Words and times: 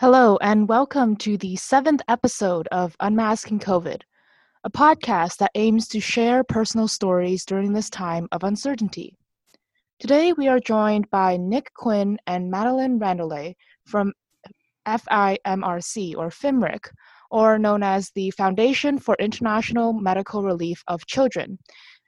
Hello, 0.00 0.38
and 0.40 0.68
welcome 0.68 1.16
to 1.16 1.36
the 1.36 1.56
seventh 1.56 2.02
episode 2.06 2.68
of 2.68 2.94
Unmasking 3.00 3.58
COVID, 3.58 4.02
a 4.62 4.70
podcast 4.70 5.38
that 5.38 5.50
aims 5.56 5.88
to 5.88 5.98
share 5.98 6.44
personal 6.44 6.86
stories 6.86 7.44
during 7.44 7.72
this 7.72 7.90
time 7.90 8.28
of 8.30 8.44
uncertainty. 8.44 9.16
Today, 9.98 10.32
we 10.32 10.46
are 10.46 10.60
joined 10.60 11.10
by 11.10 11.36
Nick 11.36 11.74
Quinn 11.74 12.16
and 12.28 12.48
Madeline 12.48 13.00
Randolet 13.00 13.56
from 13.86 14.12
FIMRC, 14.86 16.14
or 16.16 16.30
FIMRIC, 16.30 16.84
or 17.32 17.58
known 17.58 17.82
as 17.82 18.12
the 18.14 18.30
Foundation 18.30 19.00
for 19.00 19.16
International 19.18 19.92
Medical 19.92 20.44
Relief 20.44 20.80
of 20.86 21.04
Children, 21.06 21.58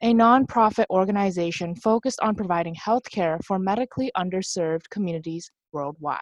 a 0.01 0.15
nonprofit 0.15 0.87
organization 0.91 1.75
focused 1.75 2.21
on 2.21 2.37
providing 2.37 2.77
healthcare 2.77 3.43
for 3.45 3.59
medically 3.59 4.13
underserved 4.17 4.89
communities 4.91 5.51
worldwide. 5.73 6.21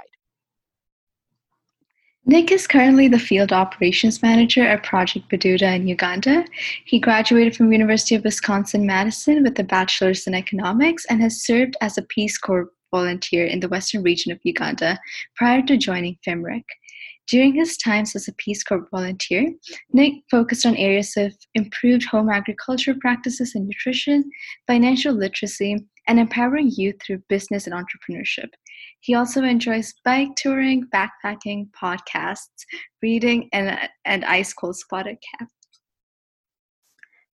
Nick 2.29 2.53
is 2.53 2.67
currently 2.67 3.09
the 3.09 3.19
field 3.19 3.55
operations 3.55 4.21
manager 4.21 4.63
at 4.63 4.83
Project 4.83 5.31
Bududa 5.31 5.75
in 5.75 5.89
Uganda. 5.89 6.45
He 6.85 7.01
graduated 7.01 7.57
from 7.57 7.73
University 7.73 8.15
of 8.15 8.23
Wisconsin-Madison 8.23 9.43
with 9.43 9.59
a 9.59 9.65
bachelor's 9.65 10.27
in 10.27 10.35
economics 10.35 11.07
and 11.07 11.23
has 11.23 11.43
served 11.43 11.75
as 11.81 11.97
a 11.97 12.03
Peace 12.03 12.37
Corps 12.37 12.69
volunteer 12.91 13.47
in 13.47 13.61
the 13.61 13.69
western 13.69 14.03
region 14.03 14.31
of 14.31 14.41
Uganda 14.43 15.01
prior 15.37 15.63
to 15.63 15.79
joining 15.79 16.19
FIMRIC. 16.23 16.65
During 17.29 17.55
his 17.55 17.79
times 17.79 18.15
as 18.15 18.29
a 18.29 18.35
Peace 18.35 18.63
Corps 18.63 18.87
volunteer, 18.91 19.51
Nick 19.95 20.13
focused 20.31 20.67
on 20.67 20.77
areas 20.77 21.15
of 21.17 21.35
improved 21.55 22.05
home 22.05 22.29
agriculture 22.29 22.95
practices 23.01 23.55
and 23.55 23.67
nutrition, 23.67 24.31
financial 24.67 25.15
literacy, 25.15 25.79
and 26.09 26.19
empowering 26.19 26.73
youth 26.75 26.97
through 27.01 27.23
business 27.29 27.67
and 27.67 27.75
entrepreneurship. 27.75 28.49
He 29.01 29.15
also 29.15 29.45
enjoys 29.45 29.95
bike 30.05 30.31
touring, 30.37 30.89
backpacking, 30.93 31.69
podcasts, 31.71 32.65
reading, 33.03 33.49
and, 33.53 33.79
and 34.05 34.25
ice 34.25 34.53
cold 34.53 34.77
Spotted 34.77 35.19
Cow. 35.39 35.47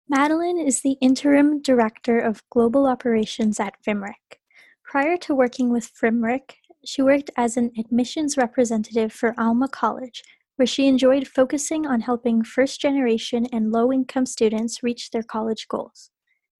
Madeline 0.08 0.58
is 0.58 0.80
the 0.80 0.96
interim 1.00 1.62
director 1.62 2.18
of 2.18 2.42
global 2.50 2.86
operations 2.86 3.60
at 3.60 3.74
FIMRIC. 3.86 4.38
Prior 4.84 5.16
to 5.18 5.34
working 5.34 5.70
with 5.70 5.90
FIMRIC, 5.94 6.54
she 6.84 7.02
worked 7.02 7.30
as 7.36 7.56
an 7.56 7.70
admissions 7.78 8.36
representative 8.36 9.12
for 9.12 9.34
Alma 9.38 9.68
College, 9.68 10.22
where 10.56 10.66
she 10.66 10.86
enjoyed 10.86 11.28
focusing 11.28 11.86
on 11.86 12.00
helping 12.00 12.42
first 12.42 12.80
generation 12.80 13.46
and 13.52 13.70
low 13.70 13.92
income 13.92 14.26
students 14.26 14.82
reach 14.82 15.10
their 15.10 15.22
college 15.22 15.68
goals. 15.68 16.10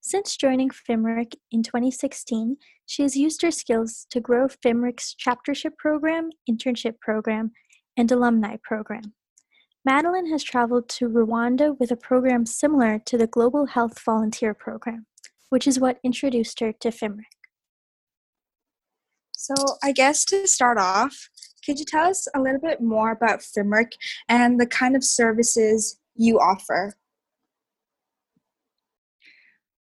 Since 0.05 0.37
joining 0.37 0.71
FIMRIC 0.71 1.37
in 1.53 1.63
2016, 1.63 2.57
she 2.87 3.03
has 3.03 3.17
used 3.17 3.41
her 3.43 3.53
skills 3.53 4.05
to 4.11 4.19
grow 4.19 4.49
FIMRIC's 4.49 5.15
chaptership 5.15 5.79
program, 5.79 6.31
internship 6.51 6.99
program, 6.99 7.53
and 7.97 8.11
alumni 8.11 8.57
program. 8.65 9.15
Madeline 9.85 10.29
has 10.33 10.43
traveled 10.43 10.89
to 10.89 11.09
Rwanda 11.09 11.79
with 11.79 11.93
a 11.93 11.97
program 11.97 12.47
similar 12.47 12.99
to 12.99 13.17
the 13.17 13.29
Global 13.29 13.67
Health 13.67 14.03
Volunteer 14.05 14.55
Program, 14.55 15.07
which 15.51 15.69
is 15.69 15.79
what 15.79 16.01
introduced 16.03 16.59
her 16.59 16.73
to 16.81 16.89
FIMRIC. 16.89 17.23
So, 19.37 19.55
I 19.85 19.93
guess 19.93 20.25
to 20.27 20.49
start 20.49 20.79
off, 20.79 21.29
could 21.65 21.79
you 21.79 21.85
tell 21.85 22.11
us 22.11 22.27
a 22.35 22.41
little 22.41 22.61
bit 22.61 22.81
more 22.81 23.13
about 23.13 23.39
FIMRIC 23.39 23.93
and 24.29 24.61
the 24.61 24.67
kind 24.67 24.97
of 24.97 25.05
services 25.05 26.01
you 26.17 26.41
offer? 26.41 26.95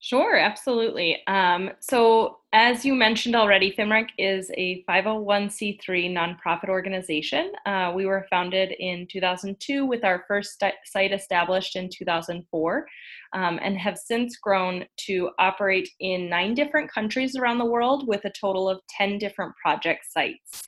Sure, 0.06 0.38
absolutely. 0.38 1.26
Um, 1.26 1.72
so, 1.80 2.38
as 2.54 2.86
you 2.86 2.94
mentioned 2.94 3.36
already, 3.36 3.72
FIMRIC 3.72 4.10
is 4.20 4.52
a 4.56 4.84
501c3 4.88 5.82
nonprofit 6.14 6.70
organization. 6.70 7.52
Uh, 7.66 7.92
we 7.96 8.06
were 8.06 8.28
founded 8.30 8.74
in 8.78 9.08
2002 9.12 9.84
with 9.84 10.04
our 10.04 10.24
first 10.28 10.60
st- 10.60 10.76
site 10.86 11.12
established 11.12 11.76
in 11.76 11.90
2004 11.92 12.86
um, 13.34 13.60
and 13.64 13.80
have 13.80 13.98
since 13.98 14.38
grown 14.38 14.86
to 15.08 15.32
operate 15.40 15.90
in 16.00 16.30
nine 16.30 16.54
different 16.54 16.92
countries 16.92 17.36
around 17.36 17.58
the 17.58 17.66
world 17.66 18.08
with 18.08 18.24
a 18.26 18.34
total 18.40 18.70
of 18.70 18.82
10 18.96 19.18
different 19.18 19.56
project 19.56 20.06
sites. 20.08 20.62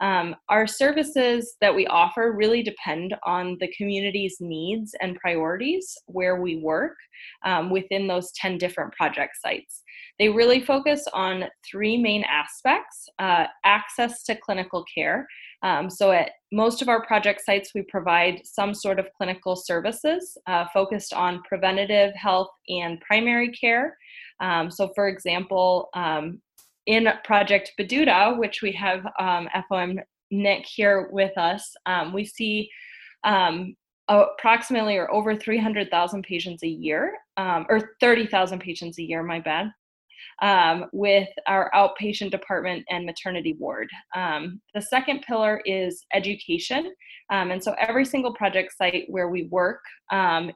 Um, 0.00 0.34
our 0.48 0.66
services 0.66 1.56
that 1.60 1.74
we 1.74 1.86
offer 1.86 2.32
really 2.32 2.62
depend 2.62 3.14
on 3.24 3.56
the 3.60 3.72
community's 3.76 4.36
needs 4.40 4.94
and 5.00 5.16
priorities 5.16 5.96
where 6.06 6.40
we 6.40 6.56
work 6.56 6.96
um, 7.44 7.70
within 7.70 8.06
those 8.06 8.32
10 8.32 8.58
different 8.58 8.92
project 8.94 9.36
sites. 9.42 9.82
They 10.18 10.28
really 10.28 10.60
focus 10.60 11.04
on 11.12 11.44
three 11.70 11.96
main 11.96 12.24
aspects 12.24 13.08
uh, 13.18 13.46
access 13.64 14.22
to 14.24 14.36
clinical 14.36 14.84
care. 14.94 15.26
Um, 15.62 15.90
so, 15.90 16.10
at 16.10 16.32
most 16.52 16.82
of 16.82 16.88
our 16.88 17.04
project 17.06 17.42
sites, 17.44 17.72
we 17.74 17.82
provide 17.82 18.40
some 18.44 18.74
sort 18.74 18.98
of 18.98 19.06
clinical 19.16 19.56
services 19.56 20.36
uh, 20.46 20.64
focused 20.72 21.12
on 21.12 21.42
preventative 21.42 22.14
health 22.14 22.50
and 22.68 23.00
primary 23.00 23.50
care. 23.52 23.96
Um, 24.40 24.70
so, 24.70 24.90
for 24.94 25.08
example, 25.08 25.88
um, 25.94 26.40
in 26.90 27.08
Project 27.22 27.72
Bududa, 27.78 28.36
which 28.36 28.62
we 28.62 28.72
have 28.72 29.06
um, 29.20 29.48
FOM 29.68 30.00
Nick 30.32 30.66
here 30.66 31.08
with 31.12 31.38
us, 31.38 31.72
um, 31.86 32.12
we 32.12 32.24
see 32.24 32.68
um, 33.22 33.76
approximately 34.08 34.96
or 34.96 35.08
over 35.12 35.36
300,000 35.36 36.24
patients 36.24 36.64
a 36.64 36.68
year, 36.68 37.16
um, 37.36 37.64
or 37.68 37.92
30,000 38.00 38.58
patients 38.58 38.98
a 38.98 39.04
year, 39.04 39.22
my 39.22 39.38
bad, 39.38 39.70
um, 40.42 40.86
with 40.92 41.28
our 41.46 41.70
outpatient 41.76 42.32
department 42.32 42.84
and 42.90 43.06
maternity 43.06 43.54
ward. 43.60 43.88
Um, 44.16 44.60
the 44.74 44.82
second 44.82 45.22
pillar 45.22 45.62
is 45.64 46.04
education. 46.12 46.92
and 47.30 47.62
so 47.62 47.72
every 47.78 48.04
single 48.04 48.34
project 48.34 48.76
site 48.76 49.04
where 49.06 49.28
we 49.28 49.44
work 49.44 49.80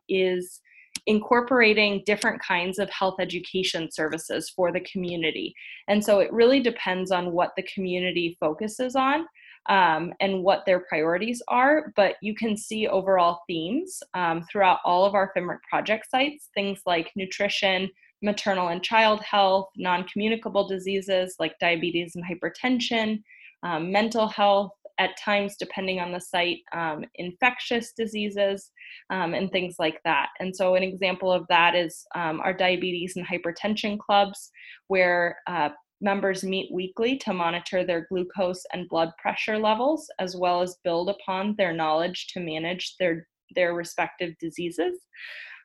is 0.08 0.60
incorporating 1.06 2.02
different 2.06 2.40
kinds 2.42 2.78
of 2.78 2.90
health 2.90 3.16
education 3.20 3.90
services 3.90 4.50
for 4.50 4.72
the 4.72 4.80
community. 4.80 5.54
And 5.88 6.02
so 6.02 6.20
it 6.20 6.32
really 6.32 6.60
depends 6.60 7.10
on 7.10 7.32
what 7.32 7.52
the 7.56 7.66
community 7.74 8.36
focuses 8.40 8.96
on. 8.96 9.26
Um, 9.66 10.12
and 10.20 10.42
what 10.42 10.66
their 10.66 10.80
priorities 10.80 11.40
are, 11.48 11.90
but 11.96 12.16
you 12.20 12.34
can 12.34 12.54
see 12.54 12.86
overall 12.86 13.40
themes 13.46 13.98
um, 14.12 14.44
throughout 14.52 14.80
all 14.84 15.06
of 15.06 15.14
our 15.14 15.32
FIMRIC 15.34 15.60
project 15.70 16.10
sites, 16.10 16.50
things 16.54 16.80
like 16.84 17.10
nutrition, 17.16 17.88
maternal 18.24 18.68
and 18.68 18.82
child 18.82 19.20
health, 19.22 19.68
non 19.76 20.04
communicable 20.04 20.66
diseases 20.66 21.36
like 21.38 21.58
diabetes 21.60 22.16
and 22.16 22.24
hypertension, 22.24 23.22
um, 23.62 23.90
mental 23.92 24.26
health, 24.26 24.72
at 24.98 25.16
times, 25.22 25.56
depending 25.58 26.00
on 26.00 26.12
the 26.12 26.20
site, 26.20 26.58
um, 26.72 27.04
infectious 27.16 27.92
diseases 27.96 28.70
um, 29.10 29.34
and 29.34 29.50
things 29.50 29.76
like 29.78 30.00
that. 30.04 30.28
And 30.40 30.54
so, 30.54 30.74
an 30.74 30.82
example 30.82 31.32
of 31.32 31.46
that 31.48 31.74
is 31.74 32.04
um, 32.14 32.40
our 32.40 32.52
diabetes 32.52 33.14
and 33.16 33.26
hypertension 33.26 33.98
clubs, 33.98 34.50
where 34.88 35.38
uh, 35.46 35.70
members 36.00 36.44
meet 36.44 36.72
weekly 36.72 37.16
to 37.18 37.32
monitor 37.32 37.84
their 37.84 38.06
glucose 38.10 38.62
and 38.72 38.88
blood 38.88 39.10
pressure 39.20 39.58
levels, 39.58 40.08
as 40.18 40.36
well 40.36 40.62
as 40.62 40.78
build 40.84 41.08
upon 41.08 41.54
their 41.56 41.72
knowledge 41.72 42.28
to 42.28 42.40
manage 42.40 42.94
their, 43.00 43.26
their 43.54 43.74
respective 43.74 44.34
diseases. 44.38 45.00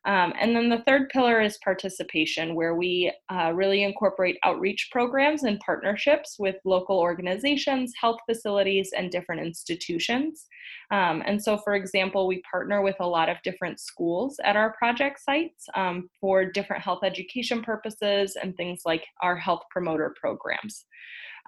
Um, 0.05 0.33
and 0.39 0.55
then 0.55 0.69
the 0.69 0.83
third 0.87 1.09
pillar 1.09 1.41
is 1.41 1.59
participation, 1.63 2.55
where 2.55 2.75
we 2.75 3.11
uh, 3.29 3.51
really 3.53 3.83
incorporate 3.83 4.37
outreach 4.43 4.89
programs 4.91 5.43
and 5.43 5.59
partnerships 5.59 6.37
with 6.39 6.55
local 6.63 6.99
organizations, 6.99 7.93
health 7.99 8.19
facilities, 8.25 8.91
and 8.97 9.11
different 9.11 9.41
institutions. 9.41 10.47
Um, 10.91 11.21
and 11.25 11.41
so, 11.41 11.57
for 11.57 11.75
example, 11.75 12.27
we 12.27 12.41
partner 12.49 12.81
with 12.81 12.95
a 12.99 13.07
lot 13.07 13.29
of 13.29 13.37
different 13.43 13.79
schools 13.79 14.39
at 14.43 14.55
our 14.55 14.73
project 14.77 15.19
sites 15.19 15.65
um, 15.75 16.09
for 16.19 16.45
different 16.45 16.81
health 16.81 17.03
education 17.03 17.61
purposes 17.61 18.37
and 18.41 18.55
things 18.55 18.81
like 18.85 19.03
our 19.21 19.35
health 19.35 19.63
promoter 19.69 20.15
programs. 20.19 20.85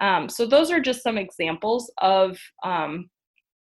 Um, 0.00 0.28
so, 0.28 0.46
those 0.46 0.70
are 0.70 0.80
just 0.80 1.02
some 1.02 1.16
examples 1.16 1.90
of 2.02 2.38
um, 2.62 3.08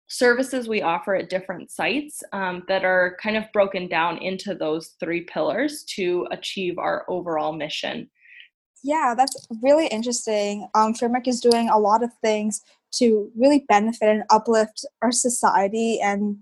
services 0.07 0.68
we 0.68 0.81
offer 0.81 1.16
at 1.16 1.30
different 1.30 1.69
sites 1.69 2.24
um, 2.31 2.63
that 2.68 2.83
are 2.86 3.18
kind 3.21 3.38
of 3.38 3.44
broken 3.54 3.88
down 3.88 4.18
into 4.19 4.56
those 4.56 4.95
three 5.00 5.21
pillars 5.21 5.83
to 5.83 6.27
achieve 6.31 6.77
our 6.77 7.06
overall 7.09 7.54
mission. 7.54 8.09
Yeah, 8.83 9.13
that's 9.18 9.48
really 9.62 9.88
interesting. 9.88 10.68
Um, 10.75 10.94
FIMRIC 10.94 11.27
is 11.27 11.42
doing 11.42 11.69
a 11.69 11.80
lot 11.80 12.04
of 12.04 12.12
things 12.21 12.62
to 12.95 13.30
really 13.36 13.65
benefit 13.68 14.07
and 14.07 14.24
uplift 14.30 14.86
our 15.01 15.12
society 15.12 16.00
and 16.01 16.38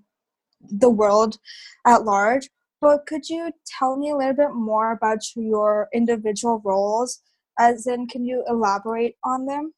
the 0.61 0.89
world 0.89 1.37
at 1.85 2.03
large. 2.03 2.49
But 2.81 3.07
could 3.07 3.29
you 3.29 3.51
tell 3.79 3.97
me 3.97 4.11
a 4.11 4.17
little 4.17 4.35
bit 4.35 4.53
more 4.53 4.91
about 4.91 5.19
your 5.35 5.87
individual 5.93 6.61
roles? 6.63 7.21
As 7.57 7.87
in, 7.87 8.07
can 8.07 8.25
you 8.25 8.43
elaborate 8.47 9.15
on 9.23 9.45
them? 9.45 9.73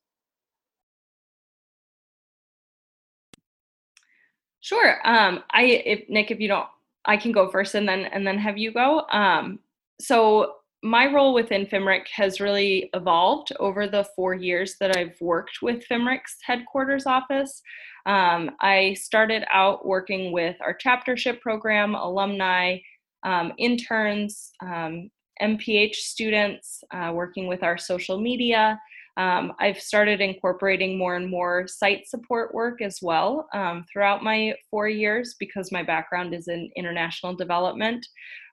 Sure. 4.67 4.99
Um, 5.07 5.43
I 5.51 5.63
if 5.63 6.09
Nick, 6.09 6.29
if 6.29 6.41
you 6.41 6.49
don't, 6.49 6.67
I 7.05 7.15
can 7.15 7.31
go 7.31 7.49
first, 7.49 7.73
and 7.73 7.87
then 7.87 8.01
and 8.01 8.27
then 8.27 8.37
have 8.37 8.57
you 8.57 8.73
go. 8.73 9.05
Um, 9.09 9.59
so 10.01 10.55
my 10.83 11.05
role 11.05 11.33
within 11.33 11.65
FIMRIC 11.65 12.07
has 12.13 12.41
really 12.41 12.89
evolved 12.93 13.53
over 13.61 13.87
the 13.87 14.05
four 14.13 14.33
years 14.33 14.75
that 14.81 14.97
I've 14.97 15.15
worked 15.21 15.59
with 15.61 15.87
FIMRIC's 15.89 16.35
headquarters 16.43 17.05
office. 17.05 17.61
Um, 18.05 18.51
I 18.59 18.95
started 18.95 19.45
out 19.53 19.85
working 19.85 20.33
with 20.33 20.57
our 20.59 20.77
chaptership 20.77 21.39
program, 21.39 21.95
alumni, 21.95 22.79
um, 23.23 23.53
interns, 23.57 24.51
um, 24.61 25.09
MPH 25.41 25.95
students, 25.95 26.83
uh, 26.91 27.13
working 27.13 27.47
with 27.47 27.63
our 27.63 27.77
social 27.77 28.19
media. 28.19 28.77
Um, 29.17 29.53
I've 29.59 29.79
started 29.79 30.21
incorporating 30.21 30.97
more 30.97 31.15
and 31.15 31.29
more 31.29 31.67
site 31.67 32.07
support 32.07 32.53
work 32.53 32.81
as 32.81 32.99
well 33.01 33.47
um, 33.53 33.83
throughout 33.91 34.23
my 34.23 34.53
four 34.69 34.87
years 34.87 35.35
because 35.39 35.71
my 35.71 35.81
background 35.81 36.35
is 36.35 36.47
in 36.47 36.69
international 36.77 37.35
development. 37.35 38.05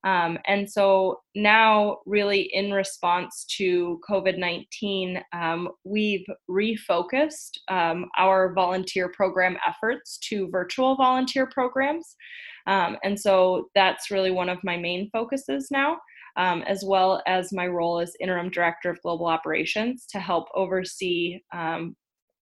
Um, 0.05 0.39
and 0.47 0.71
so 0.71 1.21
now, 1.35 1.99
really, 2.05 2.51
in 2.53 2.73
response 2.73 3.47
to 3.57 4.01
COVID 4.09 4.39
19, 4.39 5.23
um, 5.33 5.69
we've 5.85 6.27
refocused 6.51 7.59
um, 7.69 8.07
our 8.19 8.53
volunteer 8.53 9.11
program 9.11 9.57
efforts 9.67 10.19
to 10.29 10.51
virtual 10.51 10.97
volunteer 10.97 11.47
programs. 11.47 12.17
Um, 12.67 12.97
and 13.03 13.19
so 13.19 13.69
that's 13.75 14.11
really 14.11 14.31
one 14.31 14.49
of 14.49 14.59
my 14.63 14.77
main 14.77 15.11
focuses 15.11 15.69
now. 15.71 15.99
Um, 16.37 16.63
as 16.63 16.83
well 16.85 17.23
as 17.29 17.53
my 17.53 17.69
role 17.69 18.01
as 18.01 18.17
interim 18.19 18.51
director 18.51 18.91
of 18.91 19.01
global 19.03 19.27
operations 19.27 20.05
to 20.11 20.19
help 20.19 20.49
oversee 20.55 21.39
um, 21.53 21.95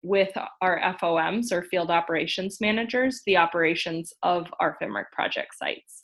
with 0.04 0.32
our 0.62 0.80
FOMs 1.02 1.52
or 1.52 1.64
field 1.64 1.92
operations 1.92 2.60
managers 2.62 3.22
the 3.26 3.38
operations 3.38 4.14
of 4.24 4.48
our 4.60 4.78
FIMRIC 4.82 5.12
project 5.12 5.56
sites. 5.58 6.02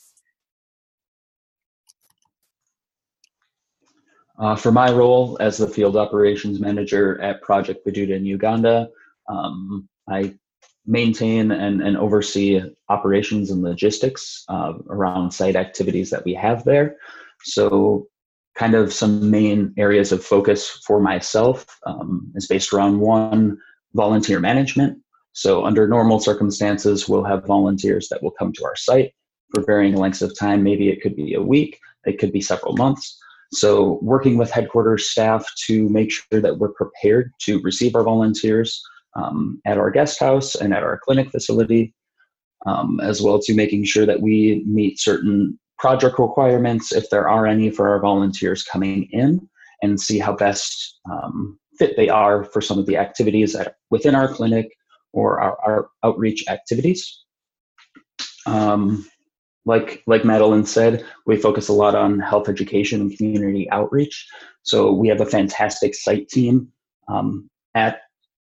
Uh, 4.39 4.55
for 4.55 4.71
my 4.71 4.91
role 4.91 5.35
as 5.39 5.57
the 5.57 5.67
field 5.67 5.97
operations 5.97 6.59
manager 6.59 7.19
at 7.21 7.41
Project 7.41 7.85
Bududa 7.85 8.15
in 8.15 8.25
Uganda, 8.25 8.87
um, 9.27 9.89
I 10.07 10.35
maintain 10.85 11.51
and, 11.51 11.81
and 11.81 11.97
oversee 11.97 12.61
operations 12.87 13.49
and 13.49 13.63
logistics 13.63 14.45
uh, 14.47 14.73
around 14.89 15.31
site 15.31 15.55
activities 15.55 16.11
that 16.11 16.23
we 16.23 16.35
have 16.35 16.63
there. 16.63 16.97
So, 17.43 18.07
kind 18.55 18.73
of 18.73 18.91
some 18.91 19.29
main 19.29 19.73
areas 19.77 20.11
of 20.11 20.25
focus 20.25 20.81
for 20.85 20.99
myself 20.99 21.65
um, 21.85 22.31
is 22.35 22.47
based 22.47 22.73
around 22.73 22.99
one, 22.99 23.57
volunteer 23.93 24.39
management. 24.39 24.97
So, 25.33 25.65
under 25.65 25.87
normal 25.87 26.19
circumstances, 26.19 27.07
we'll 27.07 27.23
have 27.23 27.45
volunteers 27.45 28.09
that 28.09 28.23
will 28.23 28.31
come 28.31 28.51
to 28.53 28.65
our 28.65 28.75
site 28.75 29.13
for 29.53 29.63
varying 29.63 29.95
lengths 29.95 30.21
of 30.21 30.37
time. 30.37 30.63
Maybe 30.63 30.89
it 30.89 31.01
could 31.01 31.15
be 31.15 31.33
a 31.33 31.41
week, 31.41 31.79
it 32.05 32.17
could 32.19 32.31
be 32.31 32.41
several 32.41 32.75
months. 32.75 33.17
So, 33.53 33.99
working 34.01 34.37
with 34.37 34.51
headquarters 34.51 35.09
staff 35.09 35.47
to 35.67 35.87
make 35.89 36.11
sure 36.11 36.41
that 36.41 36.57
we're 36.57 36.73
prepared 36.73 37.31
to 37.41 37.61
receive 37.61 37.95
our 37.95 38.03
volunteers 38.03 38.81
um, 39.15 39.61
at 39.65 39.77
our 39.77 39.91
guest 39.91 40.19
house 40.19 40.55
and 40.55 40.73
at 40.73 40.83
our 40.83 40.99
clinic 41.03 41.31
facility, 41.31 41.93
um, 42.65 42.99
as 43.01 43.21
well 43.21 43.39
to 43.39 43.53
making 43.53 43.85
sure 43.85 44.05
that 44.05 44.21
we 44.21 44.63
meet 44.67 44.99
certain 44.99 45.57
project 45.79 46.19
requirements 46.19 46.91
if 46.91 47.09
there 47.09 47.29
are 47.29 47.45
any 47.45 47.69
for 47.69 47.89
our 47.89 47.99
volunteers 47.99 48.63
coming 48.63 49.07
in 49.11 49.47
and 49.81 49.99
see 49.99 50.19
how 50.19 50.33
best 50.33 50.99
um, 51.11 51.59
fit 51.77 51.95
they 51.95 52.09
are 52.09 52.43
for 52.43 52.61
some 52.61 52.79
of 52.79 52.85
the 52.85 52.97
activities 52.97 53.55
at, 53.55 53.75
within 53.91 54.15
our 54.15 54.27
clinic 54.27 54.67
or 55.13 55.39
our, 55.39 55.57
our 55.63 55.89
outreach 56.03 56.43
activities. 56.47 57.23
Um, 58.45 59.05
like 59.65 60.01
like 60.07 60.23
Madeline 60.23 60.65
said, 60.65 61.05
we 61.25 61.35
focus 61.35 61.67
a 61.67 61.73
lot 61.73 61.93
on 61.93 62.19
health 62.19 62.47
education 62.47 63.01
and 63.01 63.17
community 63.17 63.69
outreach. 63.69 64.25
So 64.63 64.93
we 64.93 65.09
have 65.09 65.21
a 65.21 65.25
fantastic 65.25 65.93
site 65.93 66.29
team 66.29 66.69
um, 67.09 67.49
at 67.75 67.99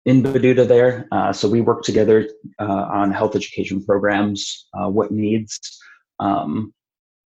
in 0.06 0.22
Bududa 0.22 0.68
there. 0.68 1.08
Uh, 1.12 1.32
so 1.34 1.48
we 1.50 1.62
work 1.62 1.84
together 1.84 2.28
uh, 2.60 2.88
on 2.92 3.12
health 3.12 3.36
education 3.36 3.84
programs. 3.84 4.68
Uh, 4.74 4.90
what 4.90 5.12
needs 5.12 5.60
um, 6.20 6.74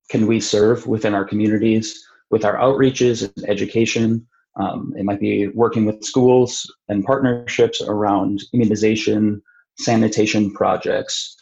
can 0.08 0.26
we 0.26 0.40
serve 0.40 0.87
within 0.87 1.14
our 1.14 1.25
communities 1.25 2.05
with 2.31 2.44
our 2.44 2.56
outreaches 2.56 3.31
and 3.37 3.49
education? 3.49 4.26
Um, 4.56 4.93
it 4.96 5.05
might 5.05 5.20
be 5.20 5.49
working 5.49 5.84
with 5.84 6.05
schools 6.05 6.70
and 6.88 7.05
partnerships 7.05 7.81
around 7.81 8.43
immunization, 8.52 9.43
sanitation 9.78 10.52
projects, 10.52 11.37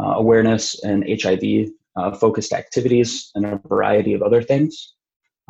uh, 0.00 0.14
awareness 0.16 0.82
and 0.82 1.04
HIV 1.08 1.68
uh, 1.96 2.12
focused 2.12 2.52
activities 2.52 3.30
and 3.34 3.44
a 3.44 3.60
variety 3.68 4.14
of 4.14 4.22
other 4.22 4.42
things, 4.42 4.94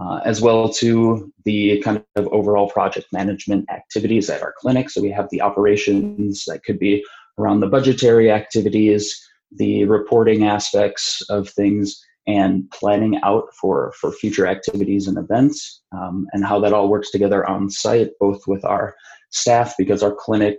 uh, 0.00 0.20
as 0.24 0.40
well 0.40 0.68
to 0.68 1.32
the 1.44 1.80
kind 1.82 2.02
of 2.16 2.26
overall 2.28 2.68
project 2.68 3.06
management 3.12 3.70
activities 3.70 4.28
at 4.28 4.42
our 4.42 4.54
clinic. 4.58 4.90
So 4.90 5.00
we 5.00 5.10
have 5.10 5.28
the 5.30 5.42
operations 5.42 6.44
that 6.46 6.64
could 6.64 6.78
be 6.78 7.04
around 7.38 7.60
the 7.60 7.68
budgetary 7.68 8.30
activities, 8.30 9.16
the 9.52 9.84
reporting 9.84 10.44
aspects 10.44 11.22
of 11.28 11.48
things, 11.50 12.02
and 12.26 12.70
planning 12.70 13.18
out 13.22 13.52
for 13.54 13.92
for 14.00 14.12
future 14.12 14.46
activities 14.46 15.08
and 15.08 15.18
events, 15.18 15.82
um, 15.92 16.26
and 16.32 16.44
how 16.44 16.60
that 16.60 16.72
all 16.72 16.88
works 16.88 17.10
together 17.10 17.48
on 17.48 17.70
site, 17.70 18.10
both 18.20 18.46
with 18.46 18.64
our 18.64 18.94
staff 19.30 19.74
because 19.78 20.02
our 20.02 20.14
clinic 20.14 20.58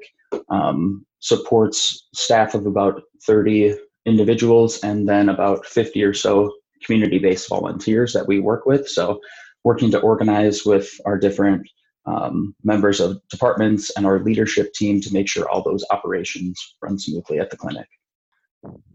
um, 0.49 1.05
supports 1.19 2.07
staff 2.13 2.53
of 2.53 2.65
about 2.65 3.01
30 3.25 3.75
individuals 4.05 4.83
and 4.83 5.07
then 5.07 5.29
about 5.29 5.65
50 5.65 6.03
or 6.03 6.13
so 6.13 6.51
community 6.83 7.19
based 7.19 7.47
volunteers 7.47 8.13
that 8.13 8.27
we 8.27 8.39
work 8.39 8.65
with. 8.65 8.87
So, 8.87 9.19
working 9.63 9.91
to 9.91 9.99
organize 9.99 10.65
with 10.65 10.91
our 11.05 11.17
different 11.17 11.67
um, 12.05 12.53
members 12.63 12.99
of 12.99 13.21
departments 13.29 13.89
and 13.95 14.05
our 14.05 14.19
leadership 14.19 14.73
team 14.73 14.99
to 15.01 15.13
make 15.13 15.29
sure 15.29 15.49
all 15.49 15.63
those 15.63 15.85
operations 15.89 16.75
run 16.81 16.99
smoothly 16.99 17.39
at 17.39 17.49
the 17.49 17.57
clinic. 17.57 17.87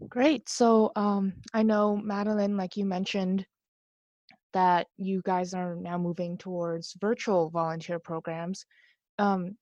Great. 0.07 0.49
So 0.49 0.91
um, 0.95 1.33
I 1.53 1.63
know, 1.63 1.95
Madeline, 1.95 2.57
like 2.57 2.75
you 2.75 2.85
mentioned, 2.85 3.45
that 4.53 4.87
you 4.97 5.21
guys 5.23 5.53
are 5.53 5.75
now 5.75 5.97
moving 5.97 6.37
towards 6.37 6.95
virtual 6.99 7.49
volunteer 7.49 7.99
programs. 7.99 8.65
Um, 9.19 9.57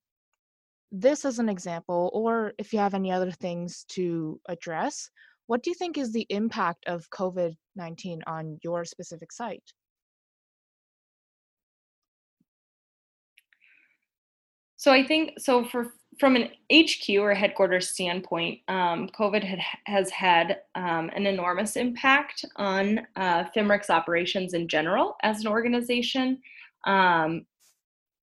this 0.91 1.25
as 1.25 1.39
an 1.39 1.49
example, 1.49 2.09
or 2.13 2.53
if 2.57 2.71
you 2.71 2.79
have 2.79 2.93
any 2.93 3.11
other 3.11 3.31
things 3.31 3.85
to 3.89 4.39
address, 4.47 5.09
what 5.47 5.63
do 5.63 5.69
you 5.69 5.75
think 5.75 5.97
is 5.97 6.13
the 6.13 6.25
impact 6.29 6.85
of 6.87 7.09
COVID 7.09 7.55
19 7.75 8.21
on 8.27 8.57
your 8.63 8.85
specific 8.85 9.31
site? 9.31 9.63
So 14.77 14.91
I 14.93 15.05
think 15.05 15.39
so 15.39 15.65
for 15.65 15.93
from 16.19 16.35
an 16.35 16.49
HQ 16.71 17.09
or 17.19 17.33
headquarters 17.33 17.89
standpoint, 17.89 18.59
um, 18.67 19.09
COVID 19.09 19.43
had, 19.43 19.59
has 19.85 20.09
had 20.09 20.59
um, 20.75 21.09
an 21.15 21.27
enormous 21.27 21.75
impact 21.75 22.43
on 22.55 23.01
uh, 23.15 23.45
FIMRIC's 23.55 23.89
operations 23.89 24.53
in 24.53 24.67
general 24.67 25.15
as 25.21 25.41
an 25.41 25.47
organization. 25.47 26.39
Um, 26.85 27.45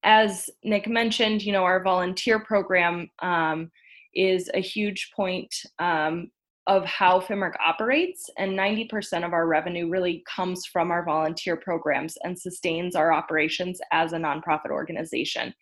as 0.03 0.51
Nick 0.63 0.89
mentioned, 0.89 1.43
you 1.43 1.53
know, 1.53 1.65
our 1.65 1.83
volunteer 1.83 2.39
program 2.39 3.11
um, 3.21 3.71
is 4.15 4.51
a 4.55 4.61
huge 4.61 5.11
point 5.15 5.55
um, 5.79 6.31
of 6.67 6.85
how 6.85 7.21
FIMRIC 7.21 7.55
operates, 7.65 8.29
and 8.39 8.59
90% 8.59 9.25
of 9.25 9.33
our 9.33 9.47
revenue 9.47 9.89
really 9.89 10.25
comes 10.27 10.67
from 10.67 10.91
our 10.91 11.05
volunteer 11.05 11.57
programs 11.57 12.17
and 12.23 12.39
sustains 12.39 12.97
our 12.97 13.13
operations 13.13 13.81
as 13.93 14.13
a 14.13 14.19
nonprofit 14.19 14.71
organization. 14.71 15.55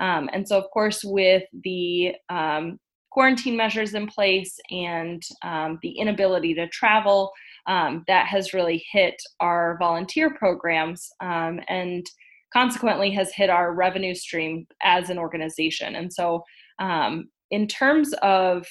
Um, 0.00 0.28
and 0.32 0.46
so, 0.46 0.58
of 0.58 0.64
course, 0.72 1.02
with 1.04 1.44
the 1.64 2.14
um, 2.28 2.78
quarantine 3.10 3.56
measures 3.56 3.94
in 3.94 4.06
place 4.06 4.58
and 4.70 5.22
um, 5.42 5.78
the 5.82 5.90
inability 5.90 6.54
to 6.54 6.68
travel, 6.68 7.32
um, 7.66 8.04
that 8.06 8.26
has 8.26 8.54
really 8.54 8.84
hit 8.92 9.14
our 9.40 9.76
volunteer 9.78 10.34
programs 10.34 11.08
um, 11.20 11.60
and 11.68 12.06
consequently 12.52 13.10
has 13.10 13.32
hit 13.34 13.50
our 13.50 13.74
revenue 13.74 14.14
stream 14.14 14.66
as 14.82 15.10
an 15.10 15.18
organization. 15.18 15.96
And 15.96 16.12
so, 16.12 16.44
um, 16.78 17.28
in 17.50 17.66
terms 17.66 18.12
of 18.22 18.66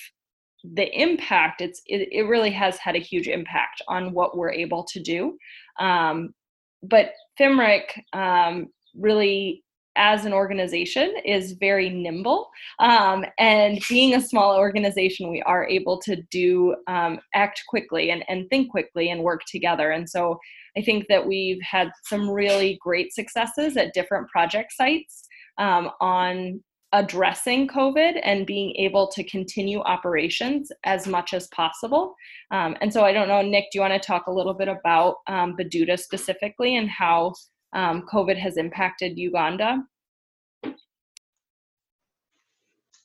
the 0.73 0.89
impact 0.99 1.61
it's 1.61 1.81
it, 1.85 2.09
it 2.11 2.23
really 2.23 2.49
has 2.49 2.77
had 2.77 2.95
a 2.95 2.99
huge 2.99 3.27
impact 3.27 3.81
on 3.87 4.13
what 4.13 4.37
we're 4.37 4.51
able 4.51 4.83
to 4.83 4.99
do 5.01 5.37
um, 5.79 6.33
but 6.81 7.11
fimric 7.39 7.83
um, 8.13 8.67
really 8.95 9.63
as 9.95 10.25
an 10.25 10.33
organization 10.33 11.13
is 11.25 11.53
very 11.53 11.89
nimble 11.89 12.49
um, 12.79 13.25
and 13.39 13.79
being 13.89 14.15
a 14.15 14.21
small 14.21 14.57
organization 14.57 15.29
we 15.29 15.41
are 15.43 15.67
able 15.67 15.99
to 15.99 16.21
do 16.31 16.75
um, 16.87 17.19
act 17.33 17.63
quickly 17.67 18.11
and, 18.11 18.23
and 18.27 18.49
think 18.49 18.69
quickly 18.69 19.09
and 19.09 19.21
work 19.21 19.41
together 19.47 19.91
and 19.91 20.09
so 20.09 20.37
i 20.77 20.81
think 20.81 21.05
that 21.07 21.25
we've 21.25 21.61
had 21.61 21.91
some 22.03 22.29
really 22.29 22.77
great 22.81 23.13
successes 23.13 23.77
at 23.77 23.93
different 23.93 24.27
project 24.29 24.71
sites 24.73 25.23
um, 25.57 25.89
on 26.01 26.61
addressing 26.95 27.67
COVID 27.67 28.21
and 28.23 28.45
being 28.45 28.73
able 28.77 29.07
to 29.09 29.23
continue 29.25 29.81
operations 29.81 30.71
as 30.85 31.07
much 31.07 31.33
as 31.33 31.47
possible. 31.47 32.15
Um, 32.51 32.77
and 32.79 32.91
so 32.91 33.03
I 33.03 33.11
don't 33.11 33.27
know, 33.27 33.41
Nick, 33.41 33.65
do 33.71 33.77
you 33.77 33.81
want 33.81 33.93
to 33.93 33.99
talk 33.99 34.27
a 34.27 34.31
little 34.31 34.53
bit 34.53 34.69
about 34.69 35.17
um, 35.27 35.57
specifically 35.97 36.77
and 36.77 36.89
how 36.89 37.33
um, 37.75 38.07
COVID 38.11 38.37
has 38.37 38.57
impacted 38.57 39.17
Uganda? 39.17 39.83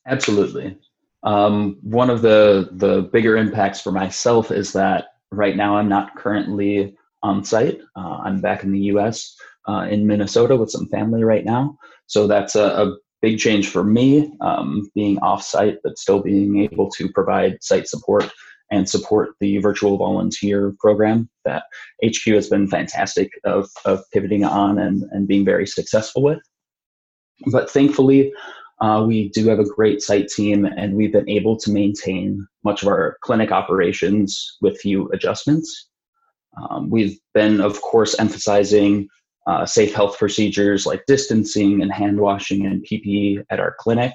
Absolutely. 0.06 0.78
Um, 1.22 1.76
one 1.82 2.08
of 2.08 2.22
the 2.22 2.70
the 2.72 3.02
bigger 3.02 3.36
impacts 3.36 3.82
for 3.82 3.92
myself 3.92 4.50
is 4.50 4.72
that 4.72 5.08
right 5.30 5.56
now 5.56 5.76
I'm 5.76 5.88
not 5.88 6.16
currently 6.16 6.96
on 7.22 7.44
site. 7.44 7.80
Uh, 7.94 8.20
I'm 8.24 8.40
back 8.40 8.64
in 8.64 8.72
the 8.72 8.80
U.S. 8.94 9.36
Uh, 9.68 9.86
in 9.90 10.06
Minnesota 10.06 10.56
with 10.56 10.70
some 10.70 10.86
family 10.86 11.22
right 11.22 11.44
now, 11.44 11.76
so 12.06 12.26
that's 12.26 12.56
a, 12.56 12.64
a 12.64 12.96
big 13.20 13.38
change 13.38 13.68
for 13.68 13.84
me, 13.84 14.32
um, 14.40 14.90
being 14.94 15.18
off 15.18 15.42
site 15.42 15.76
but 15.84 15.98
still 15.98 16.22
being 16.22 16.60
able 16.60 16.90
to 16.92 17.10
provide 17.10 17.62
site 17.62 17.86
support 17.86 18.30
and 18.70 18.88
support 18.88 19.30
the 19.40 19.58
virtual 19.58 19.96
volunteer 19.96 20.74
program 20.78 21.28
that 21.44 21.64
HQ 22.04 22.24
has 22.26 22.48
been 22.48 22.68
fantastic 22.68 23.30
of, 23.44 23.68
of 23.84 24.02
pivoting 24.12 24.44
on 24.44 24.78
and, 24.78 25.04
and 25.10 25.26
being 25.26 25.44
very 25.44 25.66
successful 25.66 26.22
with. 26.22 26.38
But 27.50 27.70
thankfully, 27.70 28.32
uh, 28.80 29.04
we 29.06 29.28
do 29.30 29.48
have 29.48 29.58
a 29.58 29.64
great 29.64 30.02
site 30.02 30.28
team 30.28 30.64
and 30.64 30.94
we've 30.94 31.12
been 31.12 31.28
able 31.28 31.56
to 31.58 31.70
maintain 31.70 32.46
much 32.64 32.82
of 32.82 32.88
our 32.88 33.18
clinic 33.22 33.50
operations 33.50 34.56
with 34.60 34.80
few 34.80 35.08
adjustments. 35.10 35.88
Um, 36.60 36.90
we've 36.90 37.18
been, 37.34 37.60
of 37.60 37.80
course, 37.82 38.18
emphasizing 38.18 39.08
uh, 39.46 39.66
safe 39.66 39.94
health 39.94 40.18
procedures 40.18 40.86
like 40.86 41.04
distancing 41.06 41.82
and 41.82 41.92
hand 41.92 42.20
washing 42.20 42.66
and 42.66 42.84
PPE 42.86 43.44
at 43.50 43.60
our 43.60 43.74
clinic. 43.78 44.12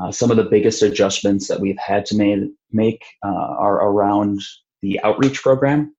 Uh, 0.00 0.10
some 0.10 0.30
of 0.30 0.36
the 0.36 0.44
biggest 0.44 0.82
adjustments 0.82 1.48
that 1.48 1.60
we've 1.60 1.78
had 1.78 2.06
to 2.06 2.16
made, 2.16 2.48
make 2.72 3.04
uh, 3.24 3.28
are 3.58 3.76
around 3.76 4.40
the 4.82 5.00
outreach 5.02 5.42
program 5.42 5.94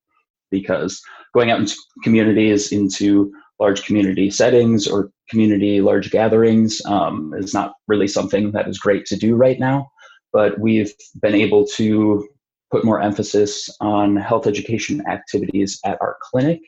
because 0.50 1.01
going 1.34 1.51
out 1.51 1.60
into 1.60 1.75
communities, 2.03 2.72
into 2.72 3.31
large 3.60 3.86
community 3.86 4.29
settings 4.29 4.88
or 4.88 5.12
community 5.29 5.81
large 5.81 6.10
gatherings 6.12 6.81
um, 6.86 7.34
is 7.38 7.53
not 7.53 7.75
really 7.88 8.08
something 8.08 8.51
that 8.51 8.67
is 8.67 8.79
great 8.79 9.05
to 9.05 9.15
do 9.15 9.36
right 9.36 9.60
now. 9.60 9.89
But 10.34 10.60
we've 10.60 10.93
been 11.22 11.36
able 11.36 11.65
to 11.75 12.27
put 12.72 12.86
more 12.86 13.01
emphasis 13.01 13.70
on 13.81 14.15
health 14.15 14.48
education 14.48 15.03
activities 15.08 15.79
at 15.86 15.98
our 16.01 16.17
clinic. 16.22 16.62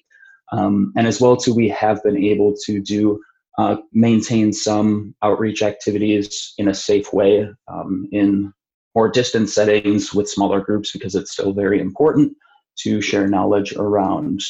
Um, 0.52 0.94
and 0.96 1.08
as 1.08 1.20
well 1.20 1.36
too, 1.36 1.54
we 1.54 1.70
have 1.70 2.04
been 2.04 2.18
able 2.18 2.54
to 2.66 2.82
do 2.82 3.22
uh, 3.58 3.78
maintain 3.92 4.52
some 4.52 5.14
outreach 5.22 5.62
activities 5.62 6.54
in 6.58 6.68
a 6.68 6.74
safe 6.74 7.14
way 7.14 7.48
um, 7.68 8.08
in 8.12 8.52
more 8.96 9.10
distant 9.10 9.50
settings 9.50 10.14
with 10.14 10.30
smaller 10.30 10.60
groups 10.60 10.92
because 10.92 11.16
it's 11.16 11.32
still 11.32 11.54
very 11.54 11.80
important 11.80 12.36
to 12.78 13.02
share 13.02 13.28
knowledge 13.28 13.74
around 13.74 14.42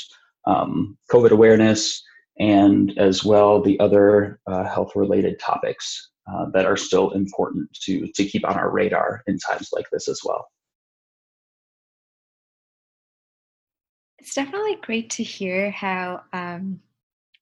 um, 0.48 0.98
COVID 1.12 1.32
awareness 1.32 2.02
and 2.40 2.98
as 2.98 3.24
well 3.24 3.62
the 3.62 3.80
other 3.80 4.40
uh, 4.48 4.64
health 4.64 4.94
related 4.96 5.40
topics 5.40 6.10
uh, 6.32 6.46
that 6.54 6.66
are 6.66 6.78
still 6.78 7.12
important 7.12 7.72
to, 7.74 8.08
to 8.16 8.26
keep 8.26 8.48
on 8.48 8.56
our 8.56 8.72
radar 8.72 9.22
in 9.28 9.38
times 9.38 9.70
like 9.74 9.86
this 9.92 10.08
as 10.08 10.22
well. 10.24 10.48
It's 14.20 14.34
definitely 14.34 14.78
great 14.82 15.10
to 15.12 15.24
hear 15.24 15.70
how 15.70 16.22
um, 16.32 16.80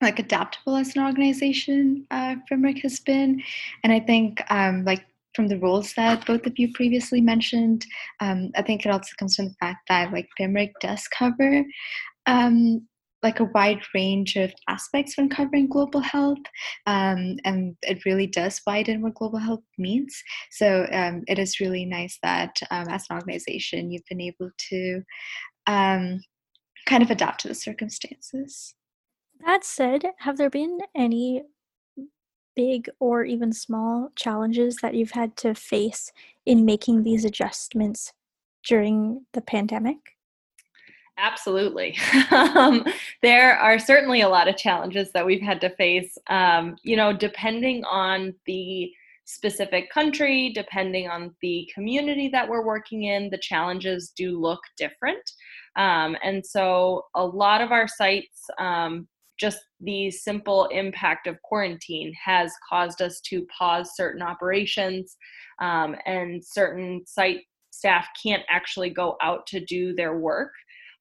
like 0.01 0.19
adaptable 0.19 0.75
as 0.75 0.95
an 0.95 1.03
organization 1.03 2.05
uh, 2.11 2.35
FIMRIC 2.49 2.81
has 2.81 2.99
been, 2.99 3.41
and 3.83 3.93
I 3.93 3.99
think 3.99 4.41
um, 4.49 4.83
like 4.83 5.05
from 5.35 5.47
the 5.47 5.59
roles 5.59 5.93
that 5.93 6.25
both 6.25 6.45
of 6.45 6.57
you 6.57 6.73
previously 6.73 7.21
mentioned, 7.21 7.85
um, 8.19 8.51
I 8.55 8.61
think 8.61 8.85
it 8.85 8.91
also 8.91 9.11
comes 9.17 9.35
from 9.35 9.49
the 9.49 9.55
fact 9.59 9.87
that 9.87 10.11
like 10.11 10.27
FIMRIC 10.39 10.71
does 10.81 11.07
cover 11.07 11.63
um, 12.25 12.87
like 13.23 13.39
a 13.39 13.45
wide 13.45 13.81
range 13.93 14.35
of 14.35 14.51
aspects 14.67 15.15
when 15.15 15.29
covering 15.29 15.67
global 15.67 15.99
health, 15.99 16.39
um, 16.87 17.37
and 17.45 17.75
it 17.83 18.03
really 18.05 18.27
does 18.27 18.61
widen 18.65 19.01
what 19.01 19.13
global 19.15 19.39
health 19.39 19.63
means. 19.77 20.23
So 20.51 20.87
um, 20.91 21.23
it 21.27 21.37
is 21.37 21.59
really 21.59 21.85
nice 21.85 22.17
that 22.23 22.55
um, 22.71 22.87
as 22.89 23.05
an 23.09 23.17
organization 23.17 23.91
you've 23.91 24.05
been 24.09 24.21
able 24.21 24.49
to 24.69 25.03
um, 25.67 26.21
kind 26.87 27.03
of 27.03 27.11
adapt 27.11 27.41
to 27.41 27.47
the 27.47 27.55
circumstances. 27.55 28.73
That 29.45 29.63
said, 29.63 30.03
have 30.19 30.37
there 30.37 30.49
been 30.49 30.79
any 30.95 31.43
big 32.55 32.89
or 32.99 33.23
even 33.23 33.53
small 33.53 34.09
challenges 34.15 34.77
that 34.77 34.93
you've 34.93 35.11
had 35.11 35.35
to 35.37 35.55
face 35.55 36.11
in 36.45 36.65
making 36.65 37.03
these 37.03 37.25
adjustments 37.25 38.13
during 38.65 39.25
the 39.33 39.41
pandemic? 39.41 39.97
Absolutely. 41.17 41.97
um, 42.31 42.85
there 43.21 43.57
are 43.57 43.77
certainly 43.77 44.21
a 44.21 44.29
lot 44.29 44.47
of 44.47 44.57
challenges 44.57 45.11
that 45.13 45.25
we've 45.25 45.41
had 45.41 45.61
to 45.61 45.69
face. 45.75 46.17
Um, 46.27 46.75
you 46.83 46.95
know, 46.95 47.13
depending 47.13 47.83
on 47.85 48.33
the 48.45 48.91
specific 49.25 49.89
country, 49.91 50.51
depending 50.53 51.09
on 51.09 51.33
the 51.41 51.69
community 51.73 52.27
that 52.29 52.47
we're 52.47 52.65
working 52.65 53.03
in, 53.03 53.29
the 53.29 53.37
challenges 53.37 54.11
do 54.15 54.39
look 54.39 54.61
different. 54.77 55.21
Um, 55.75 56.17
and 56.23 56.45
so 56.45 57.05
a 57.15 57.25
lot 57.25 57.61
of 57.61 57.71
our 57.71 57.87
sites, 57.87 58.45
um, 58.59 59.07
just 59.41 59.57
the 59.79 60.11
simple 60.11 60.65
impact 60.67 61.25
of 61.25 61.41
quarantine 61.41 62.13
has 62.23 62.53
caused 62.69 63.01
us 63.01 63.19
to 63.21 63.45
pause 63.57 63.95
certain 63.95 64.21
operations 64.21 65.17
um, 65.59 65.95
and 66.05 66.43
certain 66.45 67.01
site 67.07 67.41
staff 67.71 68.07
can't 68.21 68.43
actually 68.49 68.91
go 68.91 69.17
out 69.21 69.47
to 69.47 69.59
do 69.65 69.95
their 69.95 70.17
work. 70.17 70.51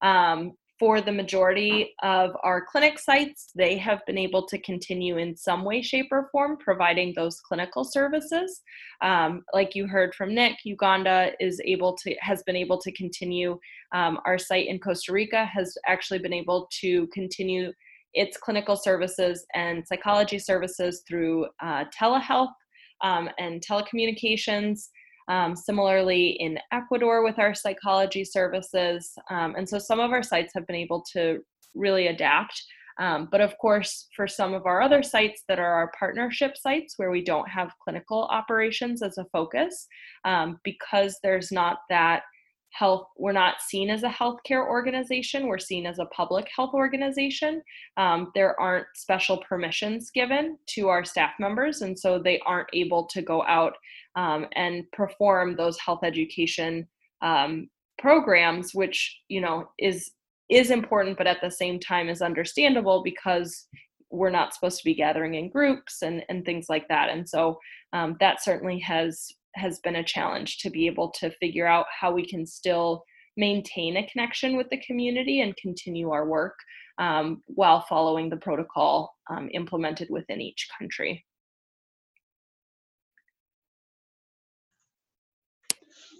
Um, 0.01 0.53
for 0.79 0.99
the 0.99 1.11
majority 1.11 1.93
of 2.01 2.31
our 2.43 2.65
clinic 2.65 2.97
sites, 2.97 3.51
they 3.55 3.77
have 3.77 3.99
been 4.07 4.17
able 4.17 4.47
to 4.47 4.57
continue 4.61 5.17
in 5.17 5.37
some 5.37 5.63
way, 5.63 5.79
shape, 5.83 6.07
or 6.09 6.27
form 6.31 6.57
providing 6.57 7.13
those 7.15 7.39
clinical 7.39 7.83
services. 7.83 8.63
Um, 9.03 9.43
like 9.53 9.75
you 9.75 9.85
heard 9.85 10.15
from 10.15 10.33
Nick, 10.33 10.57
Uganda 10.65 11.33
is 11.39 11.61
able 11.65 11.95
to 11.97 12.15
has 12.19 12.41
been 12.47 12.55
able 12.55 12.79
to 12.79 12.91
continue. 12.93 13.59
Um, 13.93 14.19
our 14.25 14.39
site 14.39 14.69
in 14.69 14.79
Costa 14.79 15.13
Rica 15.13 15.45
has 15.45 15.77
actually 15.85 16.17
been 16.17 16.33
able 16.33 16.67
to 16.81 17.05
continue 17.13 17.71
its 18.13 18.37
clinical 18.37 18.75
services 18.75 19.45
and 19.53 19.85
psychology 19.87 20.39
services 20.39 21.03
through 21.07 21.47
uh, 21.61 21.85
telehealth 21.97 22.53
um, 23.01 23.29
and 23.39 23.61
telecommunications. 23.61 24.89
Um, 25.27 25.55
similarly, 25.55 26.31
in 26.39 26.59
Ecuador 26.73 27.23
with 27.23 27.39
our 27.39 27.53
psychology 27.53 28.25
services. 28.25 29.13
Um, 29.29 29.55
and 29.55 29.69
so 29.69 29.77
some 29.79 29.99
of 29.99 30.11
our 30.11 30.23
sites 30.23 30.51
have 30.55 30.67
been 30.67 30.75
able 30.75 31.05
to 31.13 31.39
really 31.73 32.07
adapt. 32.07 32.61
Um, 32.99 33.29
but 33.31 33.41
of 33.41 33.57
course, 33.57 34.07
for 34.15 34.27
some 34.27 34.53
of 34.53 34.65
our 34.65 34.81
other 34.81 35.01
sites 35.01 35.43
that 35.47 35.59
are 35.59 35.73
our 35.73 35.91
partnership 35.97 36.57
sites 36.57 36.95
where 36.97 37.11
we 37.11 37.23
don't 37.23 37.49
have 37.49 37.73
clinical 37.83 38.27
operations 38.29 39.01
as 39.01 39.17
a 39.17 39.25
focus, 39.31 39.87
um, 40.25 40.59
because 40.63 41.17
there's 41.23 41.51
not 41.51 41.79
that 41.89 42.23
health 42.71 43.07
we're 43.17 43.31
not 43.31 43.61
seen 43.61 43.89
as 43.89 44.03
a 44.03 44.09
healthcare 44.09 44.65
organization 44.67 45.47
we're 45.47 45.59
seen 45.59 45.85
as 45.85 45.99
a 45.99 46.05
public 46.05 46.47
health 46.55 46.73
organization. 46.73 47.61
Um, 47.97 48.31
there 48.35 48.59
aren't 48.59 48.87
special 48.95 49.37
permissions 49.37 50.09
given 50.11 50.57
to 50.67 50.89
our 50.89 51.03
staff 51.03 51.31
members 51.39 51.81
and 51.81 51.97
so 51.97 52.19
they 52.19 52.39
aren't 52.45 52.69
able 52.73 53.05
to 53.07 53.21
go 53.21 53.43
out 53.43 53.73
um, 54.15 54.47
and 54.55 54.89
perform 54.91 55.55
those 55.55 55.79
health 55.79 56.03
education 56.03 56.87
um, 57.21 57.69
programs 57.97 58.73
which 58.73 59.19
you 59.27 59.41
know 59.41 59.69
is 59.77 60.11
is 60.49 60.71
important 60.71 61.17
but 61.17 61.27
at 61.27 61.39
the 61.41 61.51
same 61.51 61.79
time 61.79 62.09
is 62.09 62.21
understandable 62.21 63.03
because 63.03 63.67
we're 64.11 64.29
not 64.29 64.53
supposed 64.53 64.77
to 64.77 64.83
be 64.83 64.93
gathering 64.93 65.35
in 65.35 65.49
groups 65.49 66.01
and 66.01 66.23
and 66.29 66.45
things 66.45 66.67
like 66.69 66.87
that. 66.89 67.09
And 67.09 67.27
so 67.27 67.59
um, 67.93 68.17
that 68.19 68.43
certainly 68.43 68.79
has 68.79 69.31
has 69.55 69.79
been 69.79 69.97
a 69.97 70.03
challenge 70.03 70.59
to 70.59 70.69
be 70.69 70.87
able 70.87 71.11
to 71.19 71.31
figure 71.39 71.67
out 71.67 71.85
how 71.99 72.11
we 72.11 72.25
can 72.25 72.45
still 72.45 73.03
maintain 73.37 73.97
a 73.97 74.07
connection 74.07 74.57
with 74.57 74.69
the 74.69 74.81
community 74.85 75.41
and 75.41 75.55
continue 75.57 76.11
our 76.11 76.27
work 76.27 76.55
um, 76.97 77.41
while 77.47 77.81
following 77.81 78.29
the 78.29 78.37
protocol 78.37 79.15
um, 79.29 79.49
implemented 79.53 80.07
within 80.09 80.41
each 80.41 80.67
country. 80.77 81.25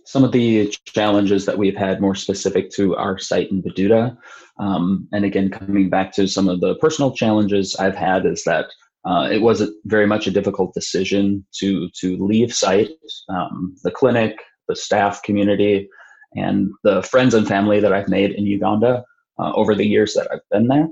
Some 0.06 0.24
of 0.24 0.32
the 0.32 0.74
challenges 0.86 1.46
that 1.46 1.58
we've 1.58 1.76
had 1.76 2.02
more 2.02 2.16
specific 2.16 2.70
to 2.72 2.96
our 2.98 3.18
site 3.18 3.52
in 3.52 3.62
Bududa, 3.62 4.18
um, 4.60 5.08
and 5.14 5.24
again, 5.24 5.50
coming 5.50 5.90
back 5.90 6.12
to 6.14 6.28
some 6.28 6.50
of 6.50 6.60
the 6.60 6.76
personal 6.76 7.16
challenges 7.16 7.76
I've 7.76 7.96
had 7.96 8.26
is 8.26 8.44
that 8.44 8.66
uh, 9.06 9.28
it 9.32 9.42
was 9.42 9.62
a, 9.62 9.68
very 9.86 10.06
much 10.06 10.28
a 10.28 10.32
difficult 10.32 10.74
decision 10.74 11.46
to 11.60 11.90
to 12.00 12.18
leave 12.24 12.54
site, 12.54 12.90
um, 13.30 13.76
the 13.84 13.92
clinic, 13.92 14.38
the 14.68 14.76
staff 14.76 15.22
community, 15.24 15.90
and 16.36 16.70
the 16.84 17.02
friends 17.04 17.34
and 17.34 17.48
family 17.48 17.80
that 17.80 17.94
I've 17.94 18.10
made 18.10 18.32
in 18.32 18.46
Uganda 18.46 19.04
uh, 19.40 19.52
over 19.54 19.76
the 19.76 19.88
years 19.88 20.14
that 20.14 20.28
I've 20.32 20.48
been 20.52 20.68
there. 20.68 20.88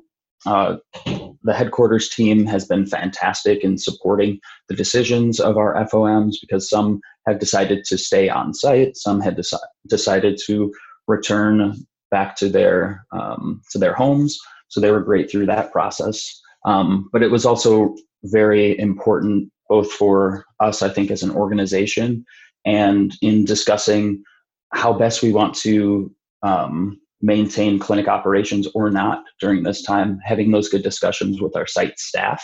Uh, 0.46 0.78
the 1.44 1.54
headquarters 1.54 2.10
team 2.10 2.46
has 2.46 2.66
been 2.66 2.86
fantastic 2.86 3.64
in 3.64 3.78
supporting 3.78 4.40
the 4.70 4.76
decisions 4.76 5.40
of 5.40 5.58
our 5.58 5.76
FOMs 5.86 6.36
because 6.40 6.70
some 6.70 7.02
have 7.28 7.40
decided 7.40 7.84
to 7.86 7.98
stay 7.98 8.30
on 8.30 8.54
site, 8.54 8.96
some 8.96 9.20
had 9.20 9.38
deci- 9.38 9.60
decided 9.88 10.40
to 10.46 10.74
return 11.08 11.76
back 12.10 12.36
to 12.38 12.50
their 12.50 13.06
um, 13.12 13.62
to 13.72 13.78
their 13.78 13.94
homes. 13.94 14.40
So 14.70 14.80
they 14.80 14.92
were 14.92 15.02
great 15.02 15.30
through 15.30 15.48
that 15.48 15.72
process. 15.72 16.42
Um, 16.66 17.10
but 17.12 17.24
it 17.24 17.32
was 17.32 17.46
also 17.46 17.96
very 18.24 18.78
important 18.80 19.52
both 19.70 19.92
for 19.92 20.46
us, 20.60 20.82
I 20.82 20.90
think, 20.90 21.12
as 21.12 21.24
an 21.24 21.32
organization 21.32 22.26
and 22.66 23.14
in 23.22 23.46
discussing 23.46 24.24
how 24.74 24.94
best 24.94 25.22
we 25.22 25.32
want 25.32 25.56
to 25.56 26.14
um, 26.44 27.00
maintain 27.22 27.80
clinic 27.80 28.08
operations 28.08 28.68
or 28.74 28.90
not 28.90 29.24
during 29.40 29.64
this 29.64 29.82
time, 29.84 30.20
having 30.24 30.52
those 30.52 30.70
good 30.70 30.84
discussions 30.84 31.42
with 31.42 31.56
our 31.56 31.68
site 31.68 32.00
staff. 32.00 32.44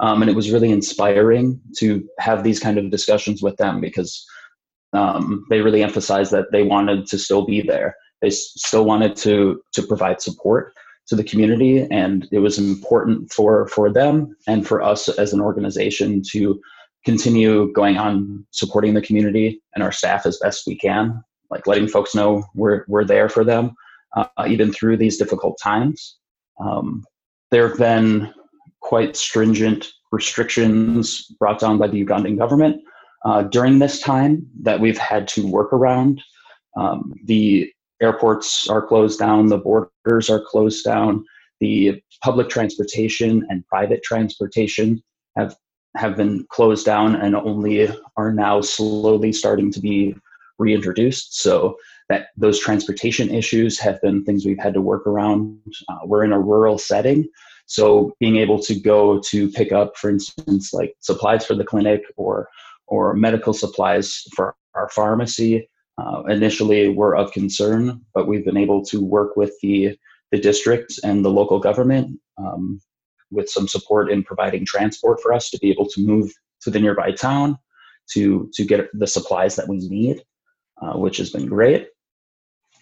Um, 0.00 0.22
and 0.22 0.30
it 0.30 0.36
was 0.36 0.50
really 0.50 0.70
inspiring 0.70 1.60
to 1.78 2.06
have 2.18 2.42
these 2.42 2.60
kind 2.60 2.78
of 2.78 2.90
discussions 2.90 3.42
with 3.42 3.56
them 3.56 3.80
because 3.80 4.24
um, 4.92 5.44
they 5.50 5.60
really 5.60 5.82
emphasized 5.82 6.32
that 6.32 6.50
they 6.52 6.62
wanted 6.62 7.06
to 7.06 7.18
still 7.18 7.44
be 7.44 7.60
there. 7.60 7.94
They 8.22 8.30
still 8.30 8.84
wanted 8.84 9.16
to 9.16 9.62
to 9.72 9.82
provide 9.82 10.20
support 10.20 10.74
to 11.10 11.16
the 11.16 11.24
community, 11.24 11.86
and 11.90 12.26
it 12.32 12.38
was 12.38 12.56
important 12.58 13.32
for 13.32 13.66
for 13.68 13.92
them 13.92 14.34
and 14.46 14.66
for 14.66 14.80
us 14.80 15.08
as 15.08 15.32
an 15.32 15.40
organization 15.40 16.22
to 16.30 16.60
continue 17.04 17.72
going 17.72 17.98
on 17.98 18.46
supporting 18.52 18.94
the 18.94 19.02
community 19.02 19.60
and 19.74 19.82
our 19.82 19.92
staff 19.92 20.24
as 20.24 20.38
best 20.38 20.66
we 20.66 20.76
can, 20.76 21.22
like 21.50 21.66
letting 21.66 21.88
folks 21.88 22.14
know 22.14 22.44
we're 22.54 22.84
we're 22.86 23.04
there 23.04 23.28
for 23.28 23.44
them, 23.44 23.72
uh, 24.16 24.26
even 24.48 24.72
through 24.72 24.96
these 24.96 25.18
difficult 25.18 25.58
times. 25.60 26.16
Um, 26.60 27.04
there 27.50 27.68
have 27.68 27.78
been 27.78 28.32
quite 28.80 29.16
stringent 29.16 29.88
restrictions 30.12 31.26
brought 31.40 31.58
down 31.58 31.76
by 31.76 31.88
the 31.88 32.04
Ugandan 32.04 32.38
government 32.38 32.80
uh, 33.24 33.42
during 33.42 33.80
this 33.80 34.00
time 34.00 34.46
that 34.62 34.78
we've 34.78 34.98
had 34.98 35.26
to 35.28 35.46
work 35.46 35.72
around. 35.72 36.22
Um, 36.76 37.14
the 37.24 37.72
airports 38.00 38.68
are 38.68 38.86
closed 38.86 39.18
down, 39.18 39.46
the 39.46 39.58
borders 39.58 40.30
are 40.30 40.40
closed 40.40 40.84
down, 40.84 41.24
the 41.60 42.02
public 42.22 42.48
transportation 42.48 43.46
and 43.48 43.66
private 43.66 44.02
transportation 44.02 45.02
have 45.36 45.56
have 45.96 46.16
been 46.16 46.46
closed 46.50 46.86
down 46.86 47.16
and 47.16 47.34
only 47.34 47.88
are 48.16 48.32
now 48.32 48.60
slowly 48.60 49.32
starting 49.32 49.72
to 49.72 49.80
be 49.80 50.14
reintroduced. 50.58 51.40
So 51.40 51.76
that 52.08 52.28
those 52.36 52.60
transportation 52.60 53.30
issues 53.30 53.78
have 53.80 54.00
been 54.00 54.24
things 54.24 54.44
we've 54.44 54.58
had 54.58 54.74
to 54.74 54.80
work 54.80 55.06
around. 55.06 55.58
Uh, 55.88 55.98
we're 56.04 56.24
in 56.24 56.32
a 56.32 56.40
rural 56.40 56.78
setting, 56.78 57.28
so 57.66 58.14
being 58.18 58.36
able 58.36 58.60
to 58.62 58.74
go 58.78 59.20
to 59.30 59.48
pick 59.50 59.72
up, 59.72 59.96
for 59.96 60.10
instance, 60.10 60.72
like 60.72 60.94
supplies 61.00 61.46
for 61.46 61.54
the 61.54 61.64
clinic 61.64 62.02
or 62.16 62.48
or 62.86 63.14
medical 63.14 63.52
supplies 63.52 64.24
for 64.34 64.56
our 64.74 64.88
pharmacy 64.88 65.68
uh, 66.00 66.22
initially 66.28 66.88
were 66.88 67.16
of 67.16 67.32
concern, 67.32 68.00
but 68.14 68.26
we've 68.26 68.44
been 68.44 68.56
able 68.56 68.84
to 68.86 69.04
work 69.04 69.36
with 69.36 69.52
the, 69.60 69.96
the 70.32 70.38
district 70.38 70.98
and 71.04 71.24
the 71.24 71.30
local 71.30 71.58
government 71.58 72.18
um, 72.38 72.80
with 73.30 73.48
some 73.48 73.68
support 73.68 74.10
in 74.10 74.22
providing 74.22 74.64
transport 74.64 75.20
for 75.20 75.32
us 75.32 75.50
to 75.50 75.58
be 75.58 75.70
able 75.70 75.86
to 75.86 76.04
move 76.04 76.32
to 76.62 76.70
the 76.70 76.80
nearby 76.80 77.10
town 77.12 77.56
to, 78.12 78.50
to 78.54 78.64
get 78.64 78.88
the 78.92 79.06
supplies 79.06 79.56
that 79.56 79.68
we 79.68 79.78
need, 79.88 80.22
uh, 80.82 80.94
which 80.98 81.18
has 81.18 81.30
been 81.30 81.46
great. 81.46 81.88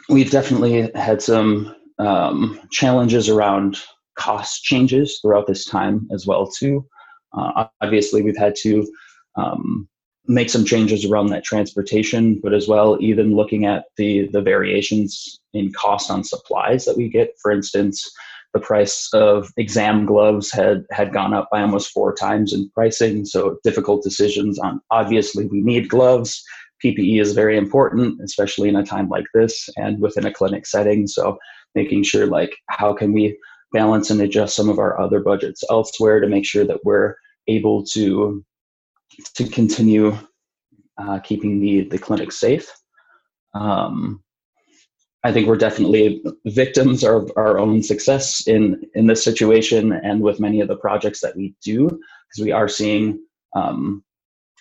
We've 0.08 0.30
definitely 0.30 0.90
had 0.94 1.20
some 1.20 1.74
um, 1.98 2.60
challenges 2.70 3.28
around 3.28 3.78
cost 4.16 4.62
changes 4.62 5.18
throughout 5.20 5.46
this 5.46 5.64
time 5.64 6.08
as 6.12 6.26
well 6.26 6.50
too. 6.50 6.86
Uh, 7.36 7.66
obviously, 7.82 8.22
we've 8.22 8.38
had 8.38 8.54
to 8.56 8.86
um, 9.36 9.88
make 10.28 10.50
some 10.50 10.64
changes 10.64 11.04
around 11.06 11.28
that 11.28 11.42
transportation, 11.42 12.38
but 12.42 12.52
as 12.52 12.68
well, 12.68 12.98
even 13.00 13.34
looking 13.34 13.64
at 13.64 13.86
the 13.96 14.28
the 14.28 14.42
variations 14.42 15.40
in 15.54 15.72
cost 15.72 16.10
on 16.10 16.22
supplies 16.22 16.84
that 16.84 16.96
we 16.96 17.08
get. 17.08 17.30
For 17.40 17.50
instance, 17.50 18.08
the 18.52 18.60
price 18.60 19.08
of 19.14 19.50
exam 19.56 20.06
gloves 20.06 20.52
had 20.52 20.84
had 20.90 21.12
gone 21.12 21.34
up 21.34 21.48
by 21.50 21.62
almost 21.62 21.90
four 21.90 22.14
times 22.14 22.52
in 22.52 22.70
pricing. 22.70 23.24
So 23.24 23.58
difficult 23.64 24.04
decisions 24.04 24.58
on 24.58 24.80
obviously 24.90 25.46
we 25.46 25.60
need 25.62 25.88
gloves. 25.88 26.42
PPE 26.84 27.20
is 27.20 27.32
very 27.32 27.56
important, 27.56 28.20
especially 28.22 28.68
in 28.68 28.76
a 28.76 28.86
time 28.86 29.08
like 29.08 29.26
this 29.34 29.68
and 29.76 30.00
within 30.00 30.26
a 30.26 30.32
clinic 30.32 30.64
setting. 30.66 31.06
So 31.08 31.38
making 31.74 32.04
sure 32.04 32.26
like 32.26 32.54
how 32.68 32.92
can 32.92 33.12
we 33.12 33.36
balance 33.72 34.10
and 34.10 34.20
adjust 34.20 34.54
some 34.54 34.68
of 34.68 34.78
our 34.78 34.98
other 35.00 35.20
budgets 35.20 35.64
elsewhere 35.70 36.20
to 36.20 36.28
make 36.28 36.46
sure 36.46 36.64
that 36.64 36.84
we're 36.84 37.16
able 37.48 37.84
to 37.84 38.44
to 39.34 39.48
continue 39.48 40.16
uh, 40.98 41.18
keeping 41.20 41.60
the, 41.60 41.82
the 41.88 41.98
clinic 41.98 42.32
safe. 42.32 42.70
Um, 43.54 44.22
I 45.24 45.32
think 45.32 45.48
we're 45.48 45.56
definitely 45.56 46.22
victims 46.46 47.02
of 47.02 47.30
our 47.36 47.58
own 47.58 47.82
success 47.82 48.46
in, 48.46 48.80
in 48.94 49.06
this 49.06 49.22
situation 49.22 49.92
and 49.92 50.20
with 50.20 50.40
many 50.40 50.60
of 50.60 50.68
the 50.68 50.76
projects 50.76 51.20
that 51.20 51.36
we 51.36 51.54
do, 51.62 51.88
because 51.88 52.44
we 52.44 52.52
are 52.52 52.68
seeing 52.68 53.18
um, 53.54 54.04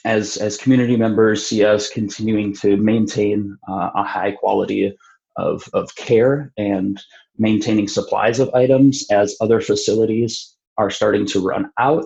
as, 0.05 0.37
as 0.37 0.57
community 0.57 0.97
members 0.97 1.45
see 1.45 1.63
us 1.63 1.89
continuing 1.89 2.53
to 2.55 2.77
maintain 2.77 3.57
uh, 3.69 3.91
a 3.95 4.03
high 4.03 4.31
quality 4.31 4.95
of, 5.37 5.63
of 5.73 5.93
care 5.95 6.51
and 6.57 7.01
maintaining 7.37 7.87
supplies 7.87 8.39
of 8.39 8.53
items 8.55 9.05
as 9.11 9.35
other 9.41 9.61
facilities 9.61 10.55
are 10.77 10.89
starting 10.89 11.25
to 11.27 11.39
run 11.39 11.69
out 11.77 12.05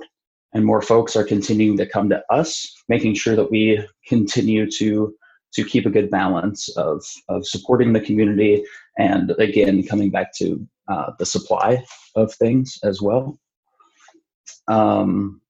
and 0.53 0.65
more 0.65 0.81
folks 0.81 1.15
are 1.15 1.23
continuing 1.23 1.77
to 1.77 1.85
come 1.85 2.09
to 2.09 2.23
us, 2.29 2.73
making 2.89 3.15
sure 3.15 3.35
that 3.35 3.51
we 3.51 3.85
continue 4.07 4.69
to 4.71 5.13
to 5.53 5.65
keep 5.65 5.85
a 5.85 5.89
good 5.89 6.09
balance 6.09 6.69
of 6.77 7.03
of 7.29 7.45
supporting 7.45 7.93
the 7.93 8.01
community 8.01 8.63
and 8.97 9.31
again 9.31 9.83
coming 9.83 10.09
back 10.09 10.33
to 10.35 10.65
uh, 10.89 11.11
the 11.19 11.25
supply 11.25 11.83
of 12.15 12.33
things 12.33 12.77
as 12.83 13.01
well. 13.01 13.39
Um, 14.67 15.41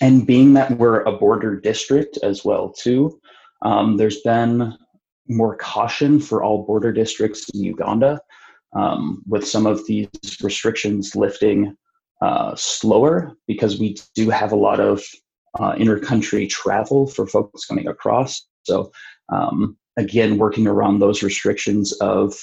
and 0.00 0.26
being 0.26 0.54
that 0.54 0.78
we're 0.78 1.02
a 1.02 1.12
border 1.12 1.58
district 1.58 2.18
as 2.22 2.44
well 2.44 2.72
too, 2.72 3.20
um, 3.62 3.96
there's 3.96 4.20
been 4.22 4.76
more 5.28 5.56
caution 5.56 6.20
for 6.20 6.42
all 6.42 6.64
border 6.66 6.92
districts 6.92 7.48
in 7.50 7.62
Uganda 7.62 8.20
um, 8.74 9.22
with 9.26 9.46
some 9.46 9.66
of 9.66 9.86
these 9.86 10.08
restrictions 10.42 11.14
lifting 11.14 11.76
uh, 12.22 12.54
slower 12.56 13.36
because 13.46 13.80
we 13.80 13.96
do 14.14 14.30
have 14.30 14.52
a 14.52 14.62
lot 14.68 14.80
of 14.80 15.02
uh, 15.58 15.74
inter-country 15.76 16.46
travel 16.46 17.06
for 17.06 17.26
folks 17.26 17.66
coming 17.66 17.88
across. 17.88 18.46
So 18.62 18.92
um, 19.32 19.76
again, 19.96 20.38
working 20.38 20.66
around 20.66 20.98
those 20.98 21.22
restrictions 21.22 21.92
of 22.00 22.34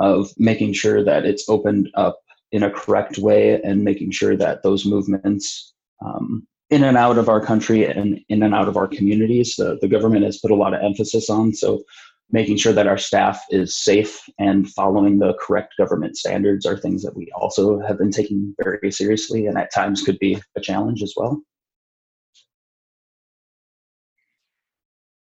of 0.00 0.30
making 0.36 0.72
sure 0.74 1.02
that 1.02 1.24
it's 1.24 1.48
opened 1.48 1.90
up 1.94 2.20
in 2.52 2.62
a 2.62 2.70
correct 2.70 3.18
way 3.18 3.60
and 3.62 3.82
making 3.82 4.12
sure 4.12 4.36
that 4.36 4.62
those 4.62 4.86
movements 4.86 5.74
um, 6.04 6.46
in 6.70 6.84
and 6.84 6.96
out 6.96 7.18
of 7.18 7.28
our 7.28 7.44
country 7.44 7.84
and 7.84 8.20
in 8.28 8.42
and 8.42 8.54
out 8.54 8.68
of 8.68 8.76
our 8.76 8.86
communities, 8.86 9.56
the, 9.56 9.78
the 9.80 9.88
government 9.88 10.24
has 10.24 10.38
put 10.38 10.52
a 10.52 10.60
lot 10.62 10.74
of 10.74 10.82
emphasis 10.82 11.28
on. 11.28 11.52
So 11.52 11.82
making 12.30 12.56
sure 12.56 12.72
that 12.72 12.86
our 12.86 12.98
staff 12.98 13.42
is 13.50 13.76
safe 13.76 14.28
and 14.38 14.68
following 14.70 15.18
the 15.18 15.34
correct 15.40 15.74
government 15.78 16.16
standards 16.16 16.66
are 16.66 16.76
things 16.76 17.02
that 17.02 17.16
we 17.16 17.30
also 17.34 17.80
have 17.80 17.98
been 17.98 18.10
taking 18.10 18.54
very 18.62 18.92
seriously 18.92 19.46
and 19.46 19.56
at 19.56 19.72
times 19.72 20.02
could 20.02 20.18
be 20.18 20.40
a 20.56 20.60
challenge 20.60 21.02
as 21.02 21.14
well. 21.16 21.40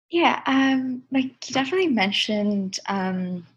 Yeah, 0.10 0.42
um, 0.46 1.04
like 1.12 1.50
you 1.50 1.54
definitely 1.54 1.88
mentioned 1.88 2.80
um, 2.88 3.48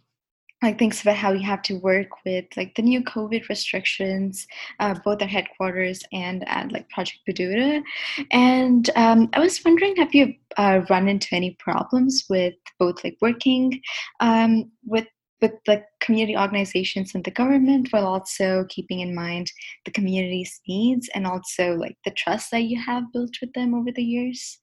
like 0.62 0.79
thinks 0.79 1.03
about 1.03 1.16
how 1.16 1.33
you 1.33 1.45
have 1.45 1.62
to 1.62 1.79
work 1.79 2.09
with 2.25 2.45
like 2.57 2.75
the 2.75 2.83
new 2.83 3.03
COVID 3.03 3.49
restrictions, 3.49 4.47
uh, 4.81 4.95
both 5.05 5.21
at 5.21 5.29
headquarters 5.29 6.03
and 6.12 6.49
at 6.49 6.73
like 6.73 6.88
Project 6.88 7.21
Bududa. 7.29 7.83
And 8.31 8.88
um, 8.97 9.29
I 9.35 9.40
was 9.40 9.62
wondering, 9.64 9.97
have 9.97 10.14
you 10.14 10.35
uh, 10.57 10.81
run 10.88 11.09
into 11.09 11.35
any 11.35 11.57
problems 11.59 12.25
with 12.31 12.55
both 12.79 13.05
like 13.05 13.19
working 13.21 13.81
um, 14.21 14.71
with 14.85 15.07
with 15.42 15.53
the 15.66 15.85
community 16.01 16.35
organizations 16.35 17.14
and 17.14 17.23
the 17.23 17.31
government 17.31 17.88
while 17.90 18.07
also 18.07 18.64
keeping 18.71 19.01
in 19.01 19.14
mind 19.14 19.53
the 19.85 19.90
community's 19.90 20.61
needs 20.66 21.11
and 21.14 21.27
also 21.27 21.75
like 21.75 21.97
the 22.07 22.11
trust 22.12 22.51
that 22.51 22.62
you 22.62 22.81
have 22.81 23.12
built 23.12 23.37
with 23.42 23.53
them 23.53 23.75
over 23.75 23.92
the 23.92 24.03
years 24.03 24.59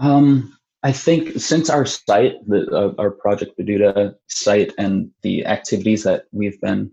Um, 0.00 0.56
I 0.82 0.92
think 0.92 1.38
since 1.38 1.68
our 1.68 1.84
site, 1.84 2.36
the, 2.46 2.66
uh, 2.72 2.94
our 2.98 3.10
Project 3.10 3.58
Bududa 3.58 4.14
site, 4.28 4.72
and 4.78 5.10
the 5.22 5.44
activities 5.44 6.04
that 6.04 6.24
we've 6.32 6.58
been 6.60 6.90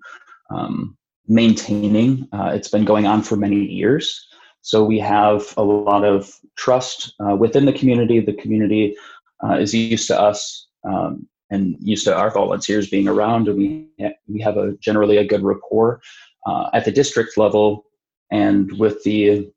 um, 0.49 0.97
maintaining, 1.27 2.27
uh, 2.33 2.51
it's 2.53 2.67
been 2.67 2.83
going 2.83 3.07
on 3.07 3.23
for 3.23 3.37
many 3.37 3.63
years. 3.63 4.27
So 4.61 4.83
we 4.83 4.99
have 4.99 5.53
a 5.55 5.63
lot 5.63 6.03
of 6.03 6.33
trust 6.57 7.13
uh, 7.25 7.35
within 7.35 7.65
the 7.65 7.71
community. 7.71 8.19
The 8.19 8.33
community 8.33 8.97
uh, 9.41 9.53
is 9.53 9.73
used 9.73 10.07
to 10.07 10.19
us 10.19 10.67
um, 10.83 11.25
and 11.49 11.77
used 11.79 12.03
to 12.05 12.15
our 12.15 12.29
volunteers 12.29 12.89
being 12.89 13.07
around, 13.07 13.47
and 13.47 13.57
we 13.57 13.87
we 14.27 14.41
have 14.41 14.57
a 14.57 14.73
generally 14.81 15.15
a 15.15 15.23
good 15.23 15.43
rapport 15.43 16.01
uh, 16.45 16.69
at 16.73 16.83
the 16.83 16.91
district 16.91 17.37
level 17.37 17.85
and 18.31 18.77
with 18.77 19.01
the 19.03 19.49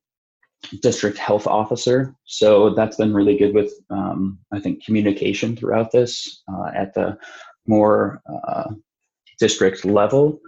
district 0.83 1.19
health 1.19 1.47
officer. 1.47 2.15
So 2.25 2.71
that's 2.75 2.97
been 2.97 3.15
really 3.15 3.37
good 3.37 3.55
with, 3.55 3.73
um, 3.91 4.39
I 4.53 4.61
think, 4.61 4.85
communication 4.85 5.57
throughout 5.57 5.91
this 5.91 6.43
uh, 6.53 6.71
at 6.75 6.95
the 6.95 7.19
more 7.67 8.21
uh, 8.47 8.73
district 9.39 9.85
level. 9.85 10.41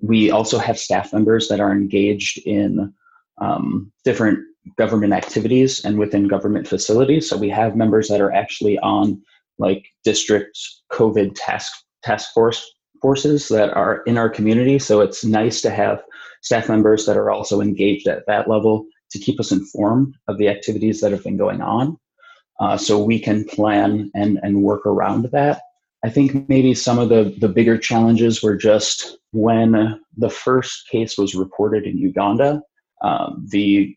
We 0.00 0.30
also 0.30 0.58
have 0.58 0.78
staff 0.78 1.12
members 1.12 1.48
that 1.48 1.60
are 1.60 1.72
engaged 1.72 2.38
in 2.46 2.92
um, 3.40 3.92
different 4.04 4.40
government 4.76 5.12
activities 5.12 5.84
and 5.84 5.98
within 5.98 6.28
government 6.28 6.66
facilities. 6.66 7.28
So 7.28 7.36
we 7.36 7.48
have 7.50 7.76
members 7.76 8.08
that 8.08 8.20
are 8.20 8.32
actually 8.32 8.78
on 8.80 9.22
like 9.58 9.86
district 10.04 10.58
COVID 10.92 11.32
task 11.34 11.72
task 12.02 12.32
force 12.34 12.64
forces 13.00 13.48
that 13.48 13.70
are 13.74 14.02
in 14.02 14.18
our 14.18 14.28
community. 14.28 14.78
So 14.78 15.00
it's 15.00 15.24
nice 15.24 15.60
to 15.62 15.70
have 15.70 16.02
staff 16.42 16.68
members 16.68 17.06
that 17.06 17.16
are 17.16 17.30
also 17.30 17.60
engaged 17.60 18.06
at 18.08 18.26
that 18.26 18.48
level 18.48 18.86
to 19.10 19.18
keep 19.18 19.38
us 19.40 19.52
informed 19.52 20.14
of 20.28 20.38
the 20.38 20.48
activities 20.48 21.00
that 21.00 21.12
have 21.12 21.24
been 21.24 21.36
going 21.36 21.60
on. 21.60 21.98
Uh, 22.58 22.76
so 22.76 23.02
we 23.02 23.18
can 23.18 23.44
plan 23.44 24.10
and, 24.14 24.38
and 24.42 24.62
work 24.62 24.86
around 24.86 25.26
that. 25.26 25.60
I 26.04 26.10
think 26.10 26.48
maybe 26.48 26.74
some 26.74 26.98
of 26.98 27.08
the, 27.08 27.34
the 27.38 27.48
bigger 27.48 27.76
challenges 27.76 28.42
were 28.42 28.56
just 28.56 29.18
when 29.32 30.00
the 30.16 30.30
first 30.30 30.88
case 30.88 31.18
was 31.18 31.34
reported 31.34 31.84
in 31.84 31.98
Uganda, 31.98 32.62
um, 33.02 33.46
the 33.50 33.94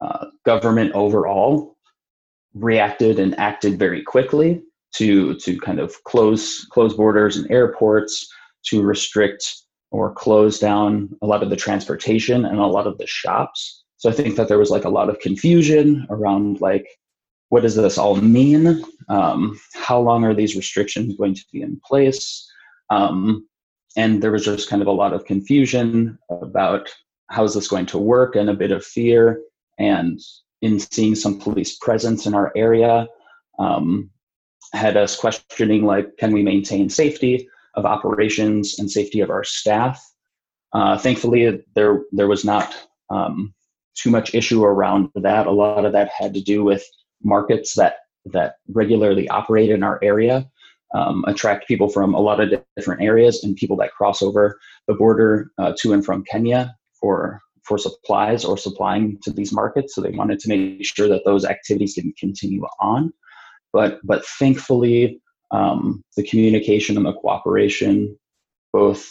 uh, 0.00 0.26
government 0.44 0.92
overall 0.92 1.76
reacted 2.54 3.18
and 3.18 3.38
acted 3.38 3.78
very 3.78 4.02
quickly 4.02 4.62
to 4.94 5.34
to 5.36 5.58
kind 5.60 5.78
of 5.78 6.02
close 6.04 6.66
close 6.66 6.94
borders 6.94 7.36
and 7.36 7.50
airports 7.50 8.28
to 8.64 8.82
restrict 8.82 9.62
or 9.90 10.12
close 10.12 10.58
down 10.58 11.08
a 11.22 11.26
lot 11.26 11.42
of 11.42 11.50
the 11.50 11.56
transportation 11.56 12.44
and 12.44 12.58
a 12.58 12.66
lot 12.66 12.86
of 12.86 12.98
the 12.98 13.06
shops. 13.06 13.81
So 14.02 14.10
I 14.10 14.14
think 14.14 14.34
that 14.34 14.48
there 14.48 14.58
was 14.58 14.70
like 14.70 14.84
a 14.84 14.88
lot 14.88 15.08
of 15.08 15.20
confusion 15.20 16.08
around 16.10 16.60
like 16.60 16.88
what 17.50 17.62
does 17.62 17.76
this 17.76 17.98
all 17.98 18.16
mean? 18.16 18.82
Um, 19.08 19.60
how 19.74 20.00
long 20.00 20.24
are 20.24 20.34
these 20.34 20.56
restrictions 20.56 21.14
going 21.16 21.34
to 21.36 21.44
be 21.52 21.62
in 21.62 21.80
place? 21.86 22.44
Um, 22.90 23.46
and 23.96 24.20
there 24.20 24.32
was 24.32 24.44
just 24.44 24.68
kind 24.68 24.82
of 24.82 24.88
a 24.88 24.98
lot 25.02 25.12
of 25.12 25.24
confusion 25.24 26.18
about 26.30 26.88
how 27.30 27.44
is 27.44 27.54
this 27.54 27.68
going 27.68 27.86
to 27.86 27.98
work 27.98 28.34
and 28.34 28.50
a 28.50 28.54
bit 28.54 28.72
of 28.72 28.84
fear 28.84 29.40
and 29.78 30.18
in 30.62 30.80
seeing 30.80 31.14
some 31.14 31.38
police 31.38 31.78
presence 31.78 32.26
in 32.26 32.34
our 32.34 32.50
area 32.56 33.06
um, 33.60 34.10
had 34.72 34.96
us 34.96 35.14
questioning 35.14 35.84
like 35.84 36.16
can 36.16 36.32
we 36.32 36.42
maintain 36.42 36.90
safety 36.90 37.48
of 37.74 37.86
operations 37.86 38.80
and 38.80 38.90
safety 38.90 39.20
of 39.20 39.30
our 39.30 39.44
staff 39.44 40.04
uh, 40.72 40.98
thankfully 40.98 41.62
there 41.76 42.00
there 42.10 42.28
was 42.28 42.44
not 42.44 42.74
um, 43.10 43.54
too 43.94 44.10
much 44.10 44.34
issue 44.34 44.64
around 44.64 45.08
that 45.14 45.46
a 45.46 45.50
lot 45.50 45.84
of 45.84 45.92
that 45.92 46.10
had 46.16 46.34
to 46.34 46.40
do 46.40 46.64
with 46.64 46.84
markets 47.22 47.74
that 47.74 47.96
that 48.26 48.56
regularly 48.68 49.28
operate 49.28 49.70
in 49.70 49.82
our 49.82 49.98
area 50.02 50.46
um, 50.94 51.24
attract 51.26 51.66
people 51.66 51.88
from 51.88 52.14
a 52.14 52.20
lot 52.20 52.40
of 52.40 52.52
different 52.76 53.02
areas 53.02 53.42
and 53.42 53.56
people 53.56 53.76
that 53.76 53.92
cross 53.92 54.22
over 54.22 54.58
the 54.86 54.94
border 54.94 55.50
uh, 55.58 55.72
to 55.78 55.92
and 55.92 56.04
from 56.04 56.24
Kenya 56.24 56.74
for 57.00 57.40
for 57.64 57.78
supplies 57.78 58.44
or 58.44 58.58
supplying 58.58 59.18
to 59.22 59.30
these 59.30 59.52
markets. 59.52 59.94
So 59.94 60.00
they 60.00 60.10
wanted 60.10 60.40
to 60.40 60.48
make 60.48 60.84
sure 60.84 61.08
that 61.08 61.24
those 61.24 61.44
activities 61.44 61.94
didn't 61.94 62.18
continue 62.18 62.64
on. 62.80 63.12
But 63.72 64.00
but 64.04 64.26
thankfully, 64.26 65.20
um, 65.50 66.02
the 66.16 66.24
communication 66.24 66.96
and 66.96 67.06
the 67.06 67.14
cooperation, 67.14 68.18
both 68.72 69.08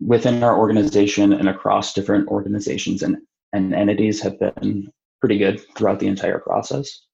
within 0.00 0.42
our 0.42 0.58
organization 0.58 1.32
and 1.32 1.48
across 1.48 1.92
different 1.92 2.28
organizations 2.28 3.02
and, 3.02 3.18
and 3.52 3.74
entities, 3.74 4.22
have 4.22 4.38
been 4.38 4.92
pretty 5.20 5.38
good 5.38 5.60
throughout 5.76 6.00
the 6.00 6.06
entire 6.06 6.38
process. 6.38 7.06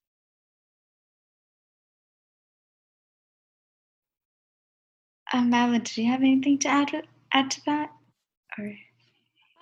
Um, 5.32 5.48
Madeline, 5.48 5.80
do 5.82 6.02
you 6.02 6.10
have 6.10 6.20
anything 6.20 6.58
to 6.58 6.68
add 6.68 7.02
add 7.32 7.50
to 7.50 7.60
that? 7.64 7.90
Or 8.58 8.74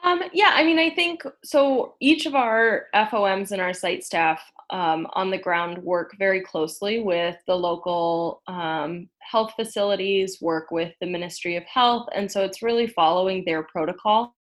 um, 0.02 0.22
yeah, 0.32 0.52
I 0.54 0.64
mean, 0.64 0.78
I 0.78 0.90
think 0.90 1.22
so. 1.44 1.94
Each 2.00 2.26
of 2.26 2.34
our 2.34 2.86
FOMs 2.94 3.52
and 3.52 3.60
our 3.60 3.74
site 3.74 4.02
staff 4.02 4.42
um, 4.70 5.06
on 5.12 5.30
the 5.30 5.38
ground 5.38 5.78
work 5.78 6.16
very 6.18 6.40
closely 6.40 7.00
with 7.00 7.36
the 7.46 7.54
local 7.54 8.42
um, 8.46 9.08
health 9.18 9.52
facilities, 9.54 10.40
work 10.40 10.70
with 10.70 10.92
the 11.00 11.06
Ministry 11.06 11.56
of 11.56 11.64
Health, 11.64 12.08
and 12.14 12.30
so 12.30 12.42
it's 12.42 12.62
really 12.62 12.86
following 12.86 13.44
their 13.44 13.62
protocol 13.64 14.34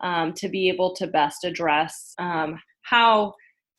um, 0.00 0.32
to 0.34 0.48
be 0.48 0.68
able 0.68 0.94
to 0.96 1.06
best 1.06 1.44
address 1.44 2.14
um, 2.18 2.58
how 2.82 3.34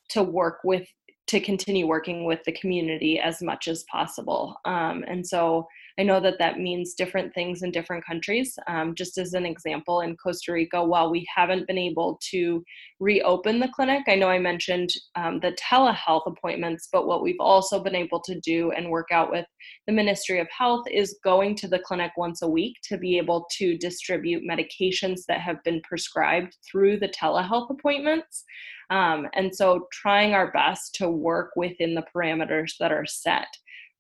to 0.10 0.24
work 0.24 0.60
with 0.64 0.88
to 1.28 1.40
continue 1.40 1.88
working 1.88 2.26
with 2.26 2.44
the 2.46 2.52
community 2.52 3.20
as 3.20 3.42
much 3.42 3.68
as 3.68 3.84
possible. 3.92 4.56
Um, 4.66 5.04
and 5.08 5.26
so 5.26 5.68
I 5.98 6.04
know 6.04 6.20
that 6.20 6.40
that 6.40 6.60
means 6.60 6.94
different 6.94 7.34
things 7.34 7.64
in 7.64 7.72
different 7.72 8.06
countries. 8.06 8.58
Um, 8.68 8.96
just 8.96 9.18
as 9.18 9.34
an 9.34 9.46
example, 9.46 10.02
in 10.02 10.18
Costa 10.18 10.52
Rica, 10.52 10.84
while 10.84 11.10
we 11.10 11.26
haven't 11.34 11.68
been 11.68 11.78
able 11.78 12.20
to 12.32 12.64
reopen 13.00 13.62
the 13.62 13.70
clinic, 13.70 14.04
I 14.08 14.16
know 14.16 14.28
I 14.28 14.40
mentioned 14.40 14.90
um, 15.16 15.40
the 15.40 15.54
telehealth 15.54 16.28
appointments, 16.28 16.90
but 16.92 17.08
what 17.08 17.24
we've 17.24 17.40
also 17.40 17.82
been 17.82 17.96
able 17.96 18.20
to 18.22 18.38
do 18.42 18.72
and 18.72 18.90
work 18.90 19.08
out 19.12 19.32
with 19.32 19.46
the 19.88 19.94
Ministry 19.94 20.40
of 20.40 20.48
Health 20.56 20.86
is 20.92 21.18
going 21.24 21.56
to 21.58 21.68
the 21.68 21.80
clinic 21.80 22.12
once 22.18 22.42
a 22.42 22.50
week 22.50 22.76
to 22.90 22.98
be 22.98 23.18
able 23.18 23.48
to 23.58 23.78
distribute 23.78 24.44
medications 24.44 25.22
that 25.30 25.40
have 25.40 25.64
been 25.64 25.82
prescribed 25.84 26.58
through 26.70 27.00
the 27.00 27.10
telehealth 27.10 27.70
appointments. 27.70 28.44
Um, 28.90 29.28
and 29.34 29.56
so 29.56 29.88
trying 29.94 30.34
our 30.34 30.52
best 30.52 30.96
to 30.96 31.10
work 31.10 31.52
within 31.56 31.96
the 31.96 32.06
parameters 32.14 32.74
that 32.80 32.92
are 32.92 33.06
set. 33.06 33.48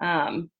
Um, 0.01 0.51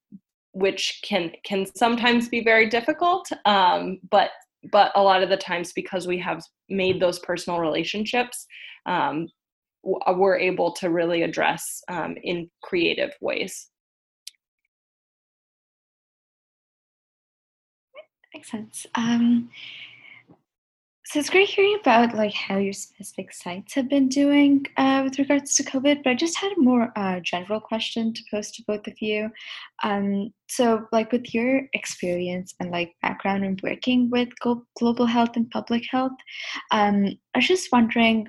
which 0.55 1.01
can 1.03 1.31
can 1.45 1.65
sometimes 1.75 2.29
be 2.29 2.43
very 2.43 2.67
difficult 2.69 3.29
um, 3.45 3.99
but 4.09 4.31
but 4.71 4.91
a 4.95 5.03
lot 5.03 5.21
of 5.21 5.29
the 5.29 5.37
times 5.37 5.71
because 5.73 6.07
we 6.07 6.17
have 6.17 6.41
made 6.69 6.99
those 6.99 7.19
personal 7.19 7.59
relationships 7.59 8.47
um, 8.85 9.27
we're 9.85 10.37
able 10.37 10.71
to 10.73 10.89
really 10.89 11.21
address 11.21 11.81
um, 11.89 12.15
in 12.23 12.49
creative 12.63 13.11
ways. 13.21 13.69
Makes 18.33 18.51
sense. 18.51 18.85
Um, 18.95 19.49
so 21.15 21.19
it's 21.19 21.29
great 21.29 21.47
hearing 21.47 21.77
about 21.79 22.13
like 22.13 22.33
how 22.33 22.57
your 22.57 22.73
specific 22.73 23.31
sites 23.31 23.73
have 23.73 23.87
been 23.87 24.09
doing 24.09 24.65
uh, 24.75 24.99
with 25.01 25.17
regards 25.17 25.55
to 25.55 25.63
COVID. 25.63 26.03
But 26.03 26.09
I 26.09 26.13
just 26.13 26.35
had 26.35 26.51
a 26.51 26.61
more 26.61 26.91
uh, 26.97 27.21
general 27.21 27.61
question 27.61 28.13
to 28.13 28.21
pose 28.29 28.51
to 28.51 28.63
both 28.67 28.85
of 28.85 29.01
you. 29.01 29.29
Um, 29.81 30.33
so, 30.49 30.87
like 30.91 31.13
with 31.13 31.33
your 31.33 31.61
experience 31.71 32.53
and 32.59 32.69
like 32.69 32.97
background 33.01 33.45
in 33.45 33.57
working 33.63 34.09
with 34.09 34.27
global 34.77 35.05
health 35.05 35.37
and 35.37 35.49
public 35.51 35.85
health, 35.89 36.17
um, 36.71 37.05
I 37.33 37.37
was 37.37 37.47
just 37.47 37.71
wondering, 37.71 38.27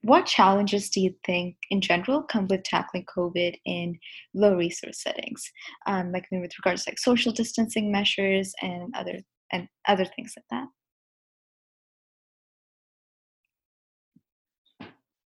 what 0.00 0.24
challenges 0.24 0.88
do 0.88 1.02
you 1.02 1.14
think 1.26 1.56
in 1.70 1.82
general 1.82 2.22
come 2.22 2.46
with 2.48 2.62
tackling 2.62 3.04
COVID 3.14 3.56
in 3.66 3.98
low 4.32 4.56
resource 4.56 5.02
settings, 5.02 5.52
um, 5.86 6.12
like 6.12 6.26
with 6.32 6.52
regards 6.64 6.84
to 6.84 6.92
like 6.92 6.98
social 6.98 7.32
distancing 7.32 7.92
measures 7.92 8.54
and 8.62 8.94
other 8.96 9.18
and 9.52 9.68
other 9.86 10.06
things 10.06 10.32
like 10.34 10.46
that? 10.50 10.66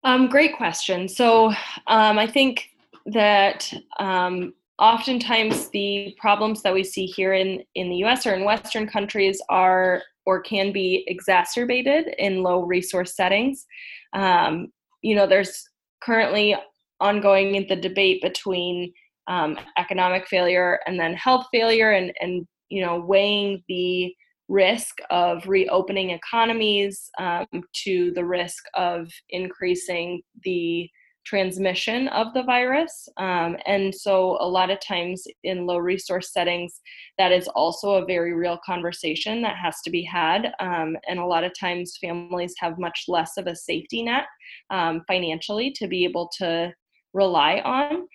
Um, 0.05 0.27
great 0.27 0.55
question. 0.55 1.09
So 1.09 1.47
um, 1.87 2.19
I 2.19 2.27
think 2.27 2.69
that 3.07 3.73
um, 3.97 4.53
oftentimes 4.77 5.69
the 5.69 6.15
problems 6.19 6.61
that 6.61 6.75
we 6.75 6.83
see 6.83 7.07
here 7.07 7.33
in, 7.33 7.63
in 7.73 7.89
the 7.89 7.97
US 8.05 8.27
or 8.27 8.35
in 8.35 8.45
Western 8.45 8.87
countries 8.87 9.41
are 9.49 10.03
or 10.27 10.41
can 10.41 10.71
be 10.71 11.03
exacerbated 11.07 12.13
in 12.19 12.43
low 12.43 12.61
resource 12.61 13.15
settings. 13.15 13.65
Um, 14.13 14.67
you 15.01 15.15
know, 15.15 15.25
there's 15.25 15.67
currently 16.03 16.55
ongoing 16.99 17.55
in 17.55 17.65
the 17.67 17.75
debate 17.75 18.21
between 18.21 18.93
um, 19.27 19.57
economic 19.79 20.27
failure 20.27 20.79
and 20.85 20.99
then 20.99 21.15
health 21.15 21.47
failure 21.51 21.91
and, 21.91 22.13
and 22.21 22.45
you 22.69 22.85
know, 22.85 22.99
weighing 22.99 23.63
the 23.67 24.13
risk 24.47 24.99
of 25.09 25.47
reopening 25.47 26.11
economies 26.11 27.09
um, 27.17 27.47
to 27.73 28.11
the 28.11 28.23
risk 28.23 28.63
of 28.75 29.09
increasing 29.29 30.21
the 30.43 30.89
transmission 31.25 32.07
of 32.09 32.33
the 32.33 32.43
virus. 32.43 33.09
Um, 33.17 33.57
and 33.65 33.93
so, 33.93 34.37
a 34.39 34.47
lot 34.47 34.69
of 34.69 34.79
times 34.79 35.25
in 35.43 35.65
low 35.65 35.77
resource 35.77 36.31
settings, 36.31 36.81
that 37.17 37.31
is 37.31 37.47
also 37.49 37.95
a 37.95 38.05
very 38.05 38.33
real 38.33 38.59
conversation 38.65 39.41
that 39.41 39.57
has 39.57 39.81
to 39.83 39.89
be 39.89 40.03
had. 40.03 40.53
Um, 40.59 40.95
and 41.07 41.19
a 41.19 41.25
lot 41.25 41.43
of 41.43 41.51
times, 41.59 41.97
families 41.99 42.53
have 42.59 42.79
much 42.79 43.05
less 43.07 43.37
of 43.37 43.47
a 43.47 43.55
safety 43.55 44.03
net 44.03 44.25
um, 44.69 45.01
financially 45.07 45.71
to 45.71 45.87
be 45.87 46.03
able 46.03 46.29
to 46.37 46.73
rely 47.13 47.61
on. 47.61 48.07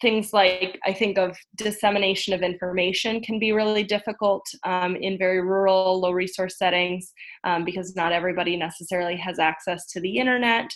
Things 0.00 0.32
like 0.32 0.78
I 0.84 0.92
think 0.92 1.16
of 1.18 1.36
dissemination 1.56 2.34
of 2.34 2.42
information 2.42 3.20
can 3.20 3.38
be 3.38 3.52
really 3.52 3.82
difficult 3.82 4.46
um, 4.64 4.96
in 4.96 5.16
very 5.16 5.40
rural, 5.40 6.00
low 6.00 6.12
resource 6.12 6.58
settings 6.58 7.12
um, 7.44 7.64
because 7.64 7.96
not 7.96 8.12
everybody 8.12 8.56
necessarily 8.56 9.16
has 9.16 9.38
access 9.38 9.86
to 9.92 10.00
the 10.00 10.18
internet. 10.18 10.70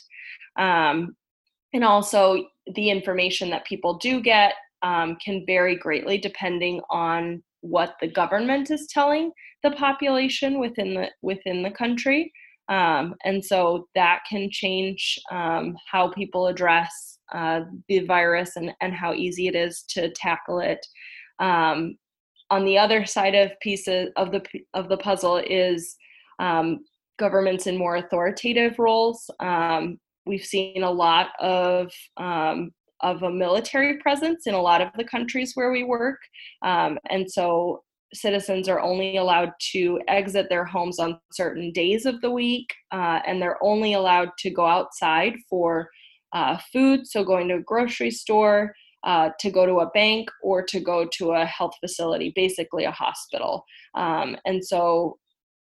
Um, 0.59 1.17
and 1.73 1.85
also, 1.85 2.45
the 2.75 2.91
information 2.91 3.51
that 3.51 3.67
people 3.67 3.99
do 3.99 4.21
get 4.21 4.55
um, 4.83 5.17
can 5.25 5.45
vary 5.47 5.77
greatly 5.77 6.19
depending 6.19 6.81
on 6.91 7.43
what 7.61 7.97
the 8.01 8.09
government 8.09 8.71
is 8.71 8.87
telling 8.89 9.31
the 9.63 9.71
population 9.73 10.59
within 10.59 10.95
the 10.95 11.09
within 11.23 11.63
the 11.63 11.71
country. 11.71 12.33
Um, 12.69 13.17
and 13.25 13.45
so 13.45 13.89
that 13.95 14.21
can 14.29 14.49
change 14.51 15.19
um, 15.31 15.77
how 15.91 16.13
people 16.13 16.47
address 16.47 17.19
uh, 17.33 17.63
the 17.89 18.01
virus 18.01 18.57
and, 18.57 18.73
and 18.81 18.93
how 18.95 19.13
easy 19.13 19.49
it 19.49 19.55
is 19.55 19.83
to 19.89 20.11
tackle 20.11 20.61
it. 20.61 20.85
Um, 21.39 21.97
on 22.51 22.65
the 22.65 22.77
other 22.77 23.07
side 23.07 23.35
of 23.35 23.59
pieces 23.61 24.11
of 24.17 24.33
the 24.33 24.43
of 24.75 24.89
the 24.89 24.97
puzzle 24.97 25.37
is 25.37 25.97
um, 26.39 26.81
governments 27.19 27.67
in 27.67 27.77
more 27.77 27.97
authoritative 27.97 28.79
roles. 28.79 29.31
Um, 29.41 29.99
we've 30.27 30.45
seen 30.45 30.83
a 30.83 30.91
lot 30.91 31.29
of 31.41 31.93
um, 32.17 32.73
of 33.03 33.23
a 33.23 33.31
military 33.31 33.99
presence 33.99 34.47
in 34.47 34.55
a 34.55 34.61
lot 34.61 34.83
of 34.83 34.89
the 34.97 35.05
countries 35.05 35.53
where 35.55 35.71
we 35.71 35.85
work, 35.85 36.19
um, 36.63 36.99
and 37.09 37.31
so 37.31 37.83
citizens 38.13 38.69
are 38.69 38.81
only 38.81 39.17
allowed 39.17 39.53
to 39.73 40.01
exit 40.09 40.49
their 40.49 40.65
homes 40.65 40.99
on 40.99 41.19
certain 41.33 41.71
days 41.73 42.07
of 42.07 42.21
the 42.21 42.31
week, 42.31 42.75
uh, 42.91 43.21
and 43.27 43.41
they're 43.41 43.63
only 43.63 43.93
allowed 43.93 44.31
to 44.39 44.51
go 44.51 44.67
outside 44.67 45.35
for 45.49 45.89
uh, 46.33 46.59
food. 46.73 47.07
So 47.07 47.25
going 47.25 47.49
to 47.49 47.57
a 47.57 47.63
grocery 47.63 48.11
store. 48.11 48.75
Uh, 49.03 49.31
to 49.41 49.51
go 49.51 49.65
to 49.65 49.77
a 49.77 49.89
bank 49.93 50.29
or 50.43 50.63
to 50.63 50.79
go 50.79 51.09
to 51.11 51.31
a 51.31 51.47
health 51.47 51.73
facility, 51.81 52.35
basically 52.37 52.85
a 52.85 52.91
hospital. 52.91 53.65
Um, 53.95 54.37
and 54.45 54.63
so 54.63 55.17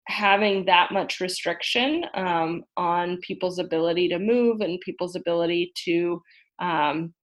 having 0.09 0.65
that 0.65 0.91
much 0.91 1.19
restriction 1.19 2.03
um, 2.15 2.63
on 2.77 3.17
people's 3.17 3.59
ability 3.59 4.09
to 4.09 4.17
move 4.17 4.59
and 4.59 4.81
people's 4.81 5.15
ability 5.15 5.71
to 5.85 6.21
um, 6.59 7.13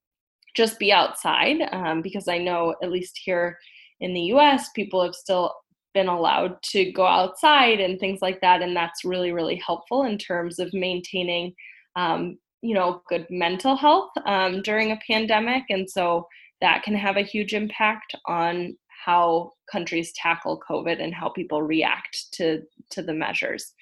just 0.54 0.78
be 0.78 0.92
outside 0.92 1.56
um, 1.72 2.00
because 2.00 2.28
i 2.28 2.38
know 2.38 2.74
at 2.82 2.90
least 2.90 3.20
here 3.22 3.58
in 4.00 4.14
the 4.14 4.20
us 4.20 4.70
people 4.74 5.02
have 5.02 5.14
still 5.14 5.52
been 5.94 6.08
allowed 6.08 6.56
to 6.62 6.92
go 6.92 7.06
outside 7.06 7.80
and 7.80 7.98
things 7.98 8.20
like 8.22 8.40
that 8.40 8.62
and 8.62 8.74
that's 8.74 9.04
really 9.04 9.32
really 9.32 9.60
helpful 9.66 10.04
in 10.04 10.16
terms 10.16 10.58
of 10.58 10.72
maintaining 10.72 11.52
um, 11.96 12.38
you 12.62 12.74
know 12.74 13.02
good 13.08 13.26
mental 13.30 13.76
health 13.76 14.10
um, 14.24 14.62
during 14.62 14.92
a 14.92 14.98
pandemic 15.06 15.64
and 15.68 15.88
so 15.88 16.26
that 16.60 16.82
can 16.82 16.94
have 16.94 17.16
a 17.16 17.22
huge 17.22 17.54
impact 17.54 18.14
on 18.26 18.76
how 19.04 19.52
countries 19.70 20.12
tackle 20.16 20.60
COVID 20.68 21.02
and 21.02 21.14
how 21.14 21.28
people 21.28 21.62
react 21.62 22.32
to 22.32 22.62
to 22.90 23.02
the 23.02 23.14
measures. 23.14 23.72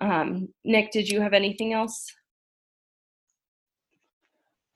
Um, 0.00 0.48
Nick, 0.64 0.92
did 0.92 1.08
you 1.08 1.20
have 1.20 1.34
anything 1.34 1.72
else? 1.72 2.06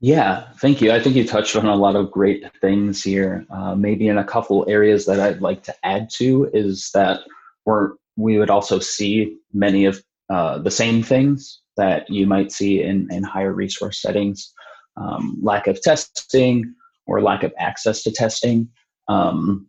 Yeah, 0.01 0.49
thank 0.61 0.83
you. 0.83 0.91
I 0.91 1.01
think 1.01 1.15
you 1.15 1.25
touched 1.25 1.55
on 1.55 1.67
a 1.67 1.77
lot 1.77 1.95
of 1.95 2.11
great 2.11 2.45
things 2.61 3.05
here. 3.05 3.47
Uh, 3.51 3.77
maybe 3.77 4.09
in 4.09 4.19
a 4.19 4.25
couple 4.25 4.69
areas 4.69 5.07
that 5.07 5.21
I'd 5.21 5.41
like 5.41 5.63
to 5.65 5.75
add 5.85 6.11
to 6.15 6.51
is 6.53 6.91
that 6.93 7.21
we're 7.65 7.93
we 8.17 8.39
would 8.39 8.51
also 8.51 8.79
see 8.79 9.39
many 9.55 9.87
of 9.87 10.03
uh, 10.29 10.59
the 10.59 10.71
same 10.71 11.03
things 11.03 11.62
that 11.77 12.09
you 12.11 12.27
might 12.27 12.53
see 12.53 12.83
in, 12.83 13.09
in 13.11 13.23
higher 13.23 13.53
resource 13.53 14.01
settings 14.01 14.53
um, 14.97 15.39
lack 15.43 15.67
of 15.67 15.81
testing 15.81 16.75
or 17.07 17.23
lack 17.23 17.43
of 17.43 17.53
access 17.59 18.03
to 18.03 18.11
testing 18.11 18.69
um, 19.09 19.67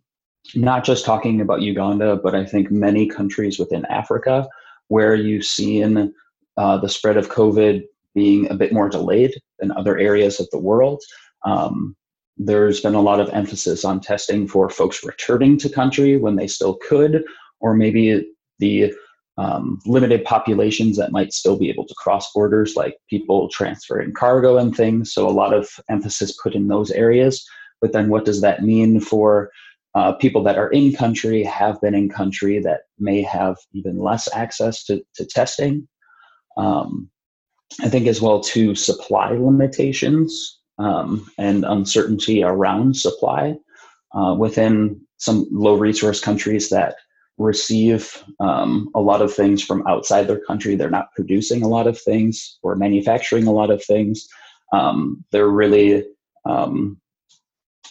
not 0.55 0.83
just 0.83 1.05
talking 1.05 1.41
about 1.41 1.61
Uganda, 1.61 2.17
but 2.17 2.35
I 2.35 2.45
think 2.45 2.69
many 2.71 3.07
countries 3.07 3.57
within 3.57 3.85
Africa 3.85 4.47
where 4.89 5.15
you've 5.15 5.45
seen 5.45 6.13
uh, 6.57 6.77
the 6.77 6.89
spread 6.89 7.17
of 7.17 7.29
COVID 7.29 7.83
being 8.13 8.49
a 8.49 8.55
bit 8.55 8.73
more 8.73 8.89
delayed 8.89 9.33
than 9.59 9.71
other 9.71 9.97
areas 9.97 10.39
of 10.39 10.47
the 10.51 10.59
world. 10.59 11.01
Um, 11.45 11.95
there's 12.37 12.81
been 12.81 12.95
a 12.95 13.01
lot 13.01 13.19
of 13.19 13.29
emphasis 13.29 13.85
on 13.85 13.99
testing 13.99 14.47
for 14.47 14.69
folks 14.69 15.03
returning 15.03 15.57
to 15.59 15.69
country 15.69 16.17
when 16.17 16.35
they 16.35 16.47
still 16.47 16.77
could, 16.87 17.23
or 17.59 17.73
maybe 17.73 18.27
the 18.59 18.93
um, 19.37 19.79
limited 19.85 20.23
populations 20.25 20.97
that 20.97 21.11
might 21.11 21.33
still 21.33 21.57
be 21.57 21.69
able 21.69 21.85
to 21.85 21.95
cross 21.95 22.31
borders, 22.33 22.75
like 22.75 22.97
people 23.09 23.49
transferring 23.49 24.13
cargo 24.13 24.57
and 24.57 24.75
things. 24.75 25.13
So, 25.13 25.27
a 25.27 25.31
lot 25.31 25.53
of 25.53 25.69
emphasis 25.89 26.37
put 26.41 26.55
in 26.55 26.67
those 26.67 26.91
areas. 26.91 27.45
But 27.81 27.93
then 27.93 28.09
what 28.09 28.25
does 28.25 28.41
that 28.41 28.63
mean 28.63 28.99
for 28.99 29.51
uh, 29.95 30.13
people 30.13 30.43
that 30.43 30.57
are 30.57 30.69
in 30.69 30.93
country, 30.93 31.43
have 31.43 31.81
been 31.81 31.95
in 31.95 32.09
country, 32.09 32.59
that 32.59 32.81
may 32.99 33.21
have 33.23 33.57
even 33.73 33.97
less 33.97 34.29
access 34.33 34.83
to, 34.85 35.03
to 35.15 35.25
testing? 35.25 35.87
Um, 36.55 37.09
I 37.81 37.89
think 37.89 38.07
as 38.07 38.21
well 38.21 38.39
to 38.41 38.75
supply 38.75 39.31
limitations 39.31 40.59
um, 40.77 41.29
and 41.37 41.65
uncertainty 41.65 42.43
around 42.43 42.95
supply 42.95 43.55
uh, 44.13 44.35
within 44.37 45.01
some 45.17 45.47
low 45.51 45.75
resource 45.75 46.19
countries 46.19 46.69
that 46.69 46.95
receive 47.37 48.23
um, 48.39 48.89
a 48.95 49.01
lot 49.01 49.21
of 49.21 49.33
things 49.33 49.63
from 49.63 49.85
outside 49.87 50.27
their 50.27 50.39
country. 50.39 50.75
They're 50.75 50.89
not 50.89 51.11
producing 51.15 51.63
a 51.63 51.67
lot 51.67 51.87
of 51.87 51.99
things 51.99 52.59
or 52.61 52.75
manufacturing 52.75 53.47
a 53.47 53.51
lot 53.51 53.71
of 53.71 53.83
things. 53.83 54.27
Um, 54.71 55.23
they're 55.31 55.49
really 55.49 56.05
um, 56.45 56.99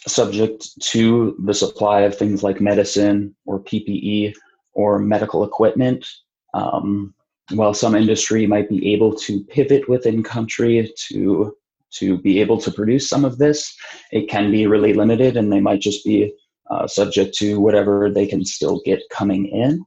subject 0.06 0.68
to 0.80 1.36
the 1.44 1.54
supply 1.54 2.02
of 2.02 2.16
things 2.16 2.42
like 2.42 2.60
medicine 2.60 3.34
or 3.46 3.60
PPE 3.60 4.34
or 4.74 4.98
medical 4.98 5.44
equipment. 5.44 6.06
Um, 6.54 7.14
while 7.50 7.74
some 7.74 7.94
industry 7.94 8.46
might 8.46 8.68
be 8.68 8.92
able 8.92 9.14
to 9.14 9.44
pivot 9.44 9.88
within 9.88 10.22
country 10.22 10.92
to 11.08 11.56
to 11.90 12.16
be 12.18 12.40
able 12.40 12.56
to 12.56 12.70
produce 12.70 13.06
some 13.06 13.22
of 13.22 13.36
this, 13.36 13.76
it 14.12 14.26
can 14.26 14.50
be 14.50 14.66
really 14.66 14.94
limited, 14.94 15.36
and 15.36 15.52
they 15.52 15.60
might 15.60 15.80
just 15.80 16.04
be 16.06 16.32
uh, 16.72 16.86
subject 16.86 17.34
to 17.36 17.60
whatever 17.60 18.10
they 18.10 18.26
can 18.26 18.44
still 18.44 18.80
get 18.84 19.02
coming 19.10 19.46
in. 19.46 19.84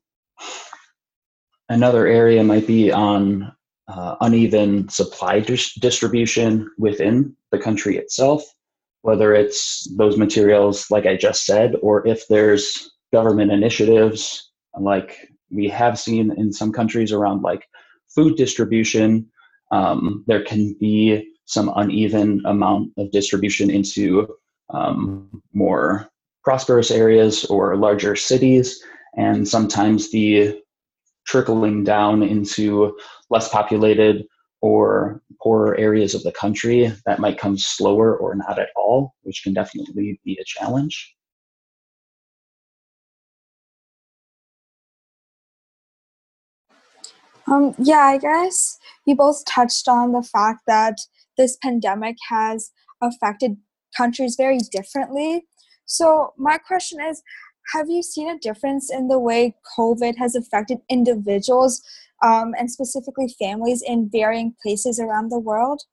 Another 1.68 2.06
area 2.06 2.44
might 2.44 2.68
be 2.68 2.92
on 2.92 3.52
uh, 3.88 4.16
uneven 4.22 4.88
supply 4.90 5.40
dis- 5.40 5.74
distribution 5.76 6.70
within 6.78 7.36
the 7.52 7.58
country 7.58 7.98
itself 7.98 8.44
whether 9.06 9.36
it's 9.36 9.88
those 9.98 10.18
materials, 10.18 10.90
like 10.90 11.06
I 11.06 11.16
just 11.16 11.46
said, 11.46 11.76
or 11.84 12.06
if 12.08 12.28
there's 12.28 12.90
government 13.14 13.52
initiatives 13.52 14.52
like 14.80 15.30
we 15.52 15.70
have 15.70 16.00
seen 16.00 16.34
in 16.36 16.52
some 16.52 16.72
countries 16.74 17.12
around 17.12 17.44
like 17.44 17.68
food 18.16 18.36
distribution, 18.36 19.30
um, 19.72 20.24
there 20.26 20.44
can 20.44 20.76
be 20.80 21.24
some 21.46 21.72
uneven 21.76 22.42
amount 22.46 22.94
of 22.98 23.12
distribution 23.12 23.70
into 23.70 24.28
um, 24.74 25.30
more 25.54 26.10
prosperous 26.46 26.92
areas 26.92 27.44
or 27.46 27.76
larger 27.76 28.16
cities, 28.16 28.82
and 29.18 29.48
sometimes 29.48 30.12
the 30.12 30.62
trickling 31.26 31.84
down 31.84 32.22
into 32.24 32.96
less 33.30 33.50
populated 33.50 34.24
or 34.62 35.22
poorer 35.42 35.76
areas 35.78 36.16
of 36.16 36.24
the 36.24 36.32
country 36.32 36.94
that 37.06 37.20
might 37.20 37.38
come 37.38 37.58
slower 37.58 38.16
or 38.16 38.36
not 38.36 38.60
at 38.60 38.70
all, 38.76 39.14
which 39.24 39.42
can 39.44 39.54
definitely 39.54 40.20
be 40.24 40.38
a 40.40 40.46
challenge. 40.46 41.16
Um, 47.48 47.76
yeah, 47.78 48.06
I 48.06 48.18
guess 48.18 48.80
you 49.06 49.16
both 49.16 49.46
touched 49.46 49.88
on 49.88 50.14
the 50.14 50.24
fact 50.24 50.62
that 50.68 50.98
this 51.38 51.58
pandemic 51.58 52.18
has 52.30 52.72
affected 53.02 53.58
countries 53.96 54.36
very 54.36 54.60
differently. 54.72 55.46
So, 55.86 56.34
my 56.38 56.58
question 56.58 57.00
is 57.02 57.22
Have 57.74 57.90
you 57.90 58.04
seen 58.04 58.30
a 58.30 58.40
difference 58.40 58.92
in 58.92 59.08
the 59.08 59.20
way 59.20 59.56
COVID 59.78 60.18
has 60.18 60.36
affected 60.36 60.80
individuals 60.90 61.82
um, 62.24 62.54
and 62.58 62.70
specifically 62.72 63.34
families 63.40 63.84
in 63.86 64.10
varying 64.12 64.56
places 64.62 65.00
around 65.00 65.30
the 65.30 65.40
world? 65.40 65.84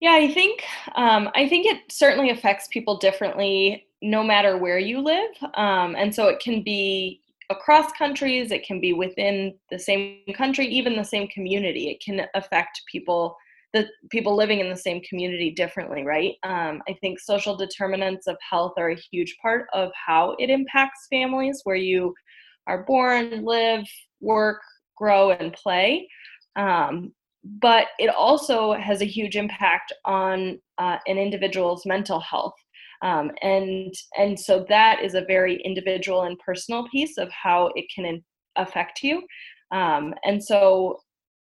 Yeah, 0.00 0.12
I 0.12 0.32
think 0.34 0.62
um, 0.96 1.30
I 1.34 1.48
think 1.48 1.66
it 1.66 1.80
certainly 1.90 2.30
affects 2.30 2.68
people 2.68 2.98
differently, 2.98 3.86
no 4.02 4.22
matter 4.22 4.58
where 4.58 4.78
you 4.78 5.00
live, 5.00 5.30
um, 5.54 5.96
and 5.96 6.14
so 6.14 6.28
it 6.28 6.40
can 6.40 6.62
be 6.62 7.22
across 7.50 7.90
countries. 7.92 8.50
It 8.50 8.66
can 8.66 8.80
be 8.80 8.92
within 8.92 9.54
the 9.70 9.78
same 9.78 10.18
country, 10.34 10.66
even 10.66 10.96
the 10.96 11.04
same 11.04 11.28
community. 11.28 11.88
It 11.88 12.02
can 12.02 12.26
affect 12.34 12.82
people 12.90 13.36
the 13.74 13.88
people 14.10 14.36
living 14.36 14.60
in 14.60 14.70
the 14.70 14.76
same 14.76 15.02
community 15.02 15.50
differently, 15.50 16.04
right? 16.04 16.34
Um, 16.44 16.80
I 16.88 16.94
think 17.00 17.18
social 17.18 17.56
determinants 17.56 18.28
of 18.28 18.36
health 18.48 18.74
are 18.78 18.90
a 18.90 19.00
huge 19.10 19.36
part 19.42 19.66
of 19.74 19.90
how 19.94 20.36
it 20.38 20.48
impacts 20.48 21.08
families, 21.10 21.60
where 21.64 21.76
you 21.76 22.14
are 22.68 22.84
born, 22.84 23.44
live, 23.44 23.84
work, 24.20 24.60
grow, 24.96 25.32
and 25.32 25.52
play. 25.52 26.08
Um, 26.54 27.12
but 27.44 27.88
it 27.98 28.08
also 28.08 28.74
has 28.74 29.02
a 29.02 29.06
huge 29.06 29.36
impact 29.36 29.92
on 30.04 30.60
uh, 30.78 30.98
an 31.08 31.18
individual's 31.18 31.84
mental 31.84 32.20
health. 32.20 32.54
Um, 33.02 33.32
and 33.42 33.92
and 34.16 34.38
so 34.38 34.64
that 34.68 35.02
is 35.02 35.14
a 35.14 35.26
very 35.26 35.60
individual 35.62 36.22
and 36.22 36.38
personal 36.38 36.88
piece 36.88 37.18
of 37.18 37.28
how 37.30 37.70
it 37.74 37.86
can 37.94 38.06
in- 38.06 38.24
affect 38.56 39.02
you. 39.02 39.24
Um, 39.72 40.14
and 40.24 40.42
so 40.42 41.00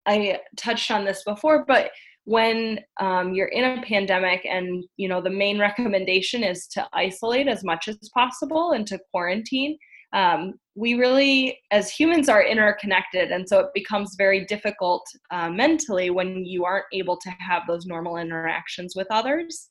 I 0.05 0.41
touched 0.57 0.91
on 0.91 1.05
this 1.05 1.23
before, 1.25 1.65
but 1.67 1.91
when 2.29 2.79
um, 3.01 3.33
you're 3.33 3.49
in 3.49 3.65
a 3.65 3.83
pandemic 3.83 4.45
and 4.45 4.85
you 4.99 5.09
know 5.09 5.21
the 5.21 5.31
main 5.31 5.59
recommendation 5.59 6.45
is 6.45 6.67
to 6.67 6.87
isolate 6.93 7.49
as 7.49 7.65
much 7.65 7.89
as 7.89 7.97
possible 8.15 8.73
and 8.73 8.87
to 8.87 9.01
quarantine 9.11 9.79
um, 10.13 10.55
we 10.75 10.95
really, 10.95 11.59
as 11.71 11.91
humans, 11.91 12.29
are 12.29 12.43
interconnected, 12.43 13.31
and 13.31 13.47
so 13.47 13.61
it 13.61 13.67
becomes 13.75 14.15
very 14.17 14.45
difficult 14.47 15.07
uh, 15.31 15.51
mentally 15.51 16.09
when 16.09 16.47
you 16.47 16.65
aren't 16.65 16.87
able 16.95 17.19
to 17.19 17.31
have 17.41 17.65
those 17.67 17.85
normal 17.85 18.17
interactions 18.17 18.95
with 18.97 19.07
others. 19.11 19.69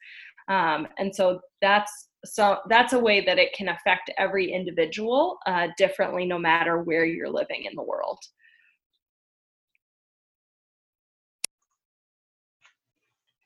Um, 0.48 0.88
and 1.00 1.16
so 1.16 1.40
that's 1.62 2.10
so 2.26 2.58
that's 2.70 2.94
a 2.94 3.00
way 3.00 3.24
that 3.26 3.40
it 3.40 3.54
can 3.54 3.70
affect 3.70 4.12
every 4.18 4.52
individual 4.52 5.38
uh, 5.48 5.70
differently, 5.78 6.26
no 6.26 6.38
matter 6.38 6.84
where 6.84 7.06
you're 7.06 7.30
living 7.30 7.64
in 7.64 7.74
the 7.76 7.84
world. 7.84 8.20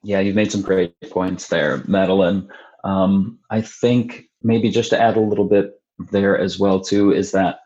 Yeah, 0.02 0.20
you've 0.20 0.36
made 0.36 0.50
some 0.50 0.62
great 0.62 0.94
points 1.10 1.48
there, 1.48 1.82
Madeline. 1.86 2.48
Um, 2.84 3.38
I 3.50 3.60
think 3.60 4.24
maybe 4.42 4.70
just 4.70 4.90
to 4.90 5.00
add 5.00 5.16
a 5.16 5.20
little 5.20 5.48
bit 5.48 5.72
there 6.10 6.36
as 6.36 6.58
well 6.58 6.80
too 6.80 7.12
is 7.12 7.32
that 7.32 7.58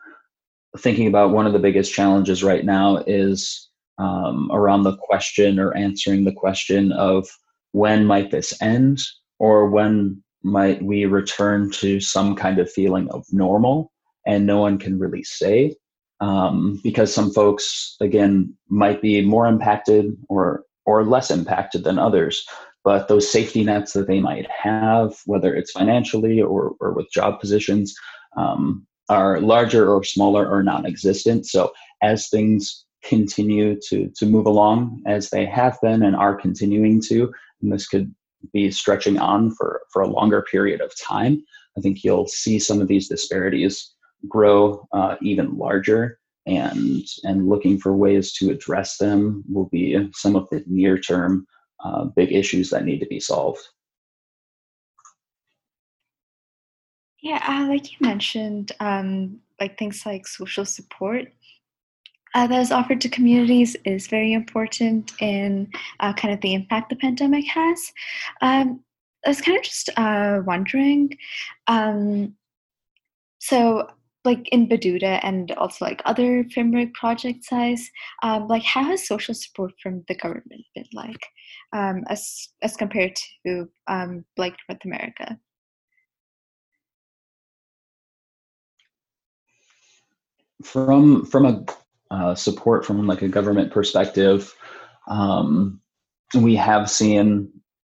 thinking 0.79 1.07
about 1.07 1.31
one 1.31 1.47
of 1.47 1.53
the 1.53 1.59
biggest 1.59 1.93
challenges 1.93 2.45
right 2.45 2.65
now 2.65 2.99
is 3.07 3.71
um, 3.99 4.51
around 4.53 4.83
the 4.83 4.97
question 4.97 5.59
or 5.59 5.75
answering 5.75 6.25
the 6.25 6.33
question 6.33 6.93
of 6.93 7.27
when 7.73 8.05
might 8.05 8.31
this 8.31 8.61
end 8.61 8.99
or 9.39 9.71
when 9.71 10.23
might 10.43 10.83
we 10.83 11.07
return 11.07 11.71
to 11.71 11.99
some 12.01 12.37
kind 12.37 12.59
of 12.59 12.71
feeling 12.71 13.09
of 13.11 13.25
normal 13.33 13.91
and 14.27 14.47
no 14.47 14.59
one 14.59 14.79
can 14.79 14.99
really 14.99 15.23
say 15.23 15.75
um, 16.21 16.81
because 16.83 17.13
some 17.13 17.33
folks 17.33 17.97
again 18.01 18.55
might 18.69 19.01
be 19.01 19.23
more 19.23 19.47
impacted 19.47 20.15
or 20.29 20.65
or 20.87 21.05
less 21.05 21.31
impacted 21.31 21.85
than 21.85 21.99
others 21.99 22.47
but 22.85 23.09
those 23.09 23.31
safety 23.31 23.65
nets 23.65 23.93
that 23.95 24.07
they 24.07 24.21
might 24.21 24.49
have 24.51 25.17
whether 25.27 25.55
it's 25.55 25.73
financially 25.73 26.41
or, 26.41 26.75
or 26.81 26.93
with 26.93 27.11
job 27.11 27.41
positions 27.41 27.95
um, 28.37 28.87
are 29.09 29.41
larger 29.41 29.93
or 29.93 30.03
smaller 30.05 30.49
or 30.49 30.63
non-existent. 30.63 31.47
So 31.47 31.73
as 32.03 32.29
things 32.29 32.85
continue 33.05 33.79
to 33.89 34.11
to 34.17 34.27
move 34.27 34.47
along 34.47 35.03
as 35.07 35.31
they 35.31 35.47
have 35.47 35.79
been 35.81 36.03
and 36.03 36.17
are 36.17 36.35
continuing 36.35 37.01
to, 37.09 37.33
and 37.63 37.73
this 37.73 37.87
could 37.87 38.13
be 38.53 38.71
stretching 38.71 39.19
on 39.19 39.51
for 39.53 39.83
for 39.93 40.03
a 40.03 40.09
longer 40.09 40.43
period 40.43 40.81
of 40.81 40.93
time, 41.01 41.43
I 41.77 41.81
think 41.81 42.03
you'll 42.03 42.27
see 42.27 42.59
some 42.59 42.81
of 42.81 42.89
these 42.89 43.09
disparities 43.09 43.93
grow 44.29 44.87
uh, 44.93 45.17
even 45.23 45.57
larger. 45.57 46.19
And 46.47 47.03
and 47.25 47.49
looking 47.49 47.79
for 47.79 47.97
ways 47.97 48.33
to 48.35 48.51
address 48.51 48.99
them 48.99 49.43
will 49.49 49.69
be 49.69 50.09
some 50.15 50.37
of 50.37 50.49
the 50.51 50.63
near 50.67 50.99
term 50.99 51.47
uh, 51.85 52.05
big 52.05 52.33
issues 52.33 52.71
that 52.71 52.85
need 52.85 53.01
to 53.01 53.07
be 53.07 53.21
solved. 53.21 53.61
Yeah, 57.21 57.43
uh, 57.49 57.67
like 57.67 57.91
you 57.91 57.99
mentioned, 58.01 58.71
um, 58.79 59.41
like 59.61 59.77
things 59.77 60.07
like 60.07 60.29
social 60.29 60.65
support 60.65 61.33
uh, 62.37 62.47
that 62.47 62.61
is 62.61 62.71
offered 62.71 63.01
to 63.01 63.09
communities 63.09 63.77
is 63.85 64.09
very 64.09 64.35
important 64.35 65.11
in 65.21 65.67
uh, 66.01 66.13
kind 66.13 66.35
of 66.35 66.41
the 66.43 66.53
impact 66.53 66.91
the 66.91 66.97
pandemic 66.97 67.47
has. 67.47 67.93
Um, 68.43 68.85
I 69.25 69.31
was 69.31 69.41
kind 69.41 69.57
of 69.57 69.65
just 69.65 69.89
uh, 69.97 70.41
wondering, 70.45 71.17
um, 71.67 72.35
so 73.39 73.89
like 74.27 74.49
in 74.49 74.69
Bududa 74.69 75.21
and 75.23 75.53
also 75.53 75.85
like 75.85 76.03
other 76.05 76.45
FIMRIC 76.45 76.93
project 76.93 77.45
size, 77.45 77.89
um, 78.23 78.49
like 78.49 78.63
how 78.65 78.83
has 78.85 79.07
social 79.07 79.35
support 79.35 79.73
from 79.83 80.05
the 80.09 80.15
government 80.17 80.65
been 80.75 80.85
like 80.93 81.25
um, 81.73 82.05
as 82.09 82.49
as 82.61 82.77
compared 82.77 83.17
to 83.47 83.69
um, 83.87 84.25
like 84.37 84.57
North 84.69 84.85
America? 84.85 85.39
from 90.63 91.25
from 91.25 91.47
a 91.47 91.65
uh, 92.11 92.35
support 92.35 92.85
from 92.85 93.07
like 93.07 93.23
a 93.23 93.29
government 93.29 93.73
perspective, 93.73 94.55
um, 95.09 95.81
we 96.35 96.55
have 96.55 96.89
seen, 96.91 97.51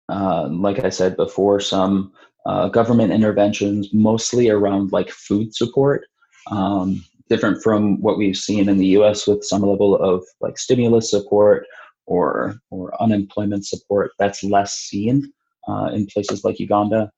uh, 0.09 0.49
like 0.51 0.85
I 0.85 0.89
said 0.89 1.17
before, 1.17 1.61
some 1.61 2.13
uh, 2.47 2.69
government 2.69 3.13
interventions, 3.13 3.93
mostly 3.93 4.49
around 4.49 4.93
like 4.93 5.11
food 5.11 5.55
support. 5.55 6.07
Um, 6.51 7.05
different 7.31 7.63
from 7.63 8.01
what 8.03 8.19
we've 8.19 8.37
seen 8.37 8.69
in 8.69 8.77
the 8.77 8.89
U.S. 8.89 9.27
with 9.27 9.45
some 9.45 9.63
level 9.63 9.97
of 9.97 10.25
like 10.41 10.59
stimulus 10.59 11.11
support 11.11 11.67
or 12.07 12.57
or 12.71 13.01
unemployment 13.01 13.65
support. 13.65 14.11
That's 14.19 14.43
less 14.43 14.75
seen 14.75 15.33
uh, 15.69 15.91
in 15.95 16.07
places 16.07 16.45
like 16.45 16.59
Uganda. 16.59 17.11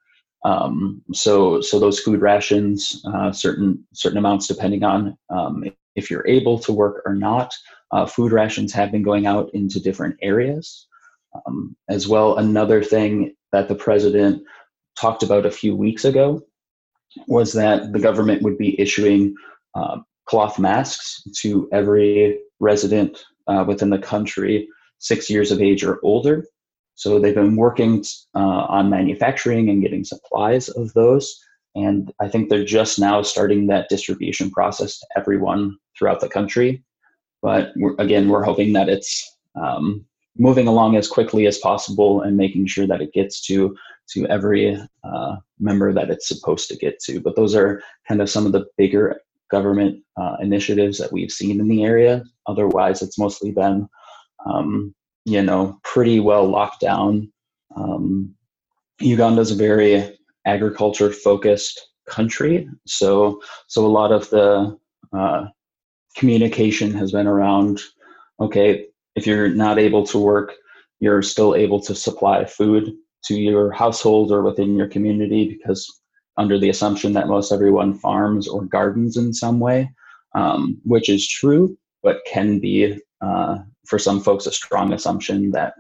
Um, 0.45 1.03
so, 1.13 1.61
so 1.61 1.79
those 1.79 2.01
food 2.01 2.21
rations, 2.21 3.03
uh, 3.07 3.33
certain 3.33 3.85
certain 3.95 4.19
amounts 4.19 4.47
depending 4.47 4.85
on 4.85 5.17
um, 5.31 5.65
if 5.97 6.11
you're 6.11 6.29
able 6.29 6.59
to 6.61 6.73
work 6.73 7.03
or 7.07 7.15
not. 7.15 7.55
Uh, 7.91 8.07
food 8.07 8.33
rations 8.33 8.73
have 8.73 8.91
been 8.91 9.03
going 9.03 9.27
out 9.27 9.51
into 9.55 9.81
different 9.81 10.17
areas. 10.23 10.87
Um, 11.47 11.77
as 11.89 12.09
well, 12.09 12.39
another 12.39 12.83
thing 12.83 13.35
that 13.53 13.69
the 13.69 13.75
president 13.75 14.43
talked 14.99 15.23
about 15.23 15.47
a 15.47 15.51
few 15.51 15.75
weeks 15.77 16.05
ago 16.05 16.43
was 17.27 17.53
that 17.53 17.93
the 17.93 17.99
government 17.99 18.43
would 18.43 18.59
be 18.59 18.81
issuing 18.81 19.35
uh, 19.75 19.99
cloth 20.27 20.59
masks 20.59 21.23
to 21.41 21.69
every 21.73 22.39
resident 22.61 23.25
uh, 23.49 23.65
within 23.67 23.91
the 23.91 23.99
country 23.99 24.69
six 24.99 25.29
years 25.29 25.51
of 25.51 25.61
age 25.61 25.85
or 25.85 25.99
older. 26.03 26.45
So 26.95 27.19
they've 27.19 27.35
been 27.35 27.57
working 27.57 28.05
uh, 28.35 28.39
on 28.39 28.91
manufacturing 28.91 29.69
and 29.69 29.83
getting 29.83 30.05
supplies 30.05 30.69
of 30.69 30.93
those. 30.93 31.39
And 31.75 32.13
I 32.21 32.29
think 32.29 32.49
they're 32.49 32.65
just 32.65 32.99
now 32.99 33.23
starting 33.23 33.67
that 33.67 33.89
distribution 33.89 34.51
process 34.51 34.99
to 34.99 35.07
everyone 35.17 35.77
throughout 35.99 36.21
the 36.21 36.29
country. 36.29 36.85
But 37.41 37.73
we're, 37.77 37.97
again, 37.99 38.29
we're 38.29 38.45
hoping 38.45 38.75
that 38.75 38.89
it's 38.89 39.37
um, 39.61 40.05
moving 40.37 40.69
along 40.69 40.97
as 40.97 41.09
quickly 41.09 41.47
as 41.47 41.59
possible 41.59 42.21
and 42.21 42.37
making 42.37 42.67
sure 42.67 42.87
that 42.87 43.01
it 43.01 43.13
gets 43.13 43.41
to 43.47 43.77
to 44.13 44.27
every 44.27 44.79
uh, 45.05 45.37
member 45.59 45.93
that 45.93 46.11
it's 46.11 46.29
supposed 46.29 46.69
to 46.69 46.77
get 46.77 47.01
to. 47.01 47.21
But 47.21 47.37
those 47.37 47.55
are 47.55 47.83
kind 48.07 48.21
of 48.21 48.31
some 48.31 48.47
of 48.47 48.53
the 48.53 48.67
bigger 48.77 49.21
government 49.51 50.03
uh, 50.17 50.37
initiatives 50.41 50.99
that 50.99 51.13
we've 51.13 51.31
seen 51.31 51.61
in 51.61 51.69
the 51.69 51.85
area. 51.85 52.25
Otherwise, 52.47 53.03
it's 53.03 53.19
mostly 53.19 53.51
been 53.53 53.89
um, 54.47 54.95
you 55.25 55.43
know, 55.43 55.79
pretty 55.85 56.21
well 56.21 56.49
locked 56.49 56.81
down. 56.81 57.33
Um, 57.77 58.35
Uganda 59.01 59.41
is 59.41 59.51
a 59.51 59.57
very 59.57 60.17
agriculture 60.47 61.13
focused 61.13 61.81
country, 62.09 62.69
so 62.87 63.41
so 63.69 63.85
a 63.85 63.89
lot 63.89 64.13
of 64.13 64.29
the 64.31 64.77
uh, 65.13 65.47
communication 66.17 66.93
has 66.93 67.13
been 67.13 67.27
around. 67.27 67.81
Okay, 68.41 68.87
if 69.15 69.27
you're 69.27 69.49
not 69.49 69.79
able 69.79 70.05
to 70.07 70.19
work, 70.19 70.55
you're 71.01 71.23
still 71.23 71.55
able 71.55 71.81
to 71.81 71.95
supply 71.95 72.45
food 72.45 72.93
to 73.25 73.35
your 73.35 73.71
household 73.71 74.33
or 74.33 74.43
within 74.43 74.77
your 74.77 74.89
community 74.89 75.49
because 75.49 75.89
under 76.37 76.59
the 76.59 76.71
assumption 76.71 77.13
that 77.13 77.29
most 77.29 77.53
everyone 77.53 77.95
farms 77.95 78.49
or 78.49 78.65
gardens 78.65 79.17
in 79.17 79.33
some 79.33 79.61
way, 79.61 79.91
um, 80.35 80.81
which 80.85 81.09
is 81.09 81.29
true, 81.29 81.77
but 82.03 82.21
can 82.27 82.59
be 82.59 82.99
uh, 83.21 83.59
for 83.87 83.99
some 83.99 84.21
folks 84.21 84.47
a 84.47 84.53
strong 84.53 84.93
assumption 84.93 85.51
that 85.51 85.75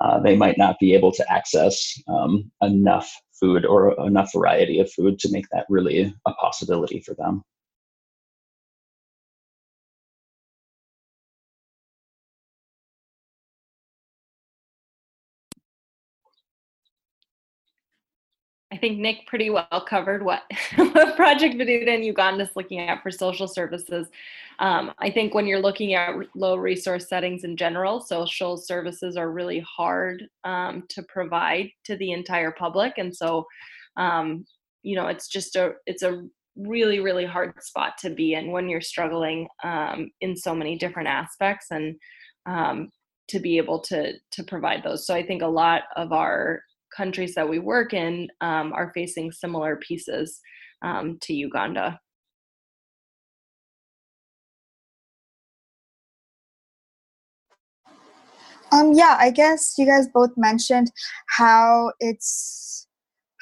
uh, 0.00 0.18
they 0.20 0.36
might 0.36 0.56
not 0.56 0.78
be 0.78 0.94
able 0.94 1.12
to 1.12 1.32
access 1.32 1.94
um, 2.08 2.50
enough 2.62 3.12
food 3.38 3.64
or 3.64 3.98
enough 4.06 4.32
variety 4.32 4.78
of 4.78 4.90
food 4.92 5.18
to 5.18 5.30
make 5.32 5.46
that 5.50 5.66
really 5.68 6.14
a 6.26 6.32
possibility 6.34 7.00
for 7.00 7.14
them. 7.14 7.42
Think 18.80 18.98
Nick 18.98 19.26
pretty 19.26 19.50
well 19.50 19.84
covered 19.88 20.22
what, 20.22 20.42
what 20.76 21.16
Project 21.16 21.56
Bududa 21.56 21.88
in 21.88 22.02
Uganda 22.02 22.44
is 22.44 22.50
looking 22.56 22.80
at 22.80 23.02
for 23.02 23.10
social 23.10 23.46
services. 23.46 24.08
Um, 24.58 24.92
I 24.98 25.10
think 25.10 25.34
when 25.34 25.46
you're 25.46 25.60
looking 25.60 25.94
at 25.94 26.14
low 26.34 26.56
resource 26.56 27.08
settings 27.08 27.44
in 27.44 27.56
general, 27.56 28.00
social 28.00 28.56
services 28.56 29.16
are 29.16 29.30
really 29.30 29.60
hard 29.60 30.26
um, 30.44 30.84
to 30.90 31.02
provide 31.04 31.70
to 31.84 31.96
the 31.96 32.12
entire 32.12 32.52
public, 32.52 32.94
and 32.98 33.14
so 33.14 33.46
um, 33.96 34.44
you 34.82 34.96
know 34.96 35.06
it's 35.06 35.28
just 35.28 35.56
a 35.56 35.72
it's 35.86 36.02
a 36.02 36.22
really 36.56 37.00
really 37.00 37.24
hard 37.24 37.52
spot 37.62 37.96
to 37.98 38.10
be 38.10 38.34
in 38.34 38.50
when 38.50 38.68
you're 38.68 38.80
struggling 38.80 39.48
um, 39.64 40.10
in 40.20 40.36
so 40.36 40.54
many 40.54 40.76
different 40.76 41.08
aspects 41.08 41.66
and 41.70 41.96
um, 42.46 42.90
to 43.28 43.38
be 43.38 43.56
able 43.56 43.78
to 43.80 44.12
to 44.32 44.44
provide 44.44 44.82
those. 44.82 45.06
So 45.06 45.14
I 45.14 45.24
think 45.24 45.42
a 45.42 45.46
lot 45.46 45.82
of 45.96 46.12
our 46.12 46.62
countries 46.94 47.34
that 47.34 47.48
we 47.48 47.58
work 47.58 47.94
in 47.94 48.28
um, 48.40 48.72
are 48.72 48.92
facing 48.94 49.32
similar 49.32 49.76
pieces 49.76 50.40
um, 50.82 51.18
to 51.22 51.34
Uganda. 51.34 52.00
Um, 58.72 58.92
yeah, 58.92 59.16
I 59.18 59.30
guess 59.30 59.74
you 59.78 59.86
guys 59.86 60.06
both 60.08 60.30
mentioned 60.36 60.92
how 61.26 61.92
it's 61.98 62.86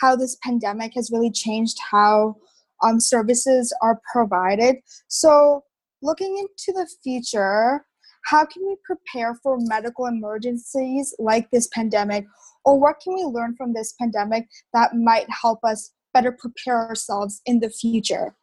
how 0.01 0.17
this 0.17 0.37
pandemic 0.43 0.93
has 0.95 1.11
really 1.11 1.31
changed 1.31 1.77
how 1.91 2.37
um, 2.83 3.01
services 3.01 3.75
are 3.83 4.01
provided. 4.11 4.77
So, 5.09 5.65
looking 6.03 6.39
into 6.39 6.79
the 6.79 6.89
future, 7.03 7.85
how 8.25 8.45
can 8.45 8.67
we 8.67 8.77
prepare 8.85 9.35
for 9.43 9.59
medical 9.59 10.07
emergencies 10.07 11.15
like 11.19 11.51
this 11.51 11.69
pandemic? 11.69 12.27
Or 12.65 12.79
what 12.79 12.97
can 13.03 13.15
we 13.15 13.23
learn 13.23 13.55
from 13.57 13.73
this 13.73 13.95
pandemic 14.01 14.47
that 14.75 14.95
might 14.95 15.27
help 15.31 15.61
us 15.65 15.93
better 16.13 16.33
prepare 16.33 16.89
ourselves 16.89 17.41
in 17.47 17.61
the 17.61 17.71
future? 17.71 18.35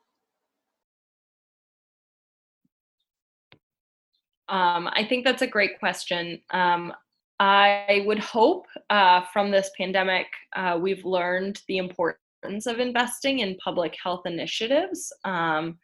Um, 4.47 4.87
I 4.93 5.05
think 5.07 5.25
that's 5.25 5.41
a 5.41 5.47
great 5.47 5.79
question. 5.79 6.39
Um, 6.51 6.93
I 7.39 8.03
would 8.05 8.19
hope 8.19 8.67
uh, 8.89 9.21
from 9.33 9.51
this 9.51 9.69
pandemic, 9.77 10.27
uh, 10.55 10.77
we've 10.79 11.03
learned 11.03 11.61
the 11.67 11.77
importance 11.77 12.65
of 12.65 12.79
investing 12.79 13.39
in 13.39 13.57
public 13.63 13.95
health 14.01 14.21
initiatives 14.25 15.11
um, 15.25 15.77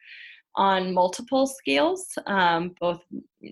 on 0.56 0.92
multiple 0.92 1.46
scales, 1.46 2.06
um, 2.26 2.74
both 2.80 3.00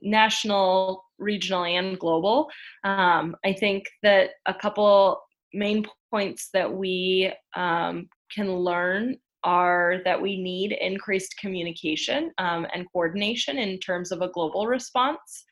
national, 0.03 1.05
regional, 1.19 1.65
and 1.65 1.99
global. 1.99 2.49
Um, 2.85 3.37
I 3.45 3.53
think 3.53 3.85
that 4.03 4.31
a 4.47 4.55
couple 4.55 5.21
main 5.53 5.87
points 6.11 6.51
that 6.53 6.73
we 6.73 7.33
um, 7.57 8.09
can 8.35 8.53
learn 8.53 9.17
are 9.43 10.03
that 10.05 10.21
we 10.21 10.41
need 10.41 10.73
increased 10.73 11.35
communication 11.39 12.31
um, 12.39 12.67
and 12.75 12.87
coordination 12.93 13.59
in 13.59 13.79
terms 13.79 14.13
of 14.13 14.21
a 14.21 14.29
global 14.29 14.67
response 14.67 15.45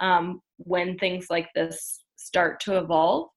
um, 0.00 0.40
when 0.56 0.98
things 0.98 1.26
like 1.30 1.48
this 1.54 2.02
start 2.16 2.58
to 2.60 2.78
evolve. 2.78 3.28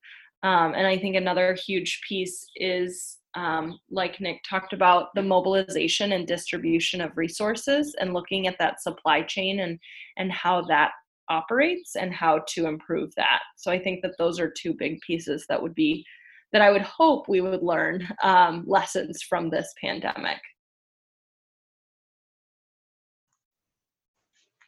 Um, 0.42 0.74
and 0.74 0.88
I 0.88 0.98
think 0.98 1.16
another 1.16 1.56
huge 1.66 2.02
piece 2.08 2.48
is, 2.56 3.19
um, 3.36 3.80
like 3.90 4.20
Nick 4.20 4.42
talked 4.50 4.74
about, 4.74 5.08
the 5.16 5.22
mobilization 5.22 6.14
and 6.14 6.28
distribution 6.28 7.02
of 7.02 7.18
resources 7.18 7.96
and 8.00 8.14
looking 8.14 8.48
at 8.48 8.58
that 8.60 8.82
supply 8.82 9.22
chain 9.22 9.60
and, 9.60 9.80
and 10.18 10.32
how 10.32 10.62
that 10.64 10.92
operates 11.30 11.96
and 11.96 12.14
how 12.14 12.44
to 12.50 12.68
improve 12.68 13.14
that. 13.16 13.42
So 13.56 13.72
I 13.72 13.80
think 13.80 14.02
that 14.02 14.16
those 14.18 14.40
are 14.40 14.50
two 14.50 14.74
big 14.74 15.00
pieces 15.02 15.46
that 15.48 15.62
would 15.62 15.76
be 15.76 16.06
that 16.52 16.62
I 16.62 16.72
would 16.72 16.82
hope 16.82 17.30
we 17.30 17.42
would 17.42 17.62
learn 17.62 18.08
um, 18.24 18.64
lessons 18.66 19.22
from 19.22 19.50
this 19.50 19.72
pandemic. 19.80 20.40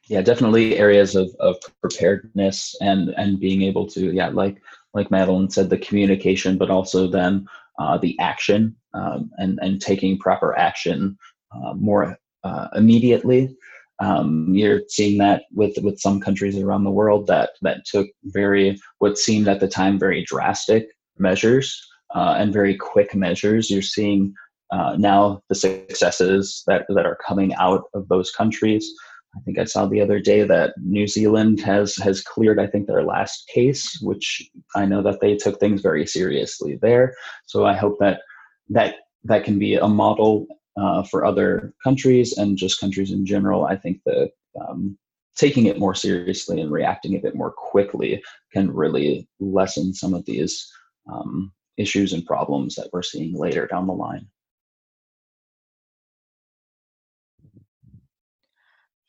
Yeah, 0.08 0.22
definitely 0.22 0.78
areas 0.78 1.16
of, 1.16 1.34
of 1.40 1.56
preparedness 1.80 2.76
and 2.82 3.10
and 3.18 3.40
being 3.40 3.62
able 3.62 3.88
to 3.88 4.14
yeah 4.14 4.28
like 4.28 4.62
like 4.94 5.10
Madeline 5.10 5.50
said 5.50 5.70
the 5.70 5.78
communication, 5.78 6.58
but 6.58 6.70
also 6.70 7.08
then 7.08 7.48
uh, 7.82 7.98
the 7.98 8.18
action 8.20 8.76
um, 8.94 9.30
and 9.38 9.60
and 9.62 9.82
taking 9.82 10.18
proper 10.18 10.58
action 10.58 11.18
uh, 11.56 11.74
more 11.74 12.18
uh, 12.44 12.68
immediately. 12.76 13.56
Um, 14.00 14.48
you're 14.54 14.82
seeing 14.88 15.18
that 15.20 15.44
with 15.52 15.76
with 15.82 16.00
some 16.00 16.20
countries 16.20 16.58
around 16.58 16.84
the 16.84 16.92
world 16.92 17.28
that 17.28 17.52
that 17.62 17.86
took 17.86 18.08
very 18.26 18.80
what 19.00 19.18
seemed 19.18 19.48
at 19.48 19.60
the 19.60 19.68
time 19.68 20.00
very 20.00 20.24
drastic 20.26 20.88
measures 21.18 21.80
uh, 22.16 22.36
and 22.38 22.54
very 22.54 22.76
quick 22.76 23.16
measures. 23.16 23.70
You're 23.70 23.82
seeing 23.82 24.34
uh, 24.72 24.96
now 24.98 25.42
the 25.50 25.56
successes 25.56 26.64
that, 26.68 26.86
that 26.90 27.06
are 27.06 27.18
coming 27.28 27.54
out 27.56 27.84
of 27.94 28.08
those 28.08 28.32
countries. 28.32 28.90
I 29.36 29.40
think 29.42 29.58
I 29.58 29.64
saw 29.64 29.86
the 29.86 30.02
other 30.02 30.20
day 30.20 30.44
that 30.44 30.74
New 30.84 31.08
Zealand 31.08 31.62
has 31.62 31.96
has 31.98 32.22
cleared 32.22 32.60
I 32.60 32.68
think 32.68 32.88
their 32.88 33.04
last 33.04 33.48
case, 33.48 33.98
which 34.02 34.50
I 34.76 34.86
know 34.86 35.02
that 35.04 35.22
they 35.22 35.36
took 35.36 35.60
things 35.60 35.82
very 35.82 36.06
seriously 36.06 36.78
there. 36.82 37.16
So 37.46 37.66
I 37.66 37.74
hope 37.74 37.98
that 38.00 38.22
that 38.70 38.96
that 39.24 39.44
can 39.44 39.60
be 39.60 39.76
a 39.76 39.88
model 39.88 40.48
uh, 40.78 41.04
for 41.04 41.26
other 41.26 41.74
countries 41.84 42.38
and 42.38 42.58
just 42.58 42.80
countries 42.80 43.12
in 43.12 43.26
general. 43.26 43.66
I 43.66 43.76
think 43.76 44.02
that 44.06 44.32
um, 44.60 44.98
taking 45.38 45.66
it 45.66 45.80
more 45.80 45.96
seriously 45.96 46.60
and 46.60 46.72
reacting 46.72 47.16
a 47.16 47.20
bit 47.20 47.36
more 47.36 47.52
quickly 47.52 48.22
can 48.52 48.72
really 48.72 49.28
lessen 49.40 49.94
some 49.94 50.14
of 50.14 50.26
these 50.26 50.70
um, 51.12 51.52
issues 51.78 52.14
and 52.14 52.26
problems 52.26 52.76
that 52.76 52.90
we're 52.92 53.02
seeing 53.02 53.34
later 53.38 53.68
down 53.68 53.88
the 53.88 53.94
line. 53.94 54.28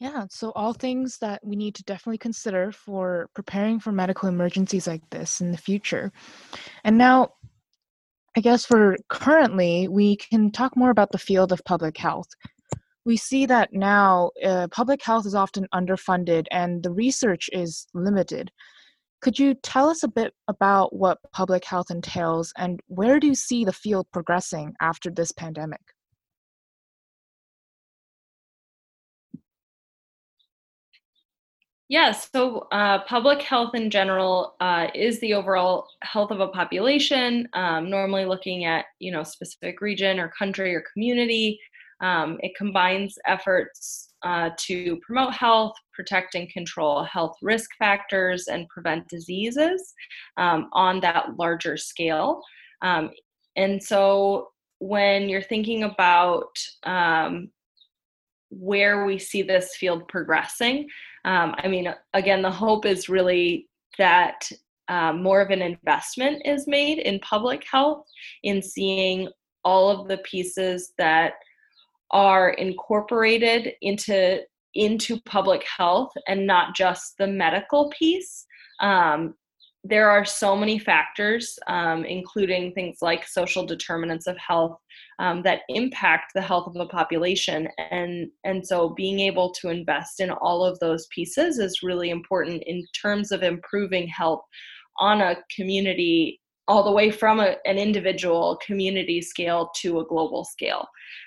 Yeah, 0.02 0.26
so 0.30 0.50
all 0.56 0.72
things 0.72 1.18
that 1.18 1.38
we 1.44 1.54
need 1.54 1.76
to 1.76 1.84
definitely 1.84 2.18
consider 2.18 2.72
for 2.72 3.30
preparing 3.36 3.78
for 3.78 3.92
medical 3.92 4.28
emergencies 4.28 4.88
like 4.88 5.08
this 5.10 5.40
in 5.40 5.52
the 5.52 5.56
future. 5.56 6.10
And 6.82 6.98
now, 6.98 7.34
I 8.36 8.40
guess 8.40 8.64
for 8.64 8.96
currently, 9.10 9.86
we 9.86 10.16
can 10.16 10.50
talk 10.50 10.76
more 10.76 10.90
about 10.90 11.12
the 11.12 11.18
field 11.18 11.52
of 11.52 11.62
public 11.64 11.96
health. 11.96 12.26
We 13.04 13.16
see 13.16 13.46
that 13.46 13.72
now 13.72 14.32
uh, 14.44 14.66
public 14.72 15.00
health 15.04 15.24
is 15.24 15.36
often 15.36 15.68
underfunded 15.72 16.46
and 16.50 16.82
the 16.82 16.90
research 16.90 17.48
is 17.52 17.86
limited. 17.94 18.50
Could 19.20 19.38
you 19.38 19.54
tell 19.54 19.88
us 19.88 20.02
a 20.02 20.08
bit 20.08 20.34
about 20.48 20.96
what 20.96 21.18
public 21.32 21.64
health 21.64 21.92
entails 21.92 22.52
and 22.56 22.80
where 22.88 23.20
do 23.20 23.28
you 23.28 23.36
see 23.36 23.64
the 23.64 23.72
field 23.72 24.08
progressing 24.12 24.74
after 24.80 25.12
this 25.12 25.30
pandemic? 25.30 25.91
Yeah, 31.92 32.10
so 32.10 32.68
uh, 32.72 33.04
public 33.04 33.42
health 33.42 33.74
in 33.74 33.90
general 33.90 34.54
uh, 34.60 34.86
is 34.94 35.20
the 35.20 35.34
overall 35.34 35.86
health 36.00 36.30
of 36.30 36.40
a 36.40 36.48
population, 36.48 37.46
um, 37.52 37.90
normally 37.90 38.24
looking 38.24 38.64
at, 38.64 38.86
you 38.98 39.12
know, 39.12 39.22
specific 39.22 39.82
region 39.82 40.18
or 40.18 40.32
country 40.38 40.74
or 40.74 40.82
community. 40.90 41.60
Um, 42.00 42.38
it 42.40 42.52
combines 42.56 43.18
efforts 43.26 44.08
uh, 44.22 44.48
to 44.60 44.98
promote 45.06 45.34
health, 45.34 45.74
protect 45.92 46.34
and 46.34 46.48
control 46.48 47.04
health 47.04 47.36
risk 47.42 47.68
factors, 47.78 48.48
and 48.48 48.66
prevent 48.70 49.06
diseases 49.08 49.92
um, 50.38 50.70
on 50.72 50.98
that 51.00 51.36
larger 51.38 51.76
scale. 51.76 52.40
Um, 52.80 53.10
and 53.56 53.82
so 53.82 54.48
when 54.78 55.28
you're 55.28 55.42
thinking 55.42 55.82
about 55.82 56.56
um, 56.84 57.50
where 58.48 59.04
we 59.04 59.18
see 59.18 59.42
this 59.42 59.76
field 59.76 60.08
progressing, 60.08 60.88
um, 61.24 61.54
I 61.58 61.68
mean, 61.68 61.92
again, 62.14 62.42
the 62.42 62.50
hope 62.50 62.84
is 62.84 63.08
really 63.08 63.68
that 63.98 64.50
um, 64.88 65.22
more 65.22 65.40
of 65.40 65.50
an 65.50 65.62
investment 65.62 66.42
is 66.44 66.66
made 66.66 66.98
in 66.98 67.20
public 67.20 67.64
health, 67.70 68.06
in 68.42 68.60
seeing 68.62 69.28
all 69.64 69.88
of 69.88 70.08
the 70.08 70.18
pieces 70.18 70.92
that 70.98 71.34
are 72.10 72.50
incorporated 72.50 73.72
into 73.80 74.40
into 74.74 75.20
public 75.22 75.64
health 75.64 76.12
and 76.28 76.46
not 76.46 76.74
just 76.74 77.16
the 77.18 77.26
medical 77.26 77.90
piece. 77.90 78.46
Um, 78.80 79.34
there 79.84 80.08
are 80.08 80.24
so 80.24 80.54
many 80.54 80.78
factors, 80.78 81.58
um, 81.66 82.04
including 82.04 82.72
things 82.72 82.98
like 83.02 83.26
social 83.26 83.66
determinants 83.66 84.28
of 84.28 84.38
health, 84.38 84.78
um, 85.18 85.42
that 85.42 85.62
impact 85.68 86.32
the 86.34 86.40
health 86.40 86.68
of 86.68 86.76
a 86.76 86.86
population. 86.86 87.66
And, 87.90 88.30
and 88.44 88.64
so 88.66 88.90
being 88.90 89.18
able 89.20 89.52
to 89.54 89.70
invest 89.70 90.20
in 90.20 90.30
all 90.30 90.64
of 90.64 90.78
those 90.78 91.08
pieces 91.12 91.58
is 91.58 91.82
really 91.82 92.10
important 92.10 92.62
in 92.66 92.84
terms 93.00 93.32
of 93.32 93.42
improving 93.42 94.06
health 94.06 94.42
on 95.00 95.20
a 95.20 95.36
community 95.54 96.40
all 96.68 96.84
the 96.84 96.92
way 96.92 97.10
from 97.10 97.40
a, 97.40 97.56
an 97.66 97.76
individual 97.76 98.58
community 98.64 99.20
scale 99.20 99.70
to 99.80 99.98
a 99.98 100.06
global 100.06 100.44
scale. 100.44 100.86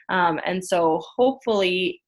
Um, 0.09 0.39
and 0.45 0.63
so 0.63 1.03
hopefully 1.17 2.01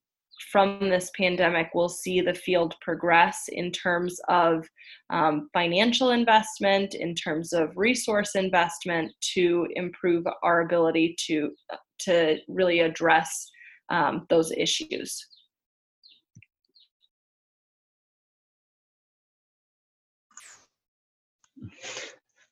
from 0.51 0.89
this 0.89 1.11
pandemic, 1.17 1.69
we'll 1.73 1.89
see 1.89 2.21
the 2.21 2.33
field 2.33 2.75
progress 2.81 3.45
in 3.49 3.71
terms 3.71 4.19
of 4.29 4.67
um, 5.09 5.49
financial 5.53 6.11
investment, 6.11 6.93
in 6.93 7.15
terms 7.15 7.53
of 7.53 7.71
resource 7.75 8.35
investment 8.35 9.11
to 9.33 9.67
improve 9.75 10.25
our 10.43 10.61
ability 10.61 11.15
to, 11.27 11.51
to 11.99 12.37
really 12.47 12.79
address 12.81 13.49
um, 13.89 14.25
those 14.29 14.51
issues. 14.51 15.25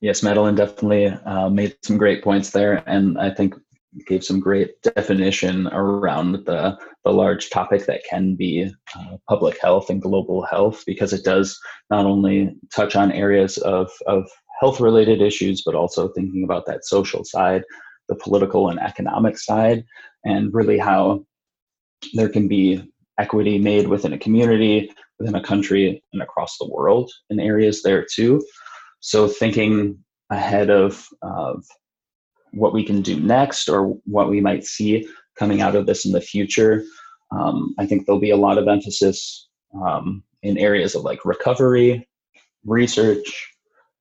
Yes, 0.02 0.22
Madeline 0.22 0.56
definitely 0.56 1.08
uh, 1.08 1.50
made 1.50 1.76
some 1.84 1.98
great 1.98 2.24
points 2.24 2.52
there, 2.52 2.84
and 2.86 3.18
I 3.18 3.34
think 3.34 3.56
gave 4.08 4.24
some 4.24 4.40
great 4.40 4.82
definition 4.82 5.68
around 5.68 6.46
the 6.46 6.78
the 7.04 7.12
large 7.12 7.50
topic 7.50 7.86
that 7.86 8.04
can 8.10 8.36
be 8.36 8.72
uh, 8.98 9.18
public 9.30 9.60
health 9.62 9.90
and 9.90 10.02
global 10.02 10.44
health, 10.44 10.84
because 10.86 11.14
it 11.14 11.24
does 11.24 11.60
not 11.90 12.06
only 12.06 12.56
touch 12.74 12.96
on 12.96 13.12
areas 13.12 13.58
of 13.60 13.92
of 14.08 14.30
health 14.60 14.80
related 14.80 15.22
issues, 15.22 15.64
but 15.66 15.76
also 15.76 16.10
thinking 16.10 16.44
about 16.44 16.66
that 16.66 16.86
social 16.86 17.24
side, 17.24 17.64
the 18.10 18.16
political 18.16 18.70
and 18.70 18.80
economic 18.80 19.38
side, 19.38 19.84
and 20.24 20.54
really 20.54 20.78
how 20.78 21.26
there 22.14 22.30
can 22.30 22.48
be 22.48 22.82
equity 23.18 23.58
made 23.58 23.88
within 23.88 24.14
a 24.14 24.18
community, 24.18 24.92
within 25.20 25.36
a 25.36 25.44
country, 25.44 26.04
and 26.14 26.22
across 26.22 26.58
the 26.58 26.70
world 26.70 27.12
in 27.30 27.40
areas 27.40 27.82
there 27.82 28.06
too. 28.06 28.46
So 29.00 29.28
thinking 29.28 30.00
ahead 30.32 30.70
of, 30.70 31.08
of 31.22 31.64
what 32.56 32.74
we 32.74 32.84
can 32.84 33.02
do 33.02 33.20
next 33.20 33.70
or 33.70 33.88
what 34.06 34.30
we 34.30 34.42
might 34.42 34.66
see 34.66 35.08
coming 35.38 35.62
out 35.62 35.76
of 35.76 35.86
this 35.86 36.06
in 36.06 36.12
the 36.12 36.22
future. 36.22 36.84
Um, 37.32 37.76
I 37.78 37.86
think 37.86 38.06
there'll 38.06 38.20
be 38.20 38.32
a 38.32 38.38
lot 38.38 38.58
of 38.58 38.68
emphasis 38.68 39.48
um, 39.74 40.24
in 40.42 40.58
areas 40.58 40.96
of 40.96 41.04
like 41.04 41.26
recovery, 41.26 42.08
research, 42.64 43.52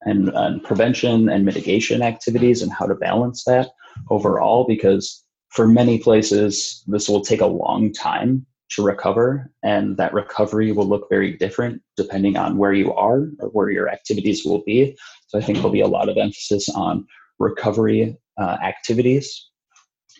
and, 0.02 0.28
and 0.28 0.62
prevention 0.62 1.28
and 1.28 1.44
mitigation 1.44 2.02
activities 2.02 2.62
and 2.62 2.72
how 2.72 2.86
to 2.86 2.94
balance 2.94 3.44
that 3.44 3.70
overall 4.10 4.66
because 4.66 5.24
for 5.48 5.66
many 5.66 5.98
places 5.98 6.82
this 6.86 7.08
will 7.08 7.22
take 7.22 7.40
a 7.40 7.46
long 7.46 7.92
time 7.92 8.44
to 8.70 8.82
recover 8.82 9.50
and 9.62 9.96
that 9.96 10.12
recovery 10.12 10.72
will 10.72 10.86
look 10.86 11.06
very 11.08 11.36
different 11.36 11.80
depending 11.96 12.36
on 12.36 12.58
where 12.58 12.72
you 12.72 12.92
are 12.92 13.28
or 13.38 13.48
where 13.50 13.70
your 13.70 13.88
activities 13.88 14.44
will 14.44 14.62
be 14.64 14.96
so 15.28 15.38
i 15.38 15.40
think 15.40 15.56
there'll 15.56 15.70
be 15.70 15.80
a 15.80 15.86
lot 15.86 16.08
of 16.08 16.16
emphasis 16.16 16.68
on 16.70 17.06
recovery 17.38 18.16
uh, 18.38 18.56
activities 18.62 19.48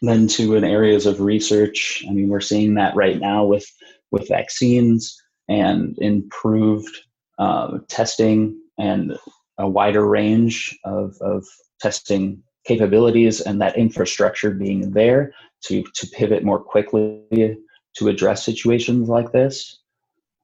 then 0.03 0.27
to 0.27 0.55
in 0.55 0.65
areas 0.65 1.07
of 1.07 1.21
research 1.21 2.05
i 2.09 2.13
mean 2.13 2.29
we're 2.29 2.41
seeing 2.41 2.75
that 2.75 2.95
right 2.95 3.19
now 3.19 3.45
with 3.45 3.67
with 4.11 4.29
vaccines 4.29 5.17
and 5.49 5.97
improved 5.99 6.97
uh, 7.39 7.79
testing 7.89 8.59
and 8.79 9.17
a 9.59 9.69
wider 9.69 10.07
range 10.07 10.79
of, 10.85 11.17
of 11.21 11.45
testing 11.81 12.43
capabilities 12.65 13.41
and 13.41 13.61
that 13.61 13.77
infrastructure 13.77 14.51
being 14.51 14.93
there 14.93 15.33
to, 15.63 15.83
to 15.95 16.07
pivot 16.09 16.43
more 16.43 16.59
quickly 16.59 17.59
to 17.95 18.09
address 18.09 18.45
situations 18.45 19.09
like 19.09 19.33
this. 19.33 19.81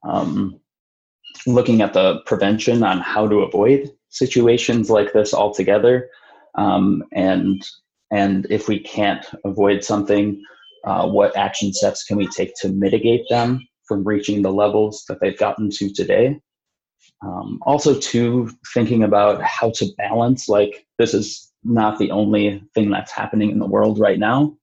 Um, 0.05 0.61
looking 1.47 1.81
at 1.81 1.95
the 1.95 2.21
prevention 2.27 2.83
on 2.83 2.99
how 2.99 3.27
to 3.27 3.41
avoid 3.41 3.91
situations 4.09 4.91
like 4.91 5.13
this 5.13 5.33
altogether. 5.33 6.09
Um, 6.55 7.05
and, 7.13 7.67
and 8.11 8.47
if 8.51 8.69
we 8.69 8.81
can't 8.81 9.25
avoid 9.45 9.85
something, 9.85 10.43
uh, 10.85 11.07
what 11.09 11.37
action 11.37 11.73
steps 11.73 12.05
can 12.05 12.17
we 12.17 12.27
take 12.29 12.55
to 12.57 12.69
mitigate 12.69 13.29
them 13.29 13.67
from 13.87 14.05
reaching 14.05 14.43
the 14.43 14.53
levels 14.53 15.05
that 15.09 15.21
they've 15.21 15.39
gotten 15.39 15.71
to 15.71 15.93
today? 15.93 16.41
Um, 17.23 17.59
also, 17.63 17.99
too, 17.99 18.51
thinking 18.73 19.03
about 19.03 19.43
how 19.43 19.71
to 19.73 19.87
balance, 19.99 20.49
like, 20.49 20.87
this 20.99 21.13
is 21.13 21.53
not 21.65 21.99
the 21.99 22.11
only 22.11 22.63
thing 22.75 22.91
that's 22.91 23.13
happening 23.13 23.51
in 23.51 23.59
the 23.59 23.67
world 23.67 23.99
right 23.99 24.19
now. 24.19 24.57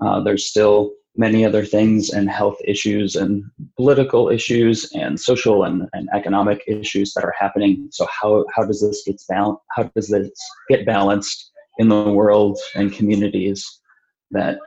Uh, 0.00 0.20
there's 0.20 0.48
still 0.48 0.92
many 1.18 1.44
other 1.44 1.64
things 1.64 2.10
and 2.10 2.30
health 2.30 2.56
issues 2.64 3.16
and 3.16 3.44
political 3.76 4.30
issues 4.30 4.90
and 4.94 5.20
social 5.20 5.64
and, 5.64 5.88
and 5.92 6.08
economic 6.14 6.62
issues 6.68 7.12
that 7.12 7.24
are 7.24 7.34
happening. 7.38 7.88
So 7.90 8.06
how, 8.06 8.44
how 8.54 8.64
does 8.64 8.80
this 8.80 9.02
get 9.04 9.20
balanced? 9.28 9.62
How 9.74 9.82
does 9.94 10.08
this 10.08 10.30
get 10.70 10.86
balanced 10.86 11.50
in 11.78 11.88
the 11.88 12.10
world 12.10 12.58
and 12.76 12.92
communities 12.92 13.80
that 14.30 14.58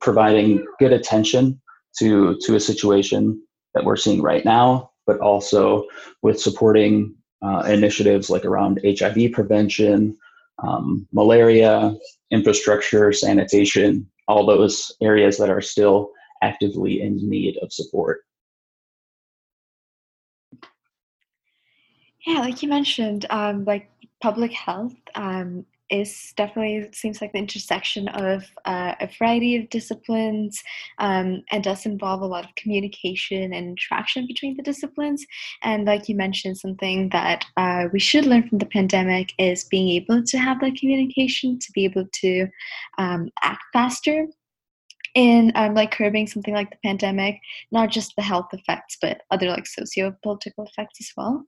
providing 0.00 0.64
good 0.78 0.92
attention 0.92 1.60
to 1.98 2.38
to 2.44 2.54
a 2.54 2.60
situation 2.60 3.42
that 3.74 3.84
we're 3.84 3.96
seeing 3.96 4.22
right 4.22 4.44
now, 4.44 4.90
but 5.06 5.18
also 5.20 5.86
with 6.22 6.40
supporting 6.40 7.14
uh, 7.42 7.62
initiatives 7.66 8.30
like 8.30 8.44
around 8.44 8.80
HIV 8.84 9.32
prevention, 9.32 10.16
um, 10.62 11.06
malaria, 11.12 11.94
infrastructure, 12.30 13.12
sanitation, 13.12 14.06
all 14.30 14.46
those 14.46 14.92
areas 15.02 15.36
that 15.38 15.50
are 15.50 15.60
still 15.60 16.12
actively 16.40 17.02
in 17.02 17.16
need 17.28 17.58
of 17.62 17.72
support. 17.72 18.20
Yeah, 22.24 22.40
like 22.40 22.62
you 22.62 22.68
mentioned, 22.68 23.26
um, 23.30 23.64
like 23.64 23.90
public 24.20 24.52
health 24.52 24.94
um, 25.14 25.64
is 25.90 26.32
definitely 26.36 26.88
seems 26.92 27.20
like 27.20 27.32
the 27.32 27.38
intersection 27.38 28.08
of 28.08 28.44
uh, 28.64 28.94
a 29.00 29.08
variety 29.18 29.56
of 29.56 29.68
disciplines 29.70 30.62
um, 30.98 31.42
and 31.50 31.64
does 31.64 31.86
involve 31.86 32.22
a 32.22 32.26
lot 32.26 32.44
of 32.44 32.54
communication 32.54 33.52
and 33.52 33.68
interaction 33.68 34.26
between 34.26 34.56
the 34.56 34.62
disciplines. 34.62 35.24
And 35.62 35.84
like 35.84 36.08
you 36.08 36.14
mentioned, 36.14 36.58
something 36.58 37.08
that 37.10 37.44
uh, 37.56 37.84
we 37.92 38.00
should 38.00 38.26
learn 38.26 38.48
from 38.48 38.58
the 38.58 38.66
pandemic 38.66 39.32
is 39.38 39.64
being 39.64 39.88
able 39.88 40.22
to 40.24 40.38
have 40.38 40.60
that 40.60 40.76
communication, 40.76 41.58
to 41.58 41.72
be 41.72 41.84
able 41.84 42.06
to 42.20 42.46
um, 42.98 43.28
act 43.42 43.62
faster 43.72 44.26
in 45.14 45.50
um, 45.56 45.74
like 45.74 45.90
curbing 45.90 46.26
something 46.26 46.54
like 46.54 46.70
the 46.70 46.76
pandemic, 46.84 47.40
not 47.72 47.90
just 47.90 48.14
the 48.16 48.22
health 48.22 48.48
effects, 48.52 48.96
but 49.00 49.22
other 49.30 49.48
like 49.48 49.66
socio-political 49.66 50.64
effects 50.64 51.00
as 51.00 51.10
well. 51.16 51.44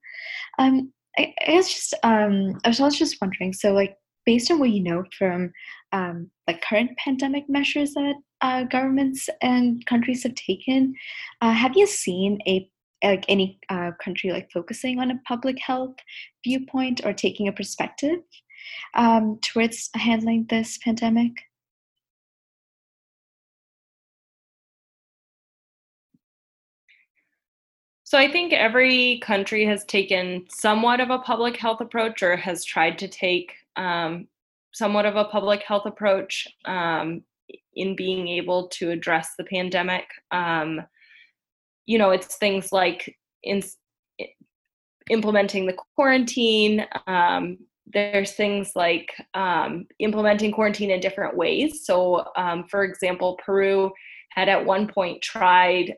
Um, 0.59 0.93
I, 1.19 1.33
I 1.47 1.53
guess 1.53 1.73
just 1.73 1.95
um, 2.03 2.59
I 2.65 2.69
was 2.69 2.99
just 2.99 3.19
wondering. 3.21 3.53
So 3.53 3.73
like 3.73 3.97
based 4.25 4.51
on 4.51 4.59
what 4.59 4.71
you 4.71 4.83
know 4.83 5.05
from 5.17 5.53
um, 5.93 6.31
like 6.47 6.63
current 6.63 6.91
pandemic 6.97 7.49
measures 7.49 7.95
that 7.95 8.15
uh, 8.41 8.65
governments 8.65 9.29
and 9.41 9.85
countries 9.87 10.23
have 10.23 10.35
taken, 10.35 10.95
uh, 11.41 11.53
have 11.53 11.77
you 11.77 11.87
seen 11.87 12.39
a 12.47 12.69
like 13.05 13.25
any 13.29 13.59
uh, 13.69 13.91
country 14.03 14.31
like 14.31 14.49
focusing 14.53 15.01
on 15.01 15.11
a 15.11 15.21
public 15.27 15.59
health 15.59 15.97
viewpoint 16.45 17.01
or 17.05 17.13
taking 17.13 17.49
a 17.49 17.53
perspective 17.53 18.19
um, 18.95 19.39
towards 19.43 19.91
handling 19.95 20.47
this 20.49 20.79
pandemic? 20.79 21.33
So 28.05 28.19
I 28.19 28.31
think 28.31 28.53
every 28.53 29.21
country 29.21 29.65
has 29.65 29.85
taken 29.87 30.45
somewhat 30.51 31.01
of 31.01 31.09
a 31.09 31.19
public 31.19 31.57
health 31.57 31.81
approach 31.81 32.23
or 32.23 32.37
has 32.37 32.63
tried 32.63 32.99
to 32.99 33.09
take 33.09 33.55
um, 33.77 34.27
somewhat 34.73 35.07
of 35.07 35.17
a 35.17 35.25
public 35.25 35.63
health 35.63 35.87
approach 35.87 36.47
um, 36.65 37.23
in 37.75 37.97
being 37.97 38.29
able 38.29 38.69
to 38.69 38.91
address 38.91 39.31
the 39.37 39.45
pandemic. 39.45 40.05
Um, 40.31 40.81
you 41.87 41.99
know, 41.99 42.11
it's 42.11 42.37
things 42.37 42.73
like 42.73 43.17
in, 43.43 43.63
implementing 45.11 45.67
the 45.67 45.77
quarantine. 45.97 46.87
Um, 47.07 47.59
there's 47.87 48.33
things 48.33 48.73
like 48.75 49.13
um, 49.35 49.87
implementing 49.99 50.53
quarantine 50.53 50.91
in 50.91 51.01
different 51.01 51.37
ways. 51.37 51.85
So, 51.85 52.25
um, 52.37 52.65
for 52.71 52.85
example, 52.85 53.39
Peru 53.45 53.91
had 54.31 54.49
at 54.49 54.65
one 54.65 54.89
point 54.89 55.21
tried 55.21 55.93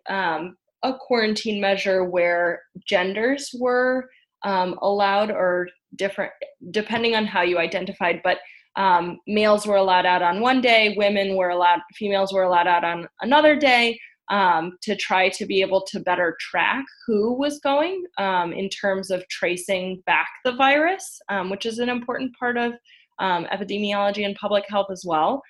a 0.85 0.95
quarantine 1.01 1.61
measure 1.61 2.05
where 2.05 2.63
genders 2.87 3.51
were 3.59 4.09
um, 4.45 4.79
allowed 4.83 5.31
or 5.31 5.69
different 5.97 6.33
depending 6.71 7.15
on 7.15 7.27
how 7.27 7.43
you 7.43 7.59
identified 7.59 8.21
but 8.23 8.39
um, 8.77 9.19
males 9.27 9.67
were 9.67 9.77
allowed 9.77 10.07
out 10.07 10.23
on 10.23 10.41
one 10.41 10.61
day 10.61 10.95
women 10.97 11.37
were 11.37 11.51
allowed 11.51 11.81
females 11.95 12.33
were 12.33 12.43
allowed 12.43 12.67
out 12.67 12.85
on 12.85 13.09
another 13.21 13.57
day 13.57 13.99
um, 14.31 14.79
to 14.83 14.97
try 14.97 15.29
to 15.29 15.45
be 15.45 15.61
able 15.61 15.85
to 15.87 16.01
better 16.01 16.37
track 16.41 16.85
who 17.07 17.35
was 17.39 17.61
going 17.61 18.03
um, 18.19 18.53
in 18.53 18.69
terms 18.69 19.11
of 19.11 19.27
tracing 19.29 20.03
back 20.07 20.29
the 20.45 20.53
virus 20.53 21.21
um, 21.29 21.51
which 21.51 21.67
is 21.67 21.79
an 21.79 21.89
important 21.89 22.35
part 22.39 22.57
of 22.57 22.73
um, 23.21 23.47
epidemiology 23.53 24.25
and 24.25 24.35
public 24.35 24.65
health 24.69 24.89
as 24.91 25.05
well. 25.07 25.41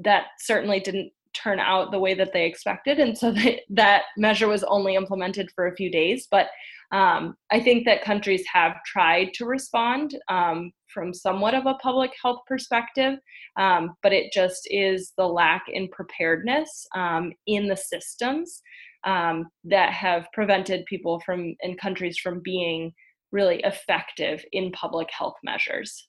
That 0.00 0.26
certainly 0.38 0.78
didn't 0.80 1.12
turn 1.42 1.60
out 1.60 1.90
the 1.90 1.98
way 1.98 2.14
that 2.14 2.32
they 2.32 2.44
expected 2.46 2.98
and 2.98 3.16
so 3.16 3.30
that, 3.32 3.60
that 3.68 4.02
measure 4.16 4.48
was 4.48 4.64
only 4.64 4.94
implemented 4.94 5.50
for 5.54 5.66
a 5.66 5.76
few 5.76 5.90
days 5.90 6.26
but 6.30 6.48
um, 6.92 7.34
i 7.50 7.60
think 7.60 7.84
that 7.84 8.02
countries 8.02 8.44
have 8.52 8.76
tried 8.84 9.32
to 9.34 9.44
respond 9.44 10.16
um, 10.28 10.70
from 10.92 11.12
somewhat 11.12 11.54
of 11.54 11.66
a 11.66 11.74
public 11.74 12.10
health 12.22 12.40
perspective 12.46 13.18
um, 13.56 13.94
but 14.02 14.12
it 14.12 14.32
just 14.32 14.66
is 14.70 15.12
the 15.16 15.26
lack 15.26 15.64
in 15.68 15.88
preparedness 15.88 16.86
um, 16.94 17.32
in 17.46 17.68
the 17.68 17.76
systems 17.76 18.62
um, 19.04 19.46
that 19.64 19.92
have 19.92 20.26
prevented 20.32 20.84
people 20.86 21.20
from 21.24 21.54
in 21.60 21.76
countries 21.76 22.18
from 22.18 22.40
being 22.42 22.92
really 23.30 23.60
effective 23.64 24.44
in 24.52 24.72
public 24.72 25.08
health 25.10 25.36
measures 25.44 26.08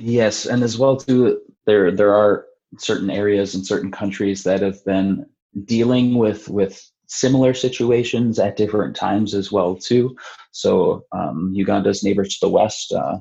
Yes, 0.00 0.46
and 0.46 0.62
as 0.62 0.78
well 0.78 0.96
too, 0.96 1.40
there 1.66 1.90
there 1.90 2.14
are 2.14 2.46
certain 2.78 3.10
areas 3.10 3.54
and 3.54 3.66
certain 3.66 3.90
countries 3.90 4.42
that 4.44 4.62
have 4.62 4.82
been 4.84 5.26
dealing 5.64 6.14
with 6.16 6.48
with 6.48 6.90
similar 7.06 7.52
situations 7.52 8.38
at 8.38 8.56
different 8.56 8.96
times 8.96 9.34
as 9.34 9.52
well 9.52 9.76
too. 9.76 10.16
So 10.52 11.04
um, 11.12 11.52
Uganda's 11.54 12.02
neighbors 12.02 12.38
to 12.38 12.46
the 12.46 12.52
west, 12.52 12.92
uh, 12.92 13.18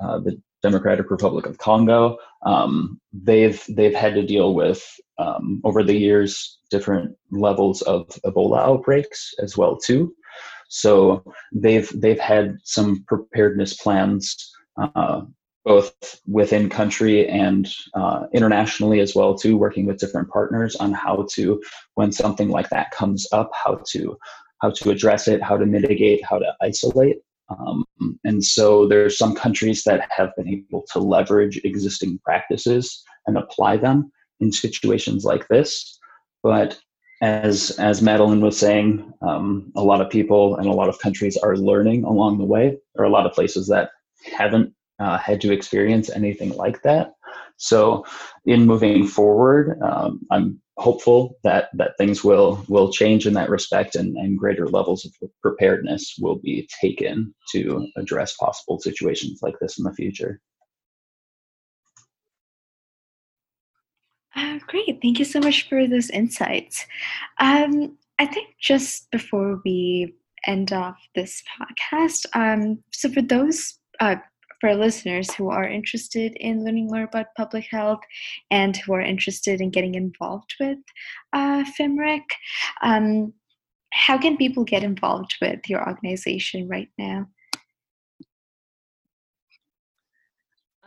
uh, 0.00 0.20
the 0.20 0.40
Democratic 0.62 1.10
Republic 1.10 1.44
of 1.46 1.58
Congo, 1.58 2.16
um, 2.46 2.98
they've 3.12 3.62
they've 3.68 3.94
had 3.94 4.14
to 4.14 4.22
deal 4.26 4.54
with 4.54 4.82
um, 5.18 5.60
over 5.64 5.82
the 5.82 5.96
years 5.96 6.58
different 6.70 7.14
levels 7.32 7.82
of 7.82 8.08
Ebola 8.24 8.60
outbreaks 8.60 9.34
as 9.40 9.58
well 9.58 9.76
too. 9.76 10.14
So 10.68 11.22
they've 11.52 11.90
they've 12.00 12.18
had 12.18 12.56
some 12.64 13.04
preparedness 13.06 13.74
plans 13.74 14.50
uh, 14.78 15.22
both 15.64 16.20
within 16.26 16.68
country 16.68 17.26
and 17.28 17.68
uh, 17.94 18.26
internationally 18.32 19.00
as 19.00 19.14
well 19.14 19.34
too 19.34 19.56
working 19.56 19.86
with 19.86 19.98
different 19.98 20.28
partners 20.28 20.76
on 20.76 20.92
how 20.92 21.26
to 21.30 21.62
when 21.94 22.12
something 22.12 22.48
like 22.48 22.68
that 22.70 22.90
comes 22.90 23.26
up 23.32 23.50
how 23.52 23.78
to 23.86 24.16
how 24.60 24.70
to 24.70 24.90
address 24.90 25.26
it 25.28 25.42
how 25.42 25.56
to 25.56 25.66
mitigate 25.66 26.24
how 26.24 26.38
to 26.38 26.54
isolate 26.60 27.18
Um, 27.48 27.84
and 28.24 28.42
so 28.44 28.86
there's 28.86 29.18
some 29.18 29.34
countries 29.34 29.82
that 29.84 30.08
have 30.10 30.34
been 30.36 30.48
able 30.48 30.84
to 30.92 30.98
leverage 30.98 31.60
existing 31.64 32.18
practices 32.24 33.02
and 33.26 33.36
apply 33.36 33.76
them 33.76 34.10
in 34.40 34.52
situations 34.52 35.24
like 35.24 35.46
this. 35.48 35.98
But 36.42 36.78
as 37.22 37.70
as 37.78 38.02
Madeline 38.02 38.40
was 38.40 38.58
saying, 38.58 39.12
um, 39.22 39.72
a 39.76 39.82
lot 39.82 40.00
of 40.00 40.10
people 40.10 40.56
and 40.56 40.66
a 40.66 40.72
lot 40.72 40.88
of 40.88 40.98
countries 40.98 41.36
are 41.36 41.56
learning 41.56 42.04
along 42.04 42.38
the 42.38 42.44
way. 42.44 42.76
There 42.94 43.04
are 43.04 43.08
a 43.08 43.12
lot 43.12 43.26
of 43.26 43.32
places 43.32 43.68
that 43.68 43.90
haven't 44.36 44.74
uh, 44.98 45.18
had 45.18 45.40
to 45.42 45.52
experience 45.52 46.10
anything 46.10 46.50
like 46.50 46.82
that. 46.82 47.14
So, 47.56 48.04
in 48.46 48.66
moving 48.66 49.06
forward, 49.06 49.80
um, 49.82 50.20
I'm 50.30 50.60
hopeful 50.76 51.38
that 51.44 51.68
that 51.74 51.96
things 51.98 52.24
will 52.24 52.64
will 52.68 52.92
change 52.92 53.26
in 53.26 53.34
that 53.34 53.50
respect, 53.50 53.94
and, 53.94 54.16
and 54.16 54.38
greater 54.38 54.68
levels 54.68 55.04
of 55.04 55.30
preparedness 55.40 56.16
will 56.20 56.36
be 56.36 56.68
taken 56.80 57.34
to 57.52 57.86
address 57.96 58.34
possible 58.36 58.80
situations 58.80 59.40
like 59.42 59.54
this 59.60 59.78
in 59.78 59.84
the 59.84 59.94
future. 59.94 60.40
Uh, 64.36 64.58
great. 64.66 65.00
Thank 65.00 65.20
you 65.20 65.24
so 65.24 65.38
much 65.38 65.68
for 65.68 65.86
those 65.86 66.10
insights. 66.10 66.86
Um, 67.38 67.96
I 68.18 68.26
think 68.26 68.48
just 68.60 69.10
before 69.12 69.60
we 69.64 70.14
end 70.46 70.72
off 70.72 70.96
this 71.14 71.42
podcast, 71.56 72.26
um, 72.34 72.82
so 72.92 73.08
for 73.10 73.22
those 73.22 73.78
uh, 74.00 74.16
for 74.64 74.74
listeners 74.74 75.30
who 75.34 75.50
are 75.50 75.68
interested 75.68 76.34
in 76.36 76.64
learning 76.64 76.86
more 76.86 77.02
about 77.02 77.26
public 77.36 77.66
health 77.70 78.00
and 78.50 78.74
who 78.78 78.94
are 78.94 79.00
interested 79.02 79.60
in 79.60 79.68
getting 79.68 79.94
involved 79.94 80.54
with 80.58 80.78
uh, 81.34 81.62
FIMRIC, 81.78 82.22
um, 82.80 83.34
how 83.92 84.16
can 84.16 84.38
people 84.38 84.64
get 84.64 84.82
involved 84.82 85.36
with 85.42 85.60
your 85.68 85.86
organization 85.86 86.66
right 86.66 86.88
now? 86.96 87.26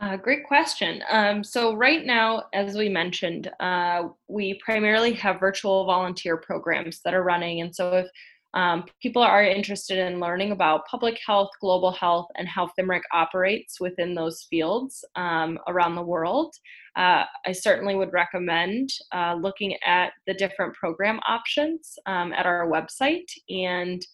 Uh, 0.00 0.16
great 0.16 0.44
question. 0.44 1.04
Um, 1.08 1.44
so 1.44 1.74
right 1.74 2.04
now, 2.04 2.46
as 2.52 2.76
we 2.76 2.88
mentioned, 2.88 3.48
uh, 3.60 4.08
we 4.26 4.54
primarily 4.54 5.12
have 5.12 5.38
virtual 5.38 5.86
volunteer 5.86 6.36
programs 6.36 7.00
that 7.04 7.14
are 7.14 7.22
running. 7.22 7.60
And 7.60 7.72
so 7.72 7.92
if 7.92 8.08
um, 8.54 8.84
people 9.02 9.22
are 9.22 9.42
interested 9.42 9.98
in 9.98 10.20
learning 10.20 10.52
about 10.52 10.86
public 10.86 11.18
health, 11.26 11.50
global 11.60 11.90
health, 11.92 12.26
and 12.36 12.48
how 12.48 12.70
FIMRIC 12.78 13.02
operates 13.12 13.80
within 13.80 14.14
those 14.14 14.46
fields 14.48 15.04
um, 15.16 15.58
around 15.68 15.94
the 15.94 16.02
world. 16.02 16.54
Uh, 16.96 17.24
I 17.46 17.52
certainly 17.52 17.94
would 17.94 18.12
recommend 18.12 18.88
uh, 19.14 19.34
looking 19.34 19.76
at 19.86 20.12
the 20.26 20.34
different 20.34 20.74
program 20.74 21.20
options 21.28 21.94
um, 22.06 22.32
at 22.32 22.46
our 22.46 22.68
website 22.68 23.30
and 23.50 24.04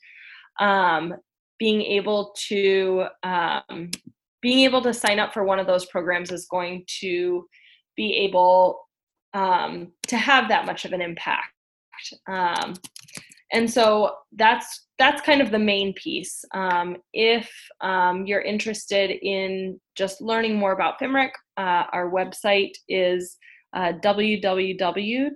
um, 0.58 1.14
being 1.58 1.82
able 1.82 2.34
to 2.48 3.04
um, 3.22 3.90
being 4.42 4.60
able 4.60 4.82
to 4.82 4.92
sign 4.92 5.18
up 5.18 5.32
for 5.32 5.44
one 5.44 5.58
of 5.58 5.66
those 5.66 5.86
programs 5.86 6.30
is 6.30 6.46
going 6.50 6.84
to 7.00 7.46
be 7.96 8.12
able 8.16 8.78
um, 9.32 9.92
to 10.06 10.18
have 10.18 10.48
that 10.48 10.66
much 10.66 10.84
of 10.84 10.92
an 10.92 11.00
impact. 11.00 11.50
And 13.52 13.70
so 13.70 14.16
that's 14.32 14.86
that's 14.98 15.20
kind 15.22 15.40
of 15.40 15.50
the 15.50 15.58
main 15.58 15.92
piece. 15.94 16.44
Um, 16.52 16.96
if 17.12 17.50
um, 17.80 18.26
you're 18.26 18.40
interested 18.40 19.10
in 19.10 19.80
just 19.96 20.20
learning 20.20 20.56
more 20.56 20.72
about 20.72 21.00
FIMRIC, 21.00 21.30
uh, 21.56 21.84
our 21.92 22.10
website 22.10 22.72
is 22.88 23.36
uh, 23.74 23.92
www.fimrc.org. 24.02 25.30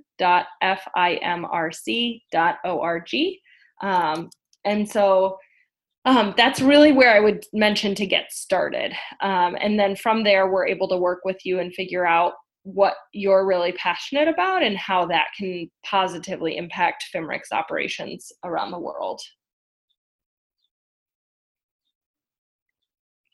Um, 3.80 4.30
and 4.64 4.88
so 4.88 5.38
um, 6.04 6.34
that's 6.36 6.60
really 6.60 6.92
where 6.92 7.14
I 7.14 7.20
would 7.20 7.44
mention 7.52 7.94
to 7.96 8.06
get 8.06 8.32
started. 8.32 8.92
Um, 9.20 9.56
and 9.60 9.78
then 9.78 9.96
from 9.96 10.24
there, 10.24 10.50
we're 10.50 10.66
able 10.66 10.88
to 10.88 10.96
work 10.96 11.20
with 11.24 11.44
you 11.44 11.58
and 11.58 11.74
figure 11.74 12.06
out 12.06 12.34
what 12.74 12.96
you're 13.14 13.46
really 13.46 13.72
passionate 13.72 14.28
about 14.28 14.62
and 14.62 14.76
how 14.76 15.06
that 15.06 15.28
can 15.36 15.70
positively 15.84 16.58
impact 16.58 17.06
FIMRIC's 17.14 17.50
operations 17.50 18.30
around 18.44 18.70
the 18.70 18.78
world. 18.78 19.20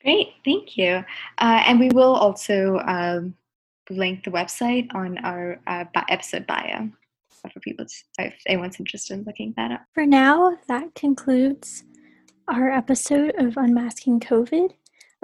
Great, 0.02 0.34
thank 0.44 0.76
you. 0.76 1.04
Uh, 1.38 1.62
and 1.66 1.80
we 1.80 1.88
will 1.88 2.14
also 2.14 2.78
um, 2.86 3.34
link 3.90 4.22
the 4.22 4.30
website 4.30 4.86
on 4.94 5.18
our 5.18 5.58
uh, 5.66 5.84
episode 6.08 6.46
bio 6.46 6.90
for 7.52 7.60
people 7.60 7.84
to, 7.86 7.94
if 8.18 8.34
anyone's 8.46 8.78
interested 8.78 9.14
in 9.14 9.24
looking 9.24 9.52
that 9.56 9.72
up. 9.72 9.82
For 9.94 10.06
now, 10.06 10.56
that 10.68 10.94
concludes 10.94 11.82
our 12.48 12.70
episode 12.70 13.34
of 13.38 13.56
Unmasking 13.56 14.20
COVID. 14.20 14.70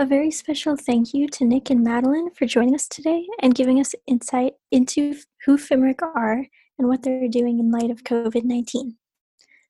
A 0.00 0.06
very 0.06 0.30
special 0.30 0.76
thank 0.76 1.12
you 1.12 1.28
to 1.28 1.44
Nick 1.44 1.68
and 1.68 1.84
Madeline 1.84 2.30
for 2.30 2.46
joining 2.46 2.74
us 2.74 2.88
today 2.88 3.26
and 3.42 3.54
giving 3.54 3.78
us 3.78 3.94
insight 4.06 4.54
into 4.70 5.14
who 5.44 5.58
FIMRIC 5.58 6.00
are 6.00 6.46
and 6.78 6.88
what 6.88 7.02
they're 7.02 7.28
doing 7.28 7.58
in 7.58 7.70
light 7.70 7.90
of 7.90 8.02
COVID 8.04 8.44
19. 8.44 8.96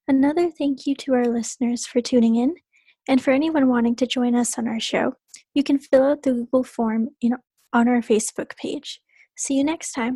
Another 0.06 0.48
thank 0.48 0.86
you 0.86 0.94
to 0.94 1.14
our 1.14 1.24
listeners 1.24 1.84
for 1.84 2.00
tuning 2.00 2.36
in, 2.36 2.54
and 3.08 3.20
for 3.20 3.32
anyone 3.32 3.66
wanting 3.66 3.96
to 3.96 4.06
join 4.06 4.36
us 4.36 4.56
on 4.56 4.68
our 4.68 4.78
show, 4.78 5.14
you 5.52 5.64
can 5.64 5.80
fill 5.80 6.04
out 6.04 6.22
the 6.22 6.30
Google 6.30 6.62
form 6.62 7.08
in, 7.20 7.34
on 7.72 7.88
our 7.88 8.00
Facebook 8.00 8.56
page. 8.56 9.00
See 9.36 9.54
you 9.54 9.64
next 9.64 9.94
time. 9.94 10.14